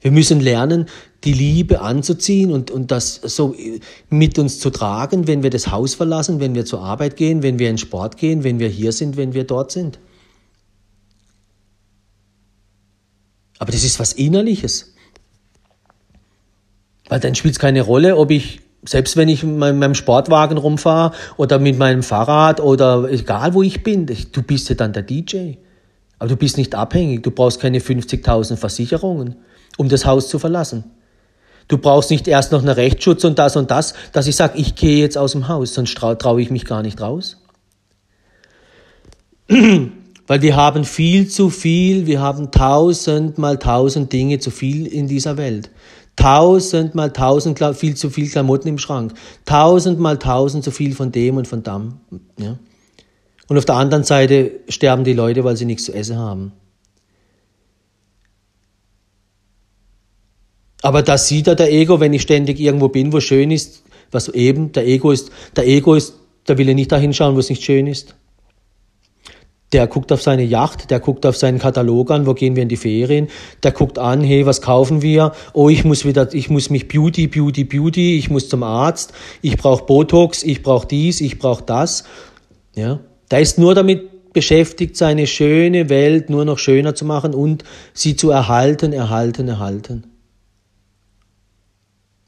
Wir 0.00 0.10
müssen 0.10 0.40
lernen, 0.40 0.86
die 1.22 1.32
Liebe 1.32 1.80
anzuziehen 1.80 2.50
und, 2.50 2.70
und 2.70 2.90
das 2.90 3.14
so 3.14 3.54
mit 4.10 4.38
uns 4.38 4.58
zu 4.58 4.70
tragen, 4.70 5.26
wenn 5.26 5.42
wir 5.42 5.50
das 5.50 5.70
Haus 5.70 5.94
verlassen, 5.94 6.40
wenn 6.40 6.54
wir 6.54 6.66
zur 6.66 6.82
Arbeit 6.82 7.16
gehen, 7.16 7.42
wenn 7.42 7.58
wir 7.58 7.70
in 7.70 7.78
Sport 7.78 8.16
gehen, 8.16 8.44
wenn 8.44 8.58
wir 8.58 8.68
hier 8.68 8.92
sind, 8.92 9.16
wenn 9.16 9.32
wir 9.32 9.44
dort 9.44 9.70
sind. 9.70 9.98
Aber 13.58 13.72
das 13.72 13.84
ist 13.84 14.00
was 14.00 14.12
Innerliches. 14.12 14.94
Weil 17.08 17.20
dann 17.20 17.34
spielt 17.34 17.54
es 17.54 17.60
keine 17.60 17.82
Rolle, 17.82 18.16
ob 18.16 18.30
ich, 18.30 18.60
selbst 18.84 19.16
wenn 19.16 19.28
ich 19.28 19.42
mit 19.42 19.56
meinem 19.56 19.94
Sportwagen 19.94 20.58
rumfahre 20.58 21.14
oder 21.36 21.58
mit 21.58 21.78
meinem 21.78 22.02
Fahrrad 22.02 22.60
oder 22.60 23.08
egal 23.10 23.54
wo 23.54 23.62
ich 23.62 23.82
bin, 23.82 24.06
du 24.06 24.42
bist 24.42 24.68
ja 24.68 24.74
dann 24.74 24.92
der 24.92 25.02
DJ. 25.02 25.54
Aber 26.18 26.28
du 26.28 26.36
bist 26.36 26.56
nicht 26.56 26.74
abhängig, 26.74 27.22
du 27.22 27.30
brauchst 27.30 27.60
keine 27.60 27.80
50.000 27.80 28.56
Versicherungen, 28.56 29.36
um 29.76 29.88
das 29.88 30.06
Haus 30.06 30.28
zu 30.28 30.38
verlassen. 30.38 30.84
Du 31.68 31.78
brauchst 31.78 32.10
nicht 32.10 32.28
erst 32.28 32.52
noch 32.52 32.60
einen 32.60 32.68
Rechtsschutz 32.68 33.24
und 33.24 33.38
das 33.38 33.56
und 33.56 33.70
das, 33.70 33.94
dass 34.12 34.26
ich 34.26 34.36
sage, 34.36 34.58
ich 34.58 34.74
gehe 34.74 34.98
jetzt 34.98 35.16
aus 35.16 35.32
dem 35.32 35.48
Haus, 35.48 35.74
sonst 35.74 35.94
traue 35.96 36.42
ich 36.42 36.50
mich 36.50 36.66
gar 36.66 36.82
nicht 36.82 37.00
raus. 37.00 37.38
Weil 40.26 40.40
wir 40.40 40.56
haben 40.56 40.84
viel 40.84 41.28
zu 41.28 41.50
viel, 41.50 42.06
wir 42.06 42.20
haben 42.20 42.50
tausend 42.50 43.36
mal 43.36 43.58
tausend 43.58 44.12
Dinge 44.12 44.38
zu 44.38 44.50
viel 44.50 44.86
in 44.86 45.06
dieser 45.06 45.36
Welt. 45.36 45.70
Tausend 46.16 46.94
mal 46.94 47.12
tausend 47.12 47.60
viel 47.76 47.96
zu 47.96 48.08
viel 48.08 48.30
Klamotten 48.30 48.68
im 48.68 48.78
Schrank. 48.78 49.14
Tausend 49.44 49.98
mal 49.98 50.18
tausend 50.18 50.64
zu 50.64 50.70
viel 50.70 50.94
von 50.94 51.12
dem 51.12 51.36
und 51.36 51.48
von 51.48 51.62
dem. 51.62 51.94
Ja? 52.38 52.58
Und 53.48 53.58
auf 53.58 53.64
der 53.64 53.74
anderen 53.74 54.04
Seite 54.04 54.52
sterben 54.68 55.04
die 55.04 55.12
Leute, 55.12 55.44
weil 55.44 55.56
sie 55.56 55.66
nichts 55.66 55.84
zu 55.84 55.92
essen 55.92 56.16
haben. 56.16 56.52
Aber 60.82 61.02
das 61.02 61.28
sieht 61.28 61.46
er 61.46 61.54
der 61.54 61.72
Ego, 61.72 61.98
wenn 62.00 62.12
ich 62.12 62.22
ständig 62.22 62.60
irgendwo 62.60 62.88
bin, 62.88 63.12
wo 63.12 63.20
schön 63.20 63.50
ist, 63.50 63.84
was 64.10 64.28
eben 64.28 64.72
der 64.72 64.86
Ego 64.86 65.10
ist. 65.10 65.30
Der 65.56 65.66
Ego 65.66 65.94
ist, 65.94 66.14
da 66.44 66.56
will 66.56 66.68
er 66.68 66.74
nicht 66.74 66.92
dahin 66.92 67.12
schauen, 67.12 67.34
wo 67.34 67.40
es 67.40 67.50
nicht 67.50 67.64
schön 67.64 67.86
ist. 67.86 68.14
Der 69.74 69.88
guckt 69.88 70.12
auf 70.12 70.22
seine 70.22 70.44
Yacht, 70.44 70.92
der 70.92 71.00
guckt 71.00 71.26
auf 71.26 71.36
seinen 71.36 71.58
Katalog 71.58 72.12
an, 72.12 72.26
wo 72.26 72.34
gehen 72.34 72.54
wir 72.54 72.62
in 72.62 72.68
die 72.68 72.76
Ferien, 72.76 73.26
der 73.64 73.72
guckt 73.72 73.98
an, 73.98 74.20
hey, 74.20 74.46
was 74.46 74.62
kaufen 74.62 75.02
wir? 75.02 75.32
Oh, 75.52 75.68
ich 75.68 75.84
muss 75.84 76.04
wieder, 76.04 76.32
ich 76.32 76.48
muss 76.48 76.70
mich 76.70 76.86
Beauty, 76.86 77.26
Beauty, 77.26 77.64
Beauty, 77.64 78.16
ich 78.16 78.30
muss 78.30 78.48
zum 78.48 78.62
Arzt, 78.62 79.12
ich 79.42 79.56
brauche 79.56 79.84
Botox, 79.84 80.44
ich 80.44 80.62
brauche 80.62 80.86
dies, 80.86 81.20
ich 81.20 81.40
brauche 81.40 81.64
das. 81.64 82.04
Ja, 82.76 83.00
der 83.32 83.40
ist 83.40 83.58
nur 83.58 83.74
damit 83.74 84.32
beschäftigt, 84.32 84.96
seine 84.96 85.26
schöne 85.26 85.88
Welt 85.88 86.30
nur 86.30 86.44
noch 86.44 86.60
schöner 86.60 86.94
zu 86.94 87.04
machen 87.04 87.34
und 87.34 87.64
sie 87.94 88.14
zu 88.14 88.30
erhalten, 88.30 88.92
erhalten, 88.92 89.48
erhalten. 89.48 90.04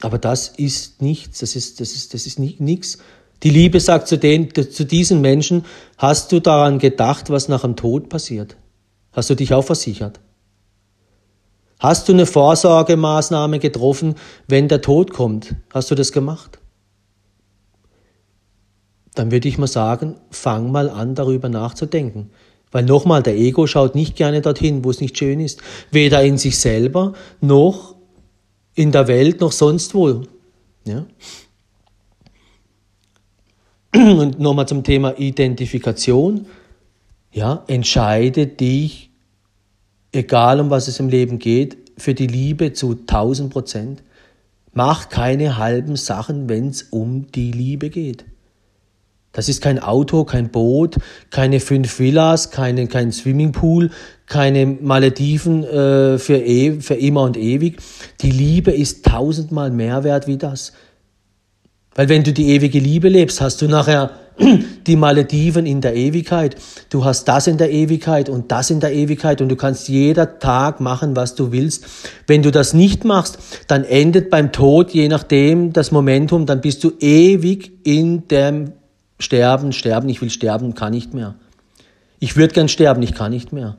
Aber 0.01 0.17
das 0.17 0.49
ist 0.49 1.01
nichts, 1.01 1.39
das 1.39 1.55
ist, 1.55 1.79
das 1.79 1.93
ist, 1.93 2.13
das 2.13 2.27
ist 2.27 2.39
nichts. 2.39 2.97
Die 3.43 3.49
Liebe 3.49 3.79
sagt 3.79 4.07
zu, 4.07 4.17
den, 4.17 4.53
zu 4.53 4.85
diesen 4.85 5.21
Menschen, 5.21 5.65
hast 5.97 6.31
du 6.31 6.39
daran 6.39 6.79
gedacht, 6.79 7.29
was 7.29 7.47
nach 7.47 7.61
dem 7.61 7.75
Tod 7.75 8.09
passiert? 8.09 8.57
Hast 9.11 9.29
du 9.29 9.35
dich 9.35 9.53
auch 9.53 9.63
versichert? 9.63 10.19
Hast 11.79 12.09
du 12.09 12.13
eine 12.13 12.25
Vorsorgemaßnahme 12.25 13.59
getroffen, 13.59 14.15
wenn 14.47 14.67
der 14.67 14.81
Tod 14.81 15.13
kommt? 15.13 15.55
Hast 15.71 15.91
du 15.91 15.95
das 15.95 16.11
gemacht? 16.11 16.59
Dann 19.13 19.31
würde 19.31 19.47
ich 19.47 19.57
mal 19.57 19.67
sagen, 19.67 20.15
fang 20.31 20.71
mal 20.71 20.89
an, 20.89 21.13
darüber 21.13 21.49
nachzudenken. 21.49 22.31
Weil 22.71 22.83
nochmal, 22.83 23.23
der 23.23 23.35
Ego 23.37 23.65
schaut 23.67 23.95
nicht 23.95 24.15
gerne 24.15 24.41
dorthin, 24.41 24.83
wo 24.83 24.89
es 24.89 24.99
nicht 24.99 25.17
schön 25.17 25.39
ist. 25.39 25.61
Weder 25.91 26.23
in 26.23 26.37
sich 26.37 26.59
selber 26.59 27.13
noch 27.41 27.95
in 28.73 28.91
der 28.91 29.07
Welt 29.07 29.41
noch 29.41 29.51
sonst 29.51 29.93
wo. 29.93 30.23
Ja? 30.85 31.05
Und 33.95 34.39
nochmal 34.39 34.67
zum 34.67 34.83
Thema 34.83 35.17
Identifikation. 35.17 36.45
Ja, 37.31 37.63
entscheide 37.67 38.47
dich, 38.47 39.11
egal 40.11 40.59
um 40.59 40.69
was 40.69 40.87
es 40.87 40.99
im 40.99 41.09
Leben 41.09 41.39
geht, 41.39 41.77
für 41.97 42.13
die 42.13 42.27
Liebe 42.27 42.73
zu 42.73 42.91
1000 42.91 43.51
Prozent. 43.51 44.03
Mach 44.73 45.09
keine 45.09 45.57
halben 45.57 45.95
Sachen, 45.95 46.49
wenn 46.49 46.69
es 46.69 46.83
um 46.83 47.31
die 47.31 47.51
Liebe 47.51 47.89
geht. 47.89 48.25
Das 49.37 49.49
ist 49.49 49.61
kein 49.61 49.77
Auto, 49.77 50.23
kein 50.23 50.49
Boot, 50.49 50.95
keine 51.29 51.59
fünf 51.59 51.99
Villas, 51.99 52.49
keine, 52.49 52.87
kein 52.87 53.11
Swimmingpool, 53.11 53.91
keine 54.25 54.65
Malediven 54.65 55.63
äh, 55.63 56.17
für, 56.17 56.37
e, 56.37 56.81
für 56.81 56.95
immer 56.95 57.21
und 57.21 57.37
ewig. 57.37 57.77
Die 58.21 58.31
Liebe 58.31 58.71
ist 58.71 59.05
tausendmal 59.05 59.69
mehr 59.69 60.03
wert 60.03 60.25
wie 60.25 60.37
das. 60.37 60.73
Weil 61.97 62.09
wenn 62.09 62.23
du 62.23 62.31
die 62.31 62.51
ewige 62.51 62.79
Liebe 62.79 63.09
lebst, 63.09 63.41
hast 63.41 63.61
du 63.61 63.67
nachher 63.67 64.11
die 64.87 64.95
Malediven 64.95 65.65
in 65.65 65.81
der 65.81 65.95
Ewigkeit. 65.95 66.55
Du 66.91 67.03
hast 67.03 67.27
das 67.27 67.47
in 67.47 67.57
der 67.57 67.71
Ewigkeit 67.71 68.29
und 68.29 68.51
das 68.51 68.69
in 68.69 68.79
der 68.79 68.93
Ewigkeit 68.93 69.41
und 69.41 69.49
du 69.49 69.55
kannst 69.55 69.89
jeder 69.89 70.37
Tag 70.37 70.79
machen, 70.79 71.15
was 71.15 71.33
du 71.33 71.51
willst. 71.51 71.85
Wenn 72.27 72.43
du 72.43 72.51
das 72.51 72.75
nicht 72.75 73.03
machst, 73.03 73.39
dann 73.67 73.83
endet 73.83 74.29
beim 74.29 74.51
Tod, 74.51 74.91
je 74.91 75.07
nachdem, 75.07 75.73
das 75.73 75.91
Momentum, 75.91 76.45
dann 76.45 76.61
bist 76.61 76.83
du 76.83 76.91
ewig 76.99 77.71
in 77.83 78.27
dem 78.27 78.73
Sterben, 79.19 79.73
sterben, 79.73 80.07
ich 80.07 80.21
will 80.21 80.29
sterben, 80.29 80.75
kann 80.75 80.93
nicht 80.93 81.15
mehr. 81.15 81.33
Ich 82.19 82.37
würde 82.37 82.53
gern 82.53 82.69
sterben, 82.69 83.01
ich 83.01 83.15
kann 83.15 83.31
nicht 83.31 83.51
mehr. 83.51 83.77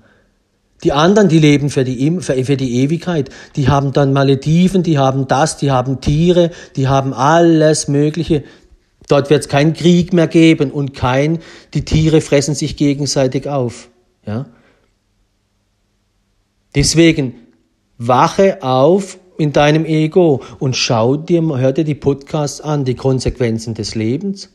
Die 0.85 0.93
anderen, 0.93 1.29
die 1.29 1.41
leben 1.41 1.70
für 1.70 1.85
die, 1.85 2.20
für 2.20 2.57
die 2.57 2.83
Ewigkeit, 2.83 3.31
die 3.57 3.68
haben 3.68 3.93
dann 3.93 4.12
Malediven, 4.12 4.83
die 4.83 4.99
haben 4.99 5.26
das, 5.26 5.57
die 5.57 5.70
haben 5.70 6.01
Tiere, 6.01 6.51
die 6.76 6.87
haben 6.87 7.12
alles 7.12 7.89
Mögliche. 7.89 8.45
Dort 9.09 9.31
wird 9.31 9.41
es 9.41 9.49
keinen 9.49 9.72
Krieg 9.72 10.12
mehr 10.12 10.29
geben 10.29 10.70
und 10.70 10.95
kein, 10.95 11.41
die 11.74 11.85
Tiere 11.85 12.20
fressen 12.20 12.55
sich 12.55 12.76
gegenseitig 12.76 13.49
auf. 13.49 13.89
Ja? 14.24 14.47
Deswegen, 16.74 17.35
wache 17.97 18.62
auf 18.62 19.18
in 19.37 19.53
deinem 19.53 19.85
Ego 19.85 20.43
und 20.61 20.76
schau 20.76 21.16
dir, 21.16 21.43
hör 21.43 21.72
dir 21.72 21.85
die 21.85 21.95
Podcasts 21.95 22.61
an, 22.61 22.85
die 22.85 22.95
Konsequenzen 22.95 23.74
des 23.74 23.95
Lebens 23.95 24.51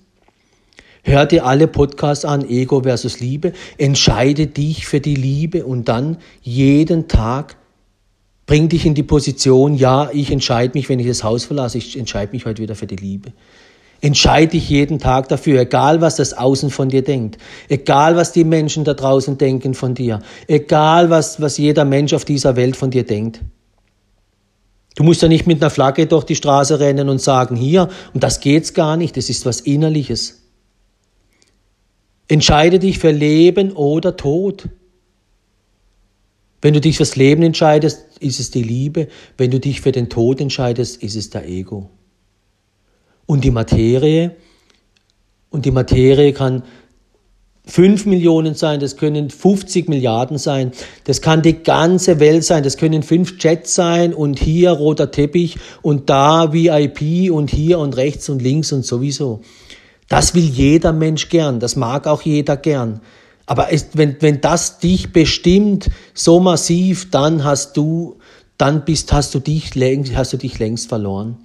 Hör 1.05 1.25
dir 1.25 1.45
alle 1.45 1.67
Podcasts 1.67 2.23
an, 2.23 2.47
Ego 2.49 2.81
versus 2.83 3.19
Liebe. 3.19 3.51
Entscheide 3.77 4.47
dich 4.47 4.87
für 4.87 5.01
die 5.01 5.15
Liebe 5.15 5.65
und 5.65 5.89
dann 5.89 6.17
jeden 6.41 7.09
Tag 7.09 7.57
bring 8.45 8.69
dich 8.69 8.85
in 8.85 8.93
die 8.93 9.03
Position, 9.03 9.75
ja, 9.75 10.09
ich 10.13 10.31
entscheide 10.31 10.77
mich, 10.77 10.87
wenn 10.87 10.99
ich 10.99 11.07
das 11.07 11.23
Haus 11.23 11.45
verlasse, 11.45 11.77
ich 11.77 11.97
entscheide 11.97 12.31
mich 12.31 12.45
heute 12.45 12.61
wieder 12.61 12.75
für 12.75 12.87
die 12.87 12.95
Liebe. 12.95 13.33
Entscheide 13.99 14.51
dich 14.51 14.69
jeden 14.69 14.99
Tag 14.99 15.29
dafür, 15.29 15.61
egal 15.61 16.01
was 16.01 16.17
das 16.17 16.33
Außen 16.33 16.69
von 16.69 16.89
dir 16.89 17.03
denkt, 17.03 17.37
egal 17.69 18.15
was 18.15 18.31
die 18.31 18.43
Menschen 18.43 18.83
da 18.83 18.93
draußen 18.93 19.37
denken 19.37 19.73
von 19.73 19.95
dir, 19.95 20.21
egal 20.47 21.09
was, 21.09 21.41
was 21.41 21.57
jeder 21.57 21.85
Mensch 21.85 22.13
auf 22.13 22.25
dieser 22.25 22.55
Welt 22.55 22.75
von 22.75 22.91
dir 22.91 23.05
denkt. 23.05 23.41
Du 24.95 25.03
musst 25.03 25.21
ja 25.21 25.27
nicht 25.27 25.47
mit 25.47 25.61
einer 25.61 25.69
Flagge 25.69 26.05
durch 26.05 26.25
die 26.25 26.35
Straße 26.35 26.79
rennen 26.79 27.09
und 27.09 27.21
sagen, 27.21 27.55
hier, 27.55 27.89
und 28.13 28.23
das 28.23 28.41
geht's 28.41 28.73
gar 28.73 28.97
nicht, 28.97 29.17
das 29.17 29.29
ist 29.29 29.45
was 29.45 29.61
Innerliches. 29.61 30.42
Entscheide 32.33 32.79
dich 32.79 32.97
für 32.97 33.11
Leben 33.11 33.73
oder 33.73 34.17
Tod. 34.17 34.69
Wenn 36.63 36.73
du 36.73 36.81
dich 36.81 36.97
fürs 36.97 37.15
Leben 37.15 37.43
entscheidest, 37.43 38.07
ist 38.21 38.39
es 38.39 38.49
die 38.49 38.63
Liebe. 38.63 39.07
Wenn 39.37 39.51
du 39.51 39.59
dich 39.59 39.81
für 39.81 39.91
den 39.91 40.09
Tod 40.09 40.41
entscheidest, 40.41 41.03
ist 41.03 41.15
es 41.15 41.29
der 41.29 41.47
Ego. 41.47 41.91
Und 43.27 43.43
die 43.43 43.51
Materie, 43.51 44.35
und 45.51 45.65
die 45.65 45.69
Materie 45.69 46.33
kann 46.33 46.63
5 47.65 48.07
Millionen 48.07 48.55
sein, 48.55 48.79
das 48.79 48.97
können 48.97 49.29
50 49.29 49.87
Milliarden 49.87 50.39
sein, 50.39 50.71
das 51.03 51.21
kann 51.21 51.43
die 51.43 51.61
ganze 51.61 52.19
Welt 52.19 52.43
sein, 52.45 52.63
das 52.63 52.77
können 52.77 53.03
fünf 53.03 53.35
Jets 53.39 53.75
sein 53.75 54.11
und 54.11 54.39
hier 54.39 54.71
roter 54.71 55.11
Teppich 55.11 55.57
und 55.83 56.09
da 56.09 56.51
VIP 56.51 57.31
und 57.31 57.51
hier 57.51 57.77
und 57.77 57.95
rechts 57.95 58.27
und 58.27 58.41
links 58.41 58.71
und 58.71 58.83
sowieso. 58.83 59.41
Das 60.09 60.35
will 60.35 60.43
jeder 60.43 60.93
Mensch 60.93 61.29
gern, 61.29 61.59
das 61.59 61.75
mag 61.75 62.07
auch 62.07 62.21
jeder 62.21 62.57
gern. 62.57 63.01
Aber 63.45 63.71
es, 63.73 63.89
wenn, 63.93 64.17
wenn 64.21 64.41
das 64.41 64.79
dich 64.79 65.11
bestimmt 65.11 65.89
so 66.13 66.39
massiv, 66.39 67.09
dann 67.09 67.43
hast 67.43 67.75
du, 67.77 68.17
dann 68.57 68.85
bist, 68.85 69.11
hast 69.11 69.35
du 69.35 69.39
dich 69.39 69.75
längst, 69.75 70.15
hast 70.15 70.33
du 70.33 70.37
dich 70.37 70.59
längst 70.59 70.87
verloren. 70.87 71.37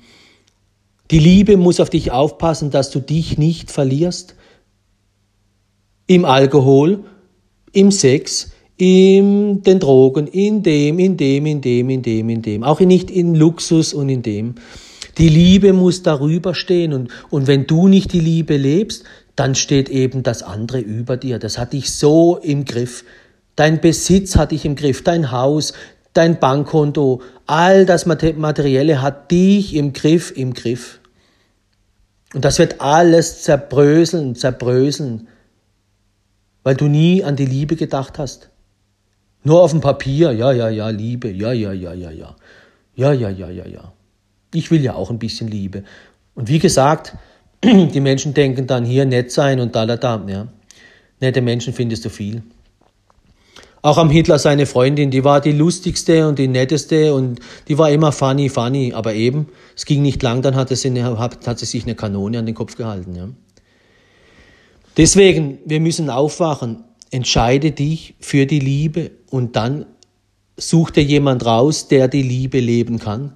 Die 1.11 1.19
Liebe 1.19 1.57
muss 1.57 1.81
auf 1.81 1.91
dich 1.91 2.13
aufpassen, 2.13 2.71
dass 2.71 2.91
du 2.91 3.01
dich 3.01 3.39
nicht 3.39 3.71
verlierst. 3.71 4.35
Im 6.07 6.25
Alkohol, 6.25 7.05
im 7.73 7.91
Sex, 7.91 8.51
in 8.77 9.63
den 9.63 9.81
Drogen, 9.81 10.27
in 10.29 10.63
dem, 10.63 10.99
in 10.99 11.17
dem, 11.17 11.47
in 11.47 11.61
dem, 11.61 11.91
in 11.91 12.03
dem, 12.03 12.29
in 12.29 12.43
dem. 12.43 12.63
Auch 12.63 12.81
nicht 12.81 13.11
in 13.11 13.35
Luxus 13.35 13.93
und 13.93 14.09
in 14.09 14.23
dem. 14.23 14.55
Die 15.19 15.29
Liebe 15.29 15.73
muss 15.73 16.03
darüber 16.03 16.55
stehen 16.55 16.93
und, 16.93 17.11
und 17.29 17.47
wenn 17.49 17.67
du 17.67 17.89
nicht 17.89 18.13
die 18.13 18.21
Liebe 18.21 18.57
lebst, 18.57 19.05
dann 19.35 19.55
steht 19.55 19.89
eben 19.89 20.23
das 20.23 20.43
andere 20.43 20.79
über 20.79 21.17
dir. 21.17 21.39
Das 21.39 21.59
hat 21.59 21.73
dich 21.73 21.93
so 21.93 22.37
im 22.37 22.65
Griff. 22.65 23.05
Dein 23.57 23.81
Besitz 23.81 24.37
hat 24.37 24.53
dich 24.53 24.65
im 24.65 24.77
Griff, 24.77 25.03
dein 25.03 25.33
Haus, 25.33 25.73
dein 26.13 26.39
Bankkonto, 26.39 27.23
all 27.47 27.85
das 27.87 28.07
Materielle 28.07 29.03
hat 29.03 29.31
dich 29.31 29.75
im 29.75 29.93
Griff, 29.93 30.33
im 30.37 30.55
Griff. 30.55 31.01
Und 32.35 32.45
das 32.45 32.59
wird 32.59 32.81
alles 32.81 33.43
zerbröseln, 33.43 34.35
zerbröseln, 34.35 35.29
weil 36.63 36.77
du 36.77 36.87
nie 36.87 37.25
an 37.25 37.37
die 37.37 37.47
Liebe 37.47 37.75
gedacht 37.75 38.19
hast. 38.19 38.51
Nur 39.45 39.63
auf 39.63 39.71
dem 39.71 39.81
Papier, 39.81 40.33
ja, 40.33 40.53
ja, 40.53 40.69
ja, 40.69 40.91
Liebe, 40.91 41.31
ja, 41.31 41.53
ja, 41.53 41.73
ja, 41.73 41.95
ja, 41.95 42.11
ja, 42.11 42.37
ja, 42.95 43.13
ja, 43.13 43.31
ja, 43.31 43.49
ja, 43.49 43.67
ja. 43.67 43.93
Ich 44.55 44.71
will 44.71 44.83
ja 44.83 44.95
auch 44.95 45.11
ein 45.11 45.19
bisschen 45.19 45.49
Liebe. 45.49 45.85
Und 46.35 46.49
wie 46.49 46.59
gesagt, 46.59 47.15
die 47.65 48.01
Menschen 48.01 48.35
denken 48.35 48.67
dann 48.67 48.85
hier 48.85 49.05
nett 49.05 49.33
sein 49.33 49.61
und 49.61 49.75
da, 49.75 49.87
da, 49.87 49.97
da, 49.97 50.25
ja. 50.29 50.49
Nette 51.21 51.41
Menschen 51.41 51.73
findest 51.73 52.05
du 52.05 52.11
viel. 52.11 52.43
Auch 53.83 53.99
am 53.99 54.11
Hitler 54.11 54.39
seine 54.39 54.67
Freundin, 54.67 55.11
die 55.11 55.25
war 55.25 55.41
die 55.41 55.53
lustigste 55.53 56.29
und 56.29 56.39
die 56.39 56.49
netteste 56.49 57.15
und 57.15 57.41
die 57.69 57.79
war 57.79 57.91
immer 57.91 58.13
funny, 58.13 58.49
funny. 58.49 58.93
Aber 58.93 59.15
eben, 59.15 59.49
es 59.77 59.85
ging 59.85 60.03
nicht 60.03 60.23
lang, 60.23 60.43
dann 60.43 60.57
hat, 60.57 60.69
sie, 60.69 60.89
eine, 60.89 61.19
hat 61.19 61.59
sie 61.59 61.67
sich 61.67 61.85
eine 61.85 61.95
Kanone 61.95 62.39
an 62.39 62.47
den 62.47 62.55
Kopf 62.55 62.77
gehalten. 62.77 63.15
Ja. 63.15 63.29
Deswegen, 64.97 65.59
wir 65.65 65.81
müssen 65.81 66.11
aufwachen. 66.11 66.85
Entscheide 67.11 67.71
dich 67.71 68.15
für 68.21 68.47
die 68.47 68.59
Liebe 68.59 69.13
und 69.31 69.57
dann 69.57 69.87
such 70.57 70.91
dir 70.91 71.05
jemand 71.05 71.47
raus, 71.47 71.89
der 71.89 72.09
die 72.09 72.23
Liebe 72.23 72.61
leben 72.61 72.99
kann. 72.99 73.33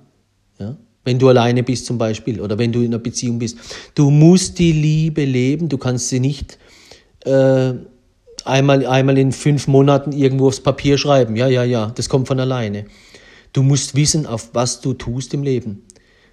Wenn 1.05 1.19
du 1.19 1.29
alleine 1.29 1.63
bist 1.63 1.87
zum 1.87 1.99
Beispiel 1.99 2.41
oder 2.41 2.59
wenn 2.59 2.73
du 2.73 2.81
in 2.81 2.87
einer 2.87 2.99
Beziehung 2.99 3.39
bist. 3.39 3.59
Du 3.95 4.11
musst 4.11 4.59
die 4.59 4.73
Liebe 4.73 5.25
leben, 5.25 5.69
du 5.69 5.79
kannst 5.79 6.09
sie 6.09 6.21
nicht 6.21 6.59
äh, 7.25 7.73
einmal, 8.45 8.87
einmal 8.87 9.19
in 9.19 9.33
fünf 9.33 9.67
Monaten 9.67 10.13
irgendwo 10.13 10.49
aufs 10.49 10.61
Papier 10.61 10.99
schreiben. 10.99 11.37
Ja, 11.37 11.49
ja, 11.49 11.65
ja, 11.65 11.93
das 11.95 12.09
kommt 12.09 12.29
von 12.29 12.39
alleine. 12.39 12.87
Du 13.53 13.63
musst 13.63 13.95
wissen, 13.95 14.27
auf 14.27 14.51
was 14.53 14.81
du 14.81 14.95
tust 14.95 15.35
im 15.35 15.43
Leben. 15.43 15.83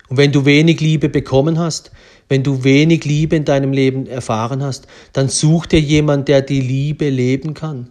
Und 0.07 0.17
wenn 0.17 0.31
du 0.31 0.45
wenig 0.45 0.81
Liebe 0.81 1.09
bekommen 1.09 1.59
hast, 1.59 1.91
wenn 2.29 2.43
du 2.43 2.63
wenig 2.63 3.05
Liebe 3.05 3.35
in 3.35 3.45
deinem 3.45 3.73
Leben 3.73 4.07
erfahren 4.07 4.63
hast, 4.63 4.87
dann 5.13 5.29
such 5.29 5.67
dir 5.67 5.79
jemand, 5.79 6.27
der 6.27 6.41
die 6.41 6.61
Liebe 6.61 7.09
leben 7.09 7.53
kann. 7.53 7.89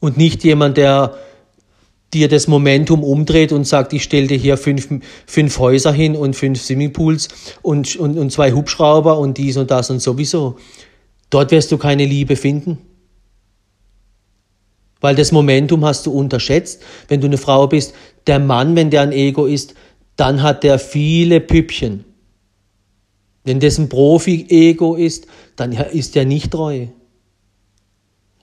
Und 0.00 0.16
nicht 0.16 0.44
jemand, 0.44 0.76
der 0.76 1.16
dir 2.14 2.28
das 2.28 2.48
Momentum 2.48 3.04
umdreht 3.04 3.52
und 3.52 3.66
sagt, 3.66 3.92
ich 3.92 4.02
stelle 4.02 4.26
dir 4.26 4.38
hier 4.38 4.56
fünf, 4.56 4.88
fünf 5.26 5.58
Häuser 5.58 5.92
hin 5.92 6.16
und 6.16 6.34
fünf 6.34 6.60
Swimmingpools 6.60 7.28
und, 7.62 7.96
und, 7.96 8.16
und 8.16 8.32
zwei 8.32 8.52
Hubschrauber 8.52 9.18
und 9.18 9.36
dies 9.36 9.56
und 9.56 9.70
das 9.70 9.90
und 9.90 10.00
sowieso. 10.00 10.56
Dort 11.30 11.50
wirst 11.50 11.70
du 11.70 11.78
keine 11.78 12.06
Liebe 12.06 12.36
finden. 12.36 12.78
Weil 15.00 15.14
das 15.14 15.32
Momentum 15.32 15.84
hast 15.84 16.06
du 16.06 16.12
unterschätzt. 16.12 16.82
Wenn 17.06 17.20
du 17.20 17.26
eine 17.26 17.38
Frau 17.38 17.66
bist, 17.66 17.94
der 18.26 18.38
Mann, 18.38 18.74
wenn 18.74 18.90
der 18.90 19.02
ein 19.02 19.12
Ego 19.12 19.46
ist, 19.46 19.74
dann 20.16 20.42
hat 20.42 20.64
der 20.64 20.78
viele 20.78 21.40
Püppchen. 21.40 22.04
Wenn 23.44 23.60
das 23.60 23.78
ein 23.78 23.88
Profi-Ego 23.88 24.96
ist, 24.96 25.26
dann 25.56 25.72
ist 25.72 26.16
er 26.16 26.24
nicht 26.24 26.50
treu. 26.50 26.88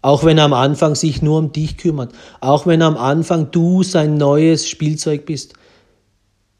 Auch 0.05 0.23
wenn 0.23 0.37
er 0.37 0.43
am 0.43 0.53
Anfang 0.53 0.93
sich 0.93 1.23
nur 1.23 1.39
um 1.39 1.51
dich 1.51 1.77
kümmert. 1.77 2.11
Auch 2.39 2.67
wenn 2.67 2.83
am 2.83 2.95
Anfang 2.95 3.49
du 3.49 3.81
sein 3.81 4.17
neues 4.17 4.69
Spielzeug 4.69 5.25
bist. 5.25 5.53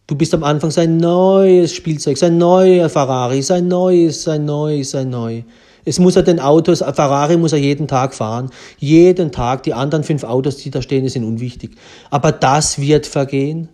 Du 0.07 0.15
bist 0.15 0.33
am 0.33 0.43
Anfang 0.43 0.71
sein 0.71 0.97
neues 0.97 1.71
Spielzeug, 1.71 2.17
sein 2.17 2.39
neuer 2.39 2.89
Ferrari, 2.89 3.43
sein 3.43 3.67
neues, 3.67 4.23
sein 4.23 4.45
neues, 4.45 4.89
sein 4.89 5.11
neu. 5.11 5.43
Es 5.83 5.99
muss 5.99 6.15
er 6.15 6.23
den 6.23 6.39
Autos, 6.39 6.79
Ferrari 6.79 7.37
muss 7.37 7.53
er 7.53 7.59
jeden 7.59 7.87
Tag 7.87 8.15
fahren. 8.15 8.49
Jeden 8.79 9.31
Tag. 9.31 9.61
Die 9.61 9.75
anderen 9.75 10.03
fünf 10.03 10.23
Autos, 10.23 10.57
die 10.57 10.71
da 10.71 10.81
stehen, 10.81 11.07
sind 11.07 11.23
unwichtig. 11.23 11.75
Aber 12.09 12.31
das 12.31 12.81
wird 12.81 13.05
vergehen. 13.05 13.69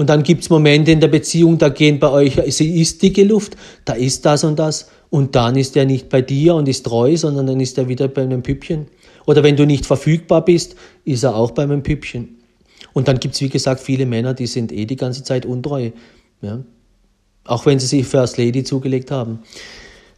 Und 0.00 0.08
dann 0.08 0.22
gibt's 0.22 0.48
Momente 0.48 0.92
in 0.92 1.00
der 1.00 1.08
Beziehung, 1.08 1.58
da 1.58 1.68
gehen 1.68 1.98
bei 1.98 2.10
euch, 2.10 2.40
sie 2.54 2.80
ist 2.80 3.02
dicke 3.02 3.22
Luft, 3.22 3.58
da 3.84 3.92
ist 3.92 4.24
das 4.24 4.44
und 4.44 4.58
das. 4.58 4.88
Und 5.10 5.36
dann 5.36 5.56
ist 5.56 5.76
er 5.76 5.84
nicht 5.84 6.08
bei 6.08 6.22
dir 6.22 6.54
und 6.54 6.70
ist 6.70 6.86
treu, 6.86 7.18
sondern 7.18 7.46
dann 7.46 7.60
ist 7.60 7.76
er 7.76 7.86
wieder 7.86 8.08
bei 8.08 8.22
einem 8.22 8.42
Püppchen. 8.42 8.86
Oder 9.26 9.42
wenn 9.42 9.56
du 9.56 9.66
nicht 9.66 9.84
verfügbar 9.84 10.42
bist, 10.42 10.74
ist 11.04 11.22
er 11.22 11.36
auch 11.36 11.50
bei 11.50 11.64
einem 11.64 11.82
Püppchen. 11.82 12.38
Und 12.94 13.08
dann 13.08 13.20
gibt's 13.20 13.42
wie 13.42 13.50
gesagt, 13.50 13.82
viele 13.82 14.06
Männer, 14.06 14.32
die 14.32 14.46
sind 14.46 14.72
eh 14.72 14.86
die 14.86 14.96
ganze 14.96 15.22
Zeit 15.22 15.44
untreu. 15.44 15.90
Ja? 16.40 16.60
Auch 17.44 17.66
wenn 17.66 17.78
sie 17.78 17.86
sich 17.86 18.06
First 18.06 18.38
Lady 18.38 18.64
zugelegt 18.64 19.10
haben. 19.10 19.40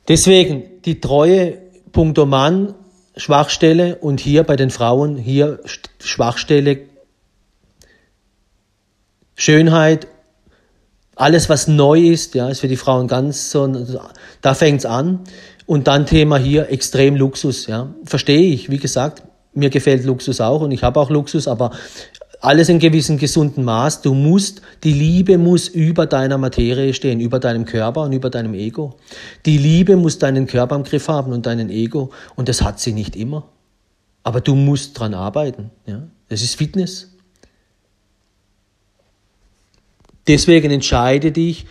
Deswegen 0.07 0.63
die 0.85 1.01
Treue, 1.01 1.59
punkto 1.91 2.25
Mann, 2.25 2.77
Schwachstelle 3.17 3.97
und 3.97 4.21
hier 4.21 4.45
bei 4.45 4.55
den 4.55 4.71
Frauen, 4.71 5.17
hier 5.17 5.59
Schwachstelle, 5.99 6.92
Schönheit, 9.43 10.07
alles 11.17 11.49
was 11.49 11.67
neu 11.67 12.01
ist, 12.01 12.37
ja, 12.37 12.49
ist 12.49 12.61
für 12.61 12.69
die 12.69 12.77
Frauen 12.77 13.09
ganz 13.09 13.51
so, 13.51 13.67
da 14.41 14.55
fängt's 14.55 14.87
an. 14.87 15.19
Und 15.67 15.89
dann 15.89 16.07
Thema 16.07 16.39
hier 16.39 16.71
extrem 16.71 17.17
Luxus, 17.17 17.67
ja, 17.67 17.93
verstehe 18.05 18.55
ich. 18.55 18.71
Wie 18.71 18.79
gesagt, 18.79 19.25
mir 19.53 19.69
gefällt 19.69 20.05
Luxus 20.05 20.41
auch 20.41 20.61
und 20.61 20.71
ich 20.71 20.85
habe 20.85 21.01
auch 21.01 21.11
Luxus, 21.11 21.49
aber 21.49 21.73
alles 22.41 22.69
in 22.69 22.79
gewissem 22.79 23.19
gesunden 23.19 23.65
Maß. 23.65 24.03
Du 24.03 24.15
musst, 24.15 24.63
die 24.85 24.93
Liebe 24.93 25.39
muss 25.39 25.67
über 25.67 26.07
deiner 26.07 26.39
Materie 26.39 26.95
stehen, 26.95 27.19
über 27.19 27.41
deinem 27.41 27.65
Körper 27.65 28.03
und 28.03 28.13
über 28.13 28.31
deinem 28.31 28.55
Ego. 28.55 28.95
Die 29.45 29.59
Liebe 29.59 29.97
muss 29.97 30.21
deinen 30.21 30.47
Körper 30.47 30.77
im 30.77 30.85
Griff 30.85 31.09
haben 31.09 31.33
und 31.33 31.47
deinen 31.47 31.69
Ego. 31.69 32.11
Und 32.37 32.49
das 32.49 32.63
hat 32.63 32.79
sie 32.79 32.93
nicht 32.93 33.17
immer. 33.17 33.49
Aber 34.23 34.41
du 34.41 34.55
musst 34.55 34.97
dran 34.97 35.15
arbeiten. 35.15 35.71
Ja? 35.87 36.05
Das 36.29 36.43
ist 36.43 36.55
Fitness. 36.55 37.12
Deswegen 40.27 40.71
entscheide 40.71 41.33
dich, 41.33 41.67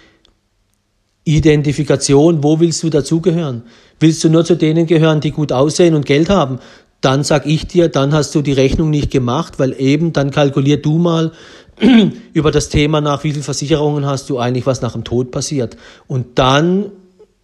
Identifikation, 1.23 2.43
wo 2.43 2.59
willst 2.59 2.81
du 2.83 2.89
dazugehören? 2.89 3.63
Willst 3.99 4.23
du 4.23 4.29
nur 4.29 4.43
zu 4.43 4.55
denen 4.55 4.87
gehören, 4.87 5.21
die 5.21 5.31
gut 5.31 5.51
aussehen 5.51 5.93
und 5.93 6.05
Geld 6.05 6.29
haben? 6.29 6.59
dann 7.01 7.23
sag 7.23 7.47
ich 7.47 7.67
dir, 7.67 7.89
dann 7.89 8.13
hast 8.13 8.33
du 8.35 8.41
die 8.41 8.53
Rechnung 8.53 8.91
nicht 8.91 9.11
gemacht, 9.11 9.57
weil 9.57 9.75
eben 9.77 10.13
dann 10.13 10.29
kalkulier 10.29 10.81
du 10.81 10.99
mal 10.99 11.31
über 12.33 12.51
das 12.51 12.69
Thema 12.69 13.01
nach, 13.01 13.23
wie 13.23 13.31
viele 13.31 13.43
Versicherungen 13.43 14.05
hast 14.05 14.29
du 14.29 14.37
eigentlich, 14.37 14.67
was 14.67 14.81
nach 14.81 14.93
dem 14.93 15.03
Tod 15.03 15.31
passiert. 15.31 15.77
Und 16.07 16.37
dann 16.37 16.91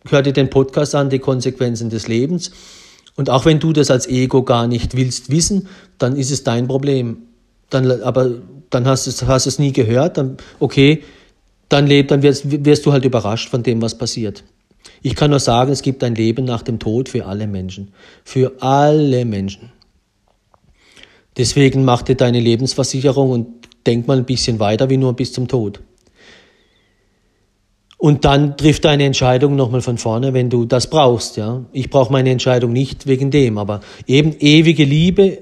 hör 0.07 0.21
dir 0.21 0.33
den 0.33 0.51
Podcast 0.51 0.93
an, 0.93 1.09
die 1.09 1.19
Konsequenzen 1.19 1.89
des 1.89 2.07
Lebens. 2.07 2.51
Und 3.15 3.31
auch 3.31 3.45
wenn 3.45 3.59
du 3.59 3.73
das 3.73 3.89
als 3.89 4.07
Ego 4.07 4.43
gar 4.43 4.67
nicht 4.67 4.95
willst 4.95 5.31
wissen, 5.31 5.67
dann 5.97 6.15
ist 6.15 6.29
es 6.29 6.43
dein 6.43 6.67
Problem. 6.67 7.17
Dann, 7.69 8.01
aber 8.01 8.31
dann 8.69 8.87
hast 8.87 9.07
du 9.07 9.11
es, 9.11 9.25
hast 9.25 9.45
es 9.45 9.59
nie 9.59 9.73
gehört, 9.73 10.17
dann, 10.17 10.37
okay, 10.59 11.03
dann, 11.69 11.87
lebt, 11.87 12.11
dann 12.11 12.21
wirst, 12.21 12.65
wirst 12.65 12.85
du 12.85 12.91
halt 12.91 13.05
überrascht 13.05 13.49
von 13.49 13.63
dem, 13.63 13.81
was 13.81 13.97
passiert. 13.97 14.43
Ich 15.01 15.15
kann 15.15 15.31
nur 15.31 15.39
sagen, 15.39 15.71
es 15.71 15.81
gibt 15.81 16.03
ein 16.03 16.15
Leben 16.15 16.45
nach 16.45 16.61
dem 16.61 16.79
Tod 16.79 17.09
für 17.09 17.25
alle 17.25 17.47
Menschen. 17.47 17.93
Für 18.23 18.53
alle 18.61 19.25
Menschen. 19.25 19.71
Deswegen 21.37 21.85
mach 21.85 22.01
dir 22.01 22.15
deine 22.15 22.39
Lebensversicherung 22.39 23.29
und 23.29 23.47
denk 23.85 24.07
mal 24.07 24.17
ein 24.17 24.25
bisschen 24.25 24.59
weiter 24.59 24.89
wie 24.89 24.97
nur 24.97 25.13
bis 25.13 25.33
zum 25.33 25.47
Tod. 25.47 25.81
Und 27.99 28.25
dann 28.25 28.57
trifft 28.57 28.85
deine 28.85 29.05
Entscheidung 29.05 29.55
nochmal 29.55 29.81
von 29.81 29.97
vorne, 29.97 30.33
wenn 30.33 30.49
du 30.49 30.65
das 30.65 30.89
brauchst. 30.89 31.37
Ja, 31.37 31.65
ich 31.71 31.89
brauche 31.89 32.11
meine 32.11 32.29
Entscheidung 32.29 32.71
nicht 32.71 33.07
wegen 33.07 33.31
dem, 33.31 33.57
aber 33.57 33.81
eben 34.05 34.33
ewige 34.39 34.83
Liebe 34.83 35.39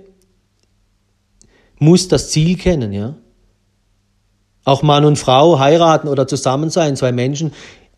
muss 1.79 2.07
das 2.07 2.29
Ziel 2.29 2.57
kennen. 2.57 2.93
Ja, 2.93 3.15
auch 4.65 4.81
Mann 4.81 5.05
und 5.05 5.17
Frau 5.17 5.59
heiraten 5.59 6.07
oder 6.07 6.27
zusammen 6.27 6.69
sein, 6.69 6.95
zwei 6.95 7.11
Menschen 7.11 7.51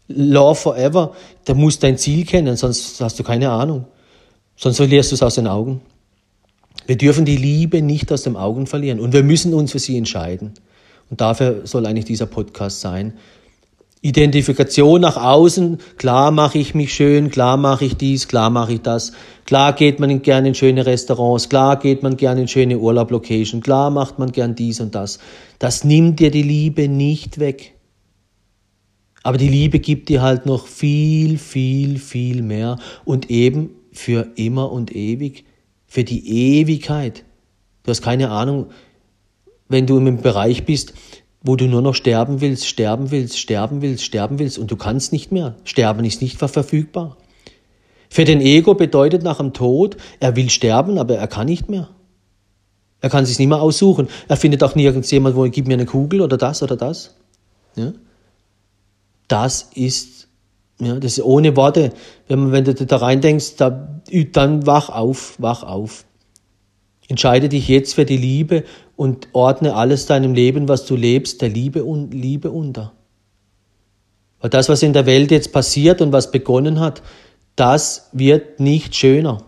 Love 0.10 0.56
Forever, 0.56 1.14
da 1.46 1.54
musst 1.54 1.84
dein 1.84 1.98
Ziel 1.98 2.26
kennen, 2.26 2.56
sonst 2.56 3.02
hast 3.02 3.20
du 3.20 3.24
keine 3.24 3.50
Ahnung. 3.50 3.86
Sonst 4.56 4.78
verlierst 4.78 5.12
du 5.12 5.16
es 5.16 5.24
aus 5.24 5.36
den 5.36 5.48
Augen. 5.48 5.82
Wir 6.86 6.98
dürfen 6.98 7.26
die 7.26 7.36
Liebe 7.36 7.82
nicht 7.82 8.12
aus 8.12 8.24
den 8.24 8.36
Augen 8.36 8.68
verlieren 8.68 9.00
und 9.00 9.14
wir 9.14 9.24
müssen 9.24 9.54
uns 9.54 9.72
für 9.72 9.80
sie 9.80 9.98
entscheiden. 9.98 10.54
Und 11.10 11.22
dafür 11.22 11.62
soll 11.66 11.86
eigentlich 11.86 12.06
dieser 12.06 12.26
Podcast 12.26 12.82
sein. 12.82 13.14
Identifikation 14.02 15.02
nach 15.02 15.18
außen, 15.18 15.80
klar 15.98 16.32
mache 16.32 16.60
ich 16.60 16.76
mich 16.76 16.94
schön, 16.94 17.32
klar 17.32 17.58
mache 17.58 17.86
ich 17.86 17.96
dies, 17.98 18.28
klar 18.28 18.50
mache 18.50 18.74
ich 18.74 18.82
das. 18.82 19.12
Klar 19.46 19.74
geht 19.74 20.00
man 20.00 20.22
gerne 20.22 20.50
in 20.50 20.56
schöne 20.56 20.86
Restaurants, 20.86 21.50
klar 21.50 21.80
geht 21.80 22.04
man 22.04 22.16
gerne 22.16 22.42
in 22.42 22.48
schöne 22.48 22.78
Urlaublocation, 22.78 23.62
klar 23.62 23.90
macht 23.90 24.20
man 24.20 24.32
gern 24.32 24.56
dies 24.56 24.80
und 24.80 24.94
das. 24.94 25.20
Das 25.58 25.84
nimmt 25.84 26.20
dir 26.20 26.30
die 26.30 26.44
Liebe 26.44 26.88
nicht 26.88 27.40
weg. 27.40 27.74
Aber 29.24 29.38
die 29.38 29.50
Liebe 29.50 29.80
gibt 29.80 30.10
dir 30.10 30.22
halt 30.22 30.46
noch 30.46 30.68
viel, 30.68 31.38
viel, 31.38 31.98
viel 31.98 32.42
mehr 32.44 32.78
und 33.04 33.32
eben 33.32 33.72
für 33.92 34.28
immer 34.36 34.72
und 34.72 34.96
ewig, 34.96 35.44
für 35.86 36.04
die 36.04 36.60
Ewigkeit. 36.60 37.26
Du 37.84 37.90
hast 37.90 38.02
keine 38.02 38.30
Ahnung, 38.30 38.68
wenn 39.70 39.86
du 39.86 39.98
im 39.98 40.22
Bereich 40.22 40.66
bist, 40.66 40.94
wo 41.48 41.56
du 41.56 41.66
nur 41.66 41.82
noch 41.82 41.96
sterben 41.96 42.42
willst, 42.42 42.68
sterben 42.68 43.10
willst, 43.10 43.40
sterben 43.40 43.82
willst, 43.82 44.04
sterben 44.04 44.38
willst 44.38 44.60
und 44.60 44.70
du 44.70 44.76
kannst 44.76 45.14
nicht 45.14 45.32
mehr. 45.32 45.56
Sterben 45.64 46.04
ist 46.04 46.22
nicht 46.22 46.38
verfügbar. 46.38 47.18
Für 48.10 48.26
den 48.26 48.42
Ego 48.42 48.74
bedeutet 48.74 49.24
nach 49.24 49.38
dem 49.38 49.54
Tod, 49.54 49.98
er 50.20 50.36
will 50.36 50.50
sterben, 50.50 50.98
aber 50.98 51.16
er 51.16 51.28
kann 51.28 51.48
nicht 51.48 51.70
mehr. 51.70 51.90
Er 53.00 53.10
kann 53.10 53.26
sich 53.26 53.40
nicht 53.40 53.48
mehr 53.48 53.62
aussuchen. 53.62 54.08
Er 54.28 54.38
findet 54.38 54.64
auch 54.64 54.76
nirgends 54.76 55.10
jemand, 55.12 55.36
wo 55.36 55.44
er 55.44 55.50
gibt 55.50 55.68
mir 55.68 55.76
eine 55.76 55.86
Kugel 55.86 56.22
oder 56.22 56.38
das 56.38 56.64
oder 56.64 56.76
das. 56.76 57.16
Ja? 57.76 57.94
Das 59.28 59.70
ist, 59.74 60.28
ja, 60.80 60.96
das 60.96 61.18
ist 61.18 61.24
ohne 61.24 61.56
Worte. 61.56 61.94
Wenn, 62.28 62.40
man, 62.40 62.52
wenn 62.52 62.66
du 62.66 62.74
da 62.74 62.98
rein 62.98 63.22
denkst, 63.22 63.56
da, 63.58 64.02
dann 64.32 64.66
wach 64.66 64.90
auf, 64.90 65.36
wach 65.40 65.64
auf. 65.64 66.06
Entscheide 67.08 67.50
dich 67.50 67.68
jetzt 67.68 67.96
für 67.96 68.06
die 68.06 68.18
Liebe 68.18 68.64
und 68.98 69.30
ordne 69.32 69.76
alles 69.76 70.08
deinem 70.08 70.34
Leben, 70.34 70.68
was 70.68 70.86
du 70.86 70.98
lebst, 70.98 71.42
der 71.42 71.50
Liebe, 71.50 71.86
und 71.86 72.14
Liebe 72.14 72.52
unter. 72.52 72.92
Weil 74.42 74.50
das, 74.50 74.68
was 74.68 74.84
in 74.84 74.92
der 74.92 75.06
Welt 75.06 75.32
jetzt 75.32 75.54
passiert 75.54 76.02
und 76.02 76.12
was 76.12 76.32
begonnen 76.32 76.80
hat, 76.82 77.02
das 77.56 78.10
wird 78.12 78.60
nicht 78.60 78.96
schöner. 78.96 79.44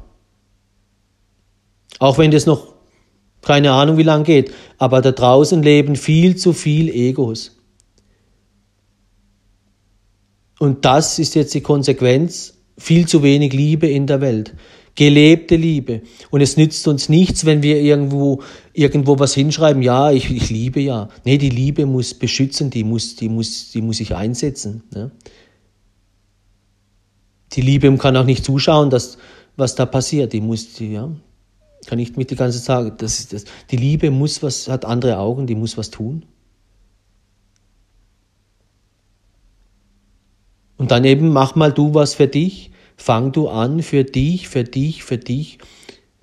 Auch 1.98 2.18
wenn 2.18 2.32
das 2.32 2.46
noch 2.46 2.74
keine 3.42 3.72
Ahnung 3.72 3.98
wie 3.98 4.04
lange 4.04 4.24
geht, 4.24 4.54
aber 4.78 5.02
da 5.02 5.12
draußen 5.12 5.64
leben 5.64 5.96
viel 5.96 6.36
zu 6.36 6.54
viel 6.54 6.90
Egos. 6.90 7.58
Und 10.60 10.86
das 10.86 11.20
ist 11.20 11.36
jetzt 11.36 11.54
die 11.54 11.62
Konsequenz, 11.62 12.58
viel 12.78 13.08
zu 13.08 13.24
wenig 13.24 13.54
Liebe 13.54 13.88
in 13.88 14.08
der 14.08 14.22
Welt. 14.22 14.54
Gelebte 14.96 15.56
Liebe. 15.56 16.02
Und 16.30 16.42
es 16.42 16.58
nützt 16.58 16.88
uns 16.88 17.10
nichts, 17.10 17.46
wenn 17.46 17.64
wir 17.64 17.82
irgendwo, 17.82 18.42
irgendwo 18.74 19.20
was 19.20 19.34
hinschreiben, 19.34 19.82
ja, 19.82 20.12
ich, 20.12 20.30
ich 20.30 20.50
liebe 20.50 20.80
ja. 20.80 21.10
Nee, 21.24 21.38
die 21.38 21.50
Liebe 21.50 21.86
muss 21.86 22.14
beschützen, 22.14 22.70
die 22.70 22.84
muss, 22.84 23.16
die 23.16 23.30
muss, 23.30 23.72
die 23.72 23.82
muss 23.82 23.98
sich 23.98 24.16
einsetzen. 24.16 24.84
Ne? 24.94 25.12
Die 27.54 27.62
Liebe 27.62 27.96
kann 27.98 28.18
auch 28.18 28.26
nicht 28.26 28.44
zuschauen, 28.44 28.90
dass, 28.90 29.18
was 29.56 29.76
da 29.76 29.86
passiert. 29.86 30.34
Die 30.34 30.42
muss, 30.42 30.74
die, 30.74 30.94
ja, 30.94 31.10
kann 31.86 31.98
nicht 31.98 32.18
mit 32.18 32.30
die 32.30 32.36
ganze 32.36 32.62
Zeit 32.62 33.02
das 33.02 33.28
das. 33.30 33.46
Die 33.72 33.78
Liebe 33.78 34.12
muss 34.12 34.44
was, 34.44 34.68
hat 34.68 34.86
andere 34.86 35.18
Augen, 35.18 35.48
die 35.48 35.56
muss 35.56 35.78
was 35.78 35.90
tun. 35.90 36.26
Und 40.78 40.92
dann 40.92 41.04
eben 41.04 41.30
mach 41.30 41.56
mal 41.56 41.74
du 41.74 41.94
was 41.94 42.14
für 42.14 42.28
dich, 42.28 42.72
fang 43.00 43.32
du 43.32 43.48
an 43.48 43.82
für 43.82 44.04
dich, 44.04 44.50
für 44.50 44.64
dich, 44.64 45.04
für 45.04 45.18
dich 45.18 45.58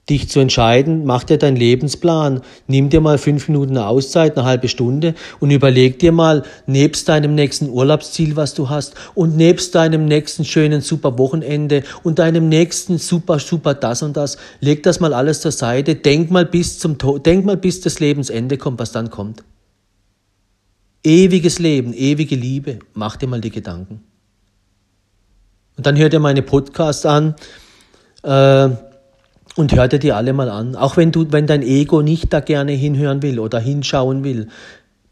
dich 0.09 0.29
zu 0.29 0.39
entscheiden, 0.39 1.05
mach 1.05 1.25
dir 1.25 1.37
deinen 1.37 1.57
Lebensplan, 1.57 2.43
nimm 2.69 2.91
dir 2.91 3.01
mal 3.01 3.19
fünf 3.19 3.49
Minuten 3.49 3.77
Auszeit, 3.77 4.37
eine 4.37 4.47
halbe 4.47 4.69
Stunde 4.69 5.15
und 5.41 5.51
überleg 5.51 5.99
dir 5.99 6.13
mal 6.13 6.45
nebst 6.67 7.09
deinem 7.09 7.35
nächsten 7.35 7.69
Urlaubsziel, 7.69 8.37
was 8.37 8.55
du 8.55 8.69
hast 8.69 8.95
und 9.15 9.37
nebst 9.37 9.75
deinem 9.75 10.05
nächsten 10.05 10.45
schönen 10.45 10.81
super 10.81 11.19
Wochenende 11.19 11.83
und 12.05 12.21
deinem 12.21 12.49
nächsten 12.49 12.99
super 12.99 13.41
super 13.41 13.75
das 13.75 14.03
und 14.03 14.17
das, 14.17 14.37
leg 14.61 14.85
das 14.85 15.01
mal 15.01 15.13
alles 15.13 15.41
zur 15.41 15.53
Seite, 15.53 15.97
denk 15.97 16.31
mal 16.31 16.47
bis 16.47 16.79
zum 16.79 16.99
denk 17.25 17.45
mal 17.45 17.57
bis 17.57 17.81
das 17.81 17.99
Lebensende 17.99 18.59
kommt, 18.59 18.79
was 18.79 18.93
dann 18.93 19.11
kommt. 19.11 19.43
Ewiges 21.03 21.59
Leben, 21.59 21.93
ewige 21.93 22.37
Liebe, 22.37 22.79
mach 22.95 23.17
dir 23.17 23.27
mal 23.27 23.41
die 23.41 23.51
Gedanken. 23.51 24.03
Und 25.77 25.87
dann 25.87 25.97
hör 25.97 26.09
dir 26.09 26.21
meine 26.21 26.43
Podcasts 26.43 27.07
an. 27.07 27.35
Äh, 28.23 28.71
und 29.57 29.75
hör 29.75 29.89
dir 29.89 29.99
die 29.99 30.13
alle 30.13 30.33
mal 30.33 30.51
an. 30.51 30.77
Auch 30.77 30.97
wenn 30.97 31.13
du, 31.13 31.27
wenn 31.31 31.47
dein 31.47 31.63
Ego 31.63 32.03
nicht 32.03 32.33
da 32.33 32.41
gerne 32.41 32.73
hinhören 32.73 33.23
will 33.23 33.41
oder 33.41 33.59
hinschauen 33.59 34.23
will, 34.23 34.49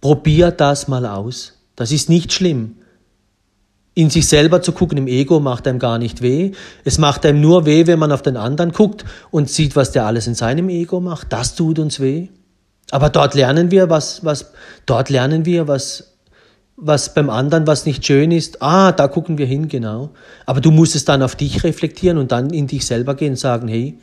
probier 0.00 0.50
das 0.50 0.86
mal 0.86 1.06
aus. 1.06 1.54
Das 1.76 1.90
ist 1.90 2.10
nicht 2.10 2.32
schlimm. 2.32 2.76
In 3.94 4.10
sich 4.10 4.28
selber 4.28 4.60
zu 4.60 4.72
gucken 4.72 4.98
im 4.98 5.06
Ego 5.06 5.40
macht 5.40 5.66
einem 5.66 5.78
gar 5.78 5.98
nicht 5.98 6.20
weh. 6.20 6.52
Es 6.84 6.98
macht 6.98 7.24
einem 7.24 7.40
nur 7.40 7.64
weh, 7.64 7.86
wenn 7.86 7.98
man 7.98 8.12
auf 8.12 8.22
den 8.22 8.36
anderen 8.36 8.72
guckt 8.72 9.04
und 9.30 9.48
sieht, 9.48 9.76
was 9.76 9.92
der 9.92 10.04
alles 10.04 10.26
in 10.26 10.34
seinem 10.34 10.68
Ego 10.68 11.00
macht. 11.00 11.32
Das 11.32 11.54
tut 11.54 11.78
uns 11.78 12.00
weh. 12.00 12.28
Aber 12.90 13.08
dort 13.08 13.34
lernen 13.34 13.70
wir, 13.70 13.88
was, 13.88 14.24
was, 14.24 14.52
dort 14.84 15.10
lernen 15.10 15.46
wir, 15.46 15.68
was, 15.68 16.13
was 16.76 17.14
beim 17.14 17.30
anderen, 17.30 17.66
was 17.66 17.86
nicht 17.86 18.04
schön 18.04 18.30
ist. 18.30 18.62
Ah, 18.62 18.92
da 18.92 19.08
gucken 19.08 19.38
wir 19.38 19.46
hin, 19.46 19.68
genau. 19.68 20.10
Aber 20.46 20.60
du 20.60 20.70
musst 20.70 20.94
es 20.96 21.04
dann 21.04 21.22
auf 21.22 21.36
dich 21.36 21.64
reflektieren 21.64 22.18
und 22.18 22.32
dann 22.32 22.50
in 22.50 22.66
dich 22.66 22.84
selber 22.84 23.14
gehen 23.14 23.30
und 23.30 23.38
sagen, 23.38 23.68
hey, 23.68 23.98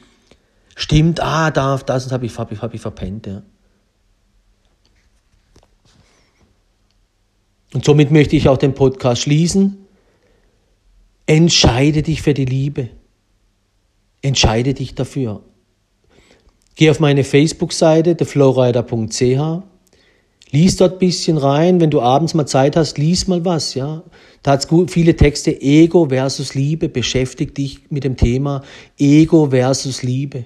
Stimmt, 0.75 1.19
ah, 1.19 1.51
da, 1.51 1.77
das 1.77 2.11
habe 2.11 2.25
ich, 2.25 2.37
hab 2.37 2.51
ich, 2.51 2.61
hab 2.61 2.73
ich 2.73 2.81
verpennt. 2.81 3.27
Ja. 3.27 3.43
Und 7.73 7.85
somit 7.85 8.11
möchte 8.11 8.35
ich 8.35 8.49
auch 8.49 8.57
den 8.57 8.73
Podcast 8.73 9.21
schließen. 9.21 9.85
Entscheide 11.25 12.01
dich 12.01 12.21
für 12.21 12.33
die 12.33 12.45
Liebe. 12.45 12.89
Entscheide 14.21 14.73
dich 14.73 14.95
dafür. 14.95 15.43
Geh 16.75 16.89
auf 16.89 16.99
meine 16.99 17.23
Facebook-Seite, 17.23 18.17
theflowrider.ch. 18.17 19.63
Lies 20.51 20.75
dort 20.75 20.93
ein 20.93 20.99
bisschen 20.99 21.37
rein. 21.37 21.79
Wenn 21.79 21.89
du 21.89 22.01
abends 22.01 22.33
mal 22.33 22.45
Zeit 22.45 22.75
hast, 22.75 22.97
lies 22.97 23.27
mal 23.27 23.43
was, 23.45 23.73
ja. 23.73 24.03
Da 24.43 24.51
hat 24.51 24.65
es 24.65 24.91
viele 24.91 25.15
Texte. 25.15 25.61
Ego 25.61 26.09
versus 26.09 26.53
Liebe. 26.53 26.89
Beschäftige 26.89 27.53
dich 27.53 27.79
mit 27.89 28.03
dem 28.03 28.17
Thema 28.17 28.63
Ego 28.97 29.49
versus 29.49 30.03
Liebe. 30.03 30.45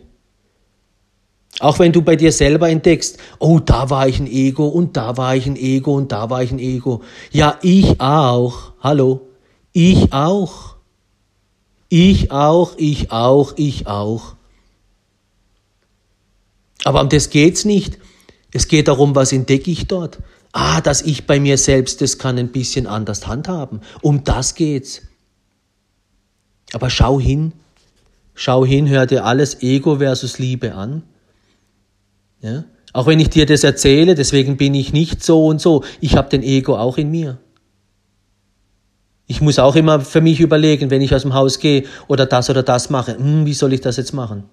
Auch 1.59 1.79
wenn 1.79 1.91
du 1.91 2.01
bei 2.01 2.15
dir 2.17 2.31
selber 2.31 2.69
entdeckst, 2.69 3.17
oh, 3.39 3.59
da 3.59 3.89
war 3.89 4.07
ich 4.07 4.19
ein 4.19 4.27
Ego 4.27 4.67
und 4.67 4.97
da 4.97 5.15
war 5.17 5.35
ich 5.35 5.45
ein 5.45 5.55
Ego 5.55 5.95
und 5.95 6.11
da 6.11 6.29
war 6.29 6.43
ich 6.43 6.51
ein 6.51 6.59
Ego. 6.59 7.01
Ja, 7.31 7.57
ich 7.61 7.99
auch. 7.99 8.73
Hallo. 8.81 9.21
Ich 9.71 10.11
auch. 10.11 10.75
Ich 11.87 12.31
auch, 12.31 12.73
ich 12.77 13.11
auch, 13.11 13.53
ich 13.55 13.87
auch. 13.87 14.35
Aber 16.83 17.01
um 17.01 17.09
das 17.09 17.29
geht's 17.29 17.63
nicht. 17.63 17.99
Es 18.55 18.69
geht 18.69 18.87
darum, 18.87 19.15
was 19.15 19.33
entdecke 19.33 19.69
ich 19.69 19.85
dort? 19.85 20.19
Ah, 20.53 20.79
dass 20.79 21.01
ich 21.01 21.27
bei 21.27 21.41
mir 21.41 21.57
selbst 21.57 21.99
das 21.99 22.17
kann 22.17 22.37
ein 22.37 22.53
bisschen 22.53 22.87
anders 22.87 23.27
handhaben. 23.27 23.81
Um 24.01 24.23
das 24.23 24.55
geht's. 24.55 25.01
Aber 26.71 26.89
schau 26.89 27.19
hin. 27.19 27.51
Schau 28.33 28.65
hin, 28.65 28.87
hör 28.87 29.07
dir 29.07 29.25
alles 29.25 29.61
Ego 29.61 29.97
versus 29.97 30.39
Liebe 30.39 30.73
an. 30.73 31.03
Ja? 32.39 32.63
Auch 32.93 33.07
wenn 33.07 33.19
ich 33.19 33.29
dir 33.29 33.45
das 33.45 33.65
erzähle, 33.65 34.15
deswegen 34.15 34.55
bin 34.55 34.73
ich 34.73 34.93
nicht 34.93 35.21
so 35.21 35.47
und 35.47 35.59
so. 35.59 35.83
Ich 35.99 36.15
habe 36.15 36.29
den 36.29 36.41
Ego 36.41 36.77
auch 36.77 36.97
in 36.97 37.11
mir. 37.11 37.37
Ich 39.27 39.41
muss 39.41 39.59
auch 39.59 39.75
immer 39.75 39.99
für 39.99 40.21
mich 40.21 40.39
überlegen, 40.39 40.91
wenn 40.91 41.01
ich 41.01 41.13
aus 41.13 41.23
dem 41.23 41.33
Haus 41.33 41.59
gehe 41.59 41.83
oder 42.07 42.25
das 42.25 42.49
oder 42.49 42.63
das 42.63 42.89
mache, 42.89 43.17
hm, 43.17 43.45
wie 43.45 43.53
soll 43.53 43.73
ich 43.73 43.81
das 43.81 43.97
jetzt 43.97 44.13
machen? 44.13 44.45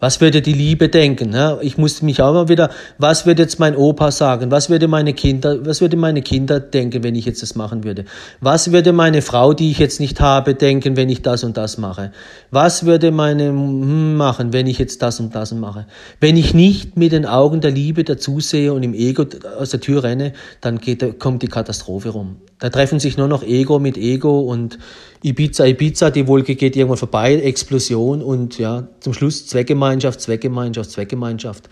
Was 0.00 0.20
würde 0.20 0.42
die 0.42 0.52
Liebe 0.52 0.88
denken? 0.88 1.34
Ich 1.60 1.76
musste 1.76 2.04
mich 2.04 2.22
auch 2.22 2.32
mal 2.32 2.48
wieder, 2.48 2.70
was 2.98 3.26
würde 3.26 3.42
jetzt 3.42 3.58
mein 3.58 3.74
Opa 3.74 4.12
sagen? 4.12 4.52
Was 4.52 4.70
würde 4.70 4.86
meine 4.86 5.12
Kinder, 5.12 5.66
was 5.66 5.80
würde 5.80 5.96
meine 5.96 6.22
Kinder 6.22 6.60
denken, 6.60 7.02
wenn 7.02 7.16
ich 7.16 7.24
jetzt 7.24 7.42
das 7.42 7.56
machen 7.56 7.82
würde? 7.82 8.04
Was 8.40 8.70
würde 8.70 8.92
meine 8.92 9.22
Frau, 9.22 9.54
die 9.54 9.72
ich 9.72 9.80
jetzt 9.80 9.98
nicht 9.98 10.20
habe, 10.20 10.54
denken, 10.54 10.96
wenn 10.96 11.08
ich 11.08 11.22
das 11.22 11.42
und 11.42 11.56
das 11.56 11.78
mache? 11.78 12.12
Was 12.52 12.86
würde 12.86 13.10
meine 13.10 13.48
hm, 13.48 14.16
machen, 14.16 14.52
wenn 14.52 14.68
ich 14.68 14.78
jetzt 14.78 15.02
das 15.02 15.18
und 15.18 15.34
das 15.34 15.52
mache? 15.52 15.86
Wenn 16.20 16.36
ich 16.36 16.54
nicht 16.54 16.96
mit 16.96 17.10
den 17.10 17.26
Augen 17.26 17.60
der 17.60 17.72
Liebe 17.72 18.04
dazusehe 18.04 18.72
und 18.72 18.84
im 18.84 18.94
Ego 18.94 19.26
aus 19.58 19.70
der 19.70 19.80
Tür 19.80 20.04
renne, 20.04 20.32
dann 20.60 20.78
geht, 20.78 21.18
kommt 21.18 21.42
die 21.42 21.48
Katastrophe 21.48 22.10
rum. 22.10 22.36
Da 22.60 22.70
treffen 22.70 23.00
sich 23.00 23.16
nur 23.16 23.28
noch 23.28 23.42
Ego 23.42 23.78
mit 23.78 23.96
Ego 23.96 24.40
und 24.40 24.78
Ibiza, 25.22 25.64
Ibiza, 25.64 26.10
die 26.10 26.28
Wolke 26.28 26.54
geht 26.54 26.76
irgendwann 26.76 26.98
vorbei, 26.98 27.34
Explosion 27.34 28.22
und 28.22 28.58
ja, 28.58 28.86
zum 29.00 29.14
Schluss 29.14 29.46
Zweckgemeinschaft, 29.88 30.20
Zweckgemeinschaft, 30.20 30.90
Zweckgemeinschaft. 30.90 31.68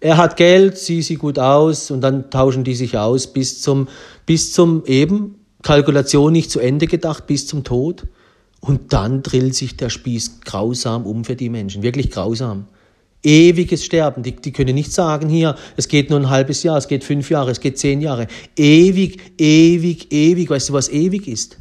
Er 0.00 0.16
hat 0.18 0.36
Geld, 0.36 0.76
sie 0.76 1.00
sieht 1.00 1.20
gut 1.20 1.38
aus 1.38 1.90
und 1.90 2.02
dann 2.02 2.30
tauschen 2.30 2.64
die 2.64 2.74
sich 2.74 2.98
aus 2.98 3.32
bis 3.32 3.62
zum, 3.62 3.88
bis 4.26 4.52
zum 4.52 4.84
eben 4.86 5.36
Kalkulation 5.62 6.32
nicht 6.32 6.50
zu 6.50 6.60
Ende 6.60 6.86
gedacht, 6.86 7.26
bis 7.26 7.46
zum 7.46 7.64
Tod. 7.64 8.06
Und 8.60 8.92
dann 8.92 9.22
drillt 9.22 9.54
sich 9.54 9.76
der 9.76 9.90
Spieß 9.90 10.40
grausam 10.44 11.06
um 11.06 11.24
für 11.24 11.36
die 11.36 11.48
Menschen, 11.48 11.82
wirklich 11.82 12.10
grausam. 12.10 12.66
Ewiges 13.22 13.84
Sterben. 13.84 14.22
Die, 14.22 14.36
die 14.36 14.52
können 14.52 14.74
nicht 14.74 14.92
sagen 14.92 15.30
hier, 15.30 15.56
es 15.76 15.88
geht 15.88 16.10
nur 16.10 16.18
ein 16.18 16.28
halbes 16.28 16.62
Jahr, 16.62 16.76
es 16.76 16.88
geht 16.88 17.04
fünf 17.04 17.30
Jahre, 17.30 17.50
es 17.50 17.60
geht 17.60 17.78
zehn 17.78 18.02
Jahre. 18.02 18.26
Ewig, 18.56 19.38
ewig, 19.38 20.12
ewig. 20.12 20.50
Weißt 20.50 20.68
du, 20.68 20.74
was 20.74 20.90
ewig 20.90 21.28
ist? 21.28 21.58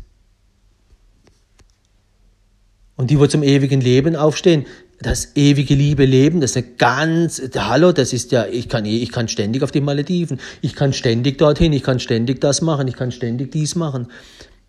Und 2.96 3.10
die, 3.10 3.20
wo 3.20 3.28
zum 3.28 3.44
ewigen 3.44 3.82
Leben 3.82 4.16
aufstehen, 4.16 4.66
das 5.04 5.36
ewige 5.36 5.76
Liebe 5.76 6.06
leben, 6.06 6.42
das 6.42 6.52
ist 6.52 6.58
eine 6.58 6.76
ganz, 6.78 7.42
hallo, 7.56 7.92
das 7.92 8.12
ist 8.12 8.32
ja, 8.32 8.48
ich 8.48 8.68
kann, 8.68 8.86
ich 8.86 9.12
kann 9.12 9.28
ständig 9.28 9.62
auf 9.62 9.72
die 9.72 9.82
Malediven, 9.82 10.40
ich 10.62 10.76
kann 10.76 10.94
ständig 10.94 11.38
dorthin, 11.38 11.72
ich 11.74 11.84
kann 11.84 12.00
ständig 12.00 12.42
das 12.42 12.62
machen, 12.62 12.88
ich 12.88 12.96
kann 12.96 13.12
ständig 13.12 13.52
dies 13.52 13.76
machen. 13.76 14.08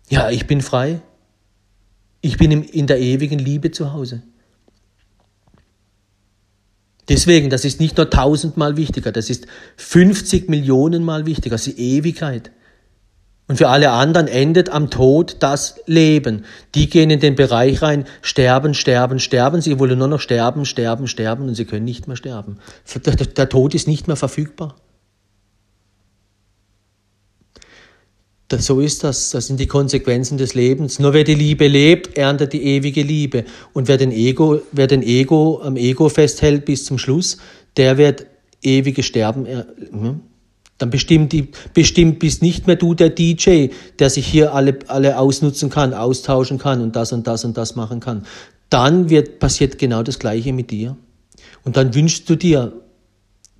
Ja, 0.09 0.29
ich 0.29 0.45
bin 0.45 0.61
frei. 0.61 1.01
Ich 2.21 2.37
bin 2.37 2.51
in 2.51 2.87
der 2.87 2.99
ewigen 2.99 3.39
Liebe 3.39 3.71
zu 3.71 3.93
Hause. 3.93 4.23
Deswegen, 7.07 7.49
das 7.49 7.65
ist 7.65 7.79
nicht 7.79 7.97
nur 7.97 8.09
tausendmal 8.09 8.77
wichtiger, 8.77 9.11
das 9.11 9.29
ist 9.29 9.45
50 9.77 10.49
Millionen 10.49 11.03
Mal 11.03 11.25
wichtiger, 11.25 11.55
das 11.55 11.67
ist 11.67 11.77
die 11.77 11.97
Ewigkeit. 11.97 12.51
Und 13.47 13.57
für 13.57 13.69
alle 13.69 13.91
anderen 13.91 14.27
endet 14.27 14.69
am 14.69 14.89
Tod 14.89 15.37
das 15.39 15.75
Leben. 15.85 16.45
Die 16.73 16.89
gehen 16.89 17.11
in 17.11 17.19
den 17.19 17.35
Bereich 17.35 17.81
rein, 17.81 18.05
sterben, 18.21 18.73
sterben, 18.73 19.19
sterben. 19.19 19.61
Sie 19.61 19.77
wollen 19.79 19.99
nur 19.99 20.07
noch 20.07 20.19
sterben, 20.19 20.65
sterben, 20.65 21.07
sterben 21.07 21.47
und 21.47 21.55
sie 21.55 21.65
können 21.65 21.85
nicht 21.85 22.07
mehr 22.07 22.17
sterben. 22.17 22.57
Der 23.37 23.49
Tod 23.49 23.75
ist 23.75 23.87
nicht 23.87 24.07
mehr 24.07 24.15
verfügbar. 24.15 24.75
Das, 28.47 28.65
so 28.65 28.79
ist 28.79 29.03
das. 29.03 29.29
Das 29.31 29.47
sind 29.47 29.59
die 29.59 29.67
Konsequenzen 29.67 30.37
des 30.37 30.55
Lebens. 30.55 30.97
Nur 30.99 31.13
wer 31.13 31.23
die 31.23 31.35
Liebe 31.35 31.67
lebt, 31.67 32.17
erntet 32.17 32.53
die 32.53 32.63
ewige 32.63 33.03
Liebe. 33.03 33.45
Und 33.73 33.87
wer 33.87 33.97
den 33.97 34.11
Ego, 34.11 34.61
wer 34.71 34.87
den 34.87 35.03
Ego 35.03 35.61
am 35.63 35.77
Ego 35.77 36.09
festhält 36.09 36.65
bis 36.65 36.85
zum 36.85 36.97
Schluss, 36.97 37.37
der 37.77 37.97
wird 37.97 38.25
ewige 38.61 39.03
Sterben. 39.03 39.45
Hm? 39.45 40.21
Dann 40.77 40.89
bestimmt, 40.89 41.33
bestimmt 41.73 42.19
bist 42.19 42.41
nicht 42.41 42.67
mehr 42.67 42.75
du 42.75 42.93
der 42.93 43.09
DJ, 43.09 43.69
der 43.99 44.09
sich 44.09 44.27
hier 44.27 44.53
alle, 44.53 44.79
alle 44.87 45.17
ausnutzen 45.17 45.69
kann, 45.69 45.93
austauschen 45.93 46.57
kann 46.57 46.81
und 46.81 46.95
das 46.95 47.13
und 47.13 47.27
das 47.27 47.45
und 47.45 47.55
das 47.57 47.75
machen 47.75 48.01
kann. 48.01 48.25
Dann 48.69 49.09
wird, 49.09 49.39
passiert 49.39 49.77
genau 49.77 50.03
das 50.03 50.19
Gleiche 50.19 50.51
mit 50.51 50.71
dir. 50.71 50.97
Und 51.63 51.77
dann 51.77 51.95
wünschst 51.95 52.29
du 52.29 52.35
dir, 52.35 52.73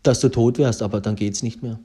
dass 0.04 0.20
du 0.20 0.30
tot 0.30 0.58
wärst, 0.58 0.82
aber 0.82 1.00
dann 1.00 1.16
geht's 1.16 1.42
nicht 1.42 1.64
mehr. 1.64 1.80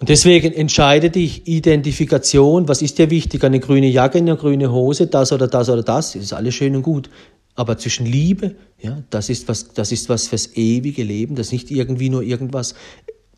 Und 0.00 0.08
deswegen 0.08 0.52
entscheide 0.52 1.10
dich, 1.10 1.46
Identifikation, 1.46 2.68
was 2.68 2.82
ist 2.82 2.98
dir 2.98 3.10
wichtig? 3.10 3.42
Eine 3.44 3.60
grüne 3.60 3.86
Jacke, 3.86 4.18
eine 4.18 4.36
grüne 4.36 4.70
Hose, 4.70 5.06
das 5.06 5.32
oder 5.32 5.48
das 5.48 5.68
oder 5.68 5.82
das, 5.82 6.12
das 6.12 6.22
ist 6.22 6.32
alles 6.32 6.54
schön 6.54 6.76
und 6.76 6.82
gut. 6.82 7.08
Aber 7.54 7.78
zwischen 7.78 8.04
Liebe, 8.04 8.56
ja, 8.80 9.02
das 9.10 9.30
ist 9.30 9.48
was, 9.48 9.72
das 9.72 9.92
ist 9.92 10.08
was 10.08 10.26
fürs 10.26 10.56
ewige 10.56 11.04
Leben, 11.04 11.36
das 11.36 11.46
ist 11.46 11.52
nicht 11.52 11.70
irgendwie 11.70 12.10
nur 12.10 12.22
irgendwas. 12.22 12.74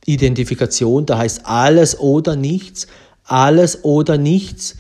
Identifikation, 0.07 1.05
da 1.05 1.19
heißt 1.19 1.43
alles 1.45 1.99
oder 1.99 2.37
nichts, 2.37 2.87
alles 3.25 3.85
oder 3.85 4.17
nichts. 4.17 4.77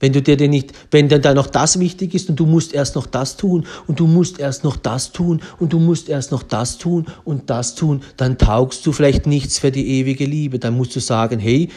Wenn 0.00 0.14
du 0.14 0.22
dir 0.22 0.38
denn 0.38 0.50
nicht, 0.50 0.72
wenn 0.90 1.10
dann 1.10 1.20
da 1.20 1.34
noch 1.34 1.46
das 1.46 1.78
wichtig 1.78 2.14
ist 2.14 2.30
und 2.30 2.40
du 2.40 2.46
musst 2.46 2.72
erst 2.72 2.96
noch 2.96 3.06
das 3.06 3.36
tun 3.36 3.66
und 3.86 4.00
du 4.00 4.06
musst 4.06 4.40
erst 4.40 4.64
noch 4.64 4.76
das 4.76 5.12
tun 5.12 5.42
und 5.58 5.74
du 5.74 5.78
musst 5.78 6.08
erst 6.08 6.32
noch 6.32 6.42
das 6.42 6.78
tun 6.78 7.06
und 7.24 7.50
das 7.50 7.74
tun, 7.74 8.02
dann 8.16 8.38
taugst 8.38 8.86
du 8.86 8.92
vielleicht 8.92 9.26
nichts 9.26 9.58
für 9.58 9.70
die 9.70 9.86
ewige 9.98 10.24
Liebe. 10.24 10.58
Dann 10.58 10.74
musst 10.74 10.96
du 10.96 11.00
sagen, 11.00 11.38
hey, 11.38 11.68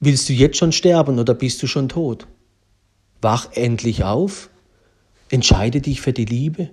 willst 0.00 0.28
du 0.28 0.32
jetzt 0.32 0.56
schon 0.56 0.72
sterben 0.72 1.20
oder 1.20 1.34
bist 1.34 1.62
du 1.62 1.68
schon 1.68 1.88
tot? 1.88 2.26
Wach 3.22 3.50
endlich 3.52 4.02
auf, 4.02 4.50
entscheide 5.30 5.80
dich 5.80 6.00
für 6.00 6.12
die 6.12 6.24
Liebe. 6.24 6.70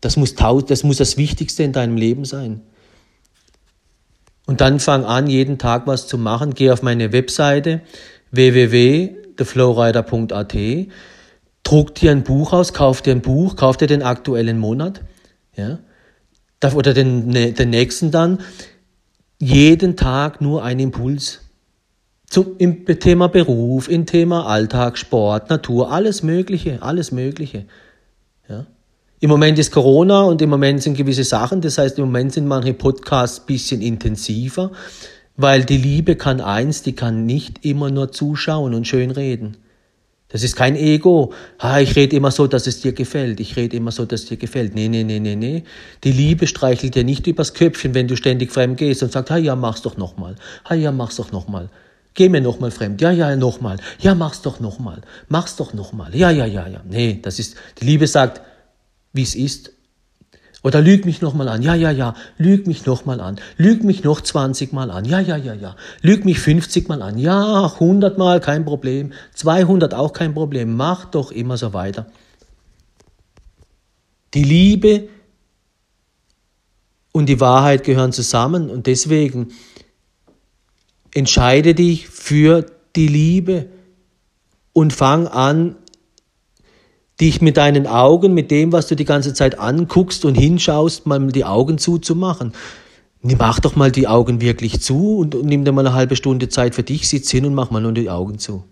Das 0.00 0.16
muss, 0.16 0.34
das 0.34 0.82
muss 0.82 0.96
das 0.96 1.16
Wichtigste 1.16 1.62
in 1.62 1.72
deinem 1.72 1.96
Leben 1.96 2.24
sein. 2.24 2.62
Und 4.46 4.60
dann 4.60 4.80
fang 4.80 5.04
an, 5.04 5.26
jeden 5.26 5.58
Tag 5.58 5.86
was 5.86 6.06
zu 6.06 6.16
machen. 6.18 6.54
Geh 6.54 6.70
auf 6.70 6.82
meine 6.82 7.12
Webseite 7.12 7.80
www.theflowrider.at, 8.30 10.56
druck 11.62 11.94
dir 11.94 12.12
ein 12.12 12.22
Buch 12.22 12.52
aus, 12.52 12.72
kauf 12.72 13.02
dir 13.02 13.12
ein 13.12 13.20
Buch, 13.22 13.56
kauf 13.56 13.76
dir 13.76 13.88
den 13.88 14.02
aktuellen 14.02 14.58
Monat, 14.58 15.02
ja, 15.56 15.78
oder 16.74 16.94
den, 16.94 17.30
den 17.32 17.70
nächsten 17.70 18.10
dann. 18.10 18.38
Jeden 19.38 19.96
Tag 19.96 20.40
nur 20.40 20.64
ein 20.64 20.78
Impuls. 20.78 21.40
Zum, 22.28 22.56
Im 22.58 22.86
Thema 22.86 23.28
Beruf, 23.28 23.88
im 23.88 24.06
Thema 24.06 24.46
Alltag, 24.46 24.98
Sport, 24.98 25.48
Natur, 25.48 25.92
alles 25.92 26.24
Mögliche, 26.24 26.82
alles 26.82 27.12
Mögliche. 27.12 27.66
Im 29.18 29.30
Moment 29.30 29.58
ist 29.58 29.72
Corona 29.72 30.22
und 30.24 30.42
im 30.42 30.50
Moment 30.50 30.82
sind 30.82 30.96
gewisse 30.96 31.24
Sachen, 31.24 31.62
das 31.62 31.78
heißt, 31.78 31.98
im 31.98 32.04
Moment 32.04 32.34
sind 32.34 32.46
manche 32.46 32.74
Podcasts 32.74 33.40
ein 33.40 33.46
bisschen 33.46 33.80
intensiver, 33.80 34.72
weil 35.38 35.64
die 35.64 35.78
Liebe 35.78 36.16
kann 36.16 36.42
eins, 36.42 36.82
die 36.82 36.94
kann 36.94 37.24
nicht 37.24 37.64
immer 37.64 37.90
nur 37.90 38.12
zuschauen 38.12 38.74
und 38.74 38.86
schön 38.86 39.10
reden. 39.10 39.56
Das 40.28 40.42
ist 40.42 40.56
kein 40.56 40.76
Ego. 40.76 41.32
Ha, 41.60 41.78
ich 41.80 41.94
rede 41.96 42.16
immer 42.16 42.30
so, 42.30 42.46
dass 42.46 42.66
es 42.66 42.80
dir 42.80 42.92
gefällt. 42.92 43.38
Ich 43.38 43.56
rede 43.56 43.76
immer 43.76 43.92
so, 43.92 44.04
dass 44.04 44.22
es 44.22 44.26
dir 44.26 44.36
gefällt. 44.36 44.74
Nee, 44.74 44.88
nee, 44.88 45.04
nee, 45.04 45.20
nee, 45.20 45.36
nee. 45.36 45.62
Die 46.02 46.12
Liebe 46.12 46.46
streichelt 46.46 46.94
dir 46.94 47.04
nicht 47.04 47.26
übers 47.26 47.54
Köpfchen, 47.54 47.94
wenn 47.94 48.08
du 48.08 48.16
ständig 48.16 48.52
fremd 48.52 48.76
gehst 48.76 49.02
und 49.02 49.12
sagst, 49.12 49.30
ha, 49.30 49.36
ja, 49.36 49.54
mach's 49.54 49.82
doch 49.82 49.96
nochmal. 49.96 50.34
Ha, 50.68 50.74
ja, 50.74 50.90
mach's 50.90 51.16
doch 51.16 51.30
nochmal. 51.32 51.70
Geh 52.12 52.28
mir 52.28 52.40
nochmal 52.40 52.70
fremd. 52.70 53.00
Ja, 53.00 53.12
ja, 53.12 53.36
nochmal. 53.36 53.78
Ja, 54.00 54.14
mach's 54.14 54.42
doch 54.42 54.58
nochmal. 54.58 55.00
Mach's 55.28 55.56
doch 55.56 55.72
nochmal. 55.74 56.14
Ja, 56.14 56.30
ja, 56.30 56.44
ja, 56.44 56.66
ja. 56.66 56.80
Nee, 56.88 57.20
das 57.22 57.38
ist, 57.38 57.56
die 57.80 57.86
Liebe 57.86 58.06
sagt, 58.06 58.40
wie 59.16 59.22
es 59.22 59.34
ist. 59.34 59.72
Oder 60.62 60.80
lüg 60.80 61.04
mich 61.04 61.20
nochmal 61.20 61.48
an. 61.48 61.62
Ja, 61.62 61.74
ja, 61.74 61.92
ja. 61.92 62.14
Lüg 62.38 62.66
mich 62.66 62.86
nochmal 62.86 63.20
an. 63.20 63.38
Lüg 63.56 63.84
mich 63.84 64.02
noch 64.02 64.20
20 64.20 64.72
Mal 64.72 64.90
an. 64.90 65.04
Ja, 65.04 65.20
ja, 65.20 65.36
ja, 65.36 65.54
ja. 65.54 65.76
Lüg 66.02 66.24
mich 66.24 66.40
50 66.40 66.88
Mal 66.88 67.02
an. 67.02 67.18
Ja, 67.18 67.66
100 67.74 68.18
Mal 68.18 68.40
kein 68.40 68.64
Problem. 68.64 69.12
200 69.34 69.94
auch 69.94 70.12
kein 70.12 70.34
Problem. 70.34 70.76
Mach 70.76 71.04
doch 71.04 71.30
immer 71.30 71.56
so 71.56 71.72
weiter. 71.72 72.06
Die 74.34 74.42
Liebe 74.42 75.08
und 77.12 77.26
die 77.26 77.40
Wahrheit 77.40 77.84
gehören 77.84 78.12
zusammen 78.12 78.68
und 78.68 78.86
deswegen 78.86 79.52
entscheide 81.14 81.74
dich 81.74 82.08
für 82.08 82.66
die 82.96 83.08
Liebe 83.08 83.68
und 84.72 84.92
fang 84.92 85.28
an, 85.28 85.76
dich 87.20 87.40
mit 87.40 87.56
deinen 87.56 87.86
Augen, 87.86 88.34
mit 88.34 88.50
dem, 88.50 88.72
was 88.72 88.88
du 88.88 88.96
die 88.96 89.04
ganze 89.04 89.32
Zeit 89.32 89.58
anguckst 89.58 90.24
und 90.24 90.34
hinschaust, 90.34 91.06
mal 91.06 91.26
die 91.28 91.44
Augen 91.44 91.78
zuzumachen. 91.78 92.52
Mach 93.22 93.58
doch 93.58 93.74
mal 93.74 93.90
die 93.90 94.06
Augen 94.06 94.40
wirklich 94.40 94.80
zu 94.80 95.18
und, 95.18 95.42
nimm 95.42 95.64
dir 95.64 95.72
mal 95.72 95.86
eine 95.86 95.94
halbe 95.94 96.16
Stunde 96.16 96.48
Zeit 96.48 96.74
für 96.74 96.82
dich, 96.82 97.08
sitz 97.08 97.30
hin 97.30 97.46
und 97.46 97.54
mach 97.54 97.70
mal 97.70 97.80
nur 97.80 97.92
die 97.92 98.10
Augen 98.10 98.38
zu. 98.38 98.64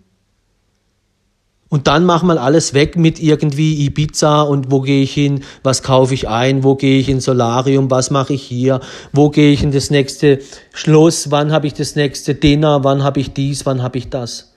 Und 1.67 1.87
dann 1.87 2.05
mach 2.05 2.21
mal 2.21 2.37
alles 2.37 2.75
weg 2.75 2.95
mit 2.95 3.19
irgendwie 3.19 3.83
Ibiza 3.85 4.43
und 4.43 4.71
wo 4.71 4.81
gehe 4.81 5.01
ich 5.01 5.13
hin, 5.13 5.43
was 5.63 5.81
kaufe 5.81 6.13
ich 6.13 6.29
ein, 6.29 6.63
wo 6.63 6.75
gehe 6.75 6.99
ich 6.99 7.09
in 7.09 7.19
Solarium, 7.19 7.89
was 7.89 8.11
mache 8.11 8.33
ich 8.33 8.43
hier, 8.43 8.79
wo 9.11 9.31
gehe 9.31 9.51
ich 9.51 9.63
in 9.63 9.71
das 9.71 9.89
nächste 9.89 10.39
Schloss, 10.71 11.31
wann 11.31 11.51
habe 11.51 11.65
ich 11.65 11.73
das 11.73 11.95
nächste 11.95 12.35
Dinner, 12.35 12.83
wann 12.83 13.03
habe 13.03 13.19
ich 13.19 13.33
dies, 13.33 13.65
wann 13.65 13.81
habe 13.81 13.97
ich 13.97 14.09
das. 14.09 14.53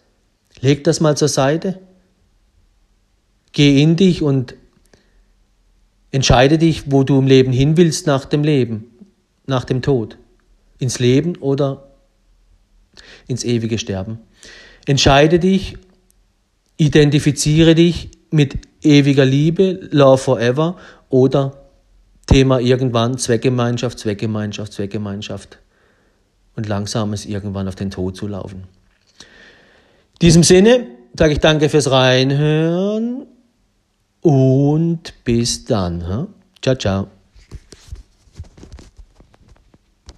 Leg 0.61 0.85
das 0.85 1.01
mal 1.01 1.17
zur 1.17 1.29
Seite 1.29 1.81
Geh 3.53 3.83
in 3.83 3.97
dich 3.97 4.23
und 4.23 4.55
entscheide 6.11 6.59
dich, 6.59 6.91
wo 6.91 7.05
du 7.05 7.19
im 7.19 7.27
Leben 7.27 7.53
hin 7.53 7.77
willst 7.77 8.07
nach 8.07 8.25
dem 8.25 8.43
Leben, 8.43 8.85
nach 9.47 9.65
dem 9.65 9.83
Tod. 9.83 10.19
Ins 10.79 10.99
Leben 10.99 11.37
oder 11.37 11.89
ins 13.27 13.45
ewige 13.45 13.79
Sterben. 13.79 14.19
Entscheide 14.87 15.39
dich, 15.39 15.77
identifiziere 16.77 17.75
dich 17.75 18.11
mit 18.31 18.59
ewiger 18.83 19.25
Liebe, 19.25 19.89
Love 19.91 20.19
Forever 20.19 20.77
oder 21.09 21.69
Thema 22.27 22.61
irgendwann 22.61 23.19
Zweckgemeinschaft, 23.19 23.99
Zweckgemeinschaft, 23.99 24.73
Zweckgemeinschaft 24.73 25.59
und 26.57 26.69
langsam 26.69 27.13
ist 27.13 27.25
irgendwann 27.27 27.69
auf 27.69 27.75
den 27.75 27.91
Tod 27.91 28.17
zu 28.17 28.27
laufen. 28.27 28.65
In 29.21 30.19
diesem 30.23 30.43
Sinne 30.43 30.87
sage 31.15 31.33
ich 31.33 31.39
danke 31.39 31.69
fürs 31.69 31.91
Reinhören 31.91 33.28
und 34.23 35.13
bis 35.25 35.65
dann. 35.65 36.29
Ciao, 36.63 36.75
ciao. 36.75 37.18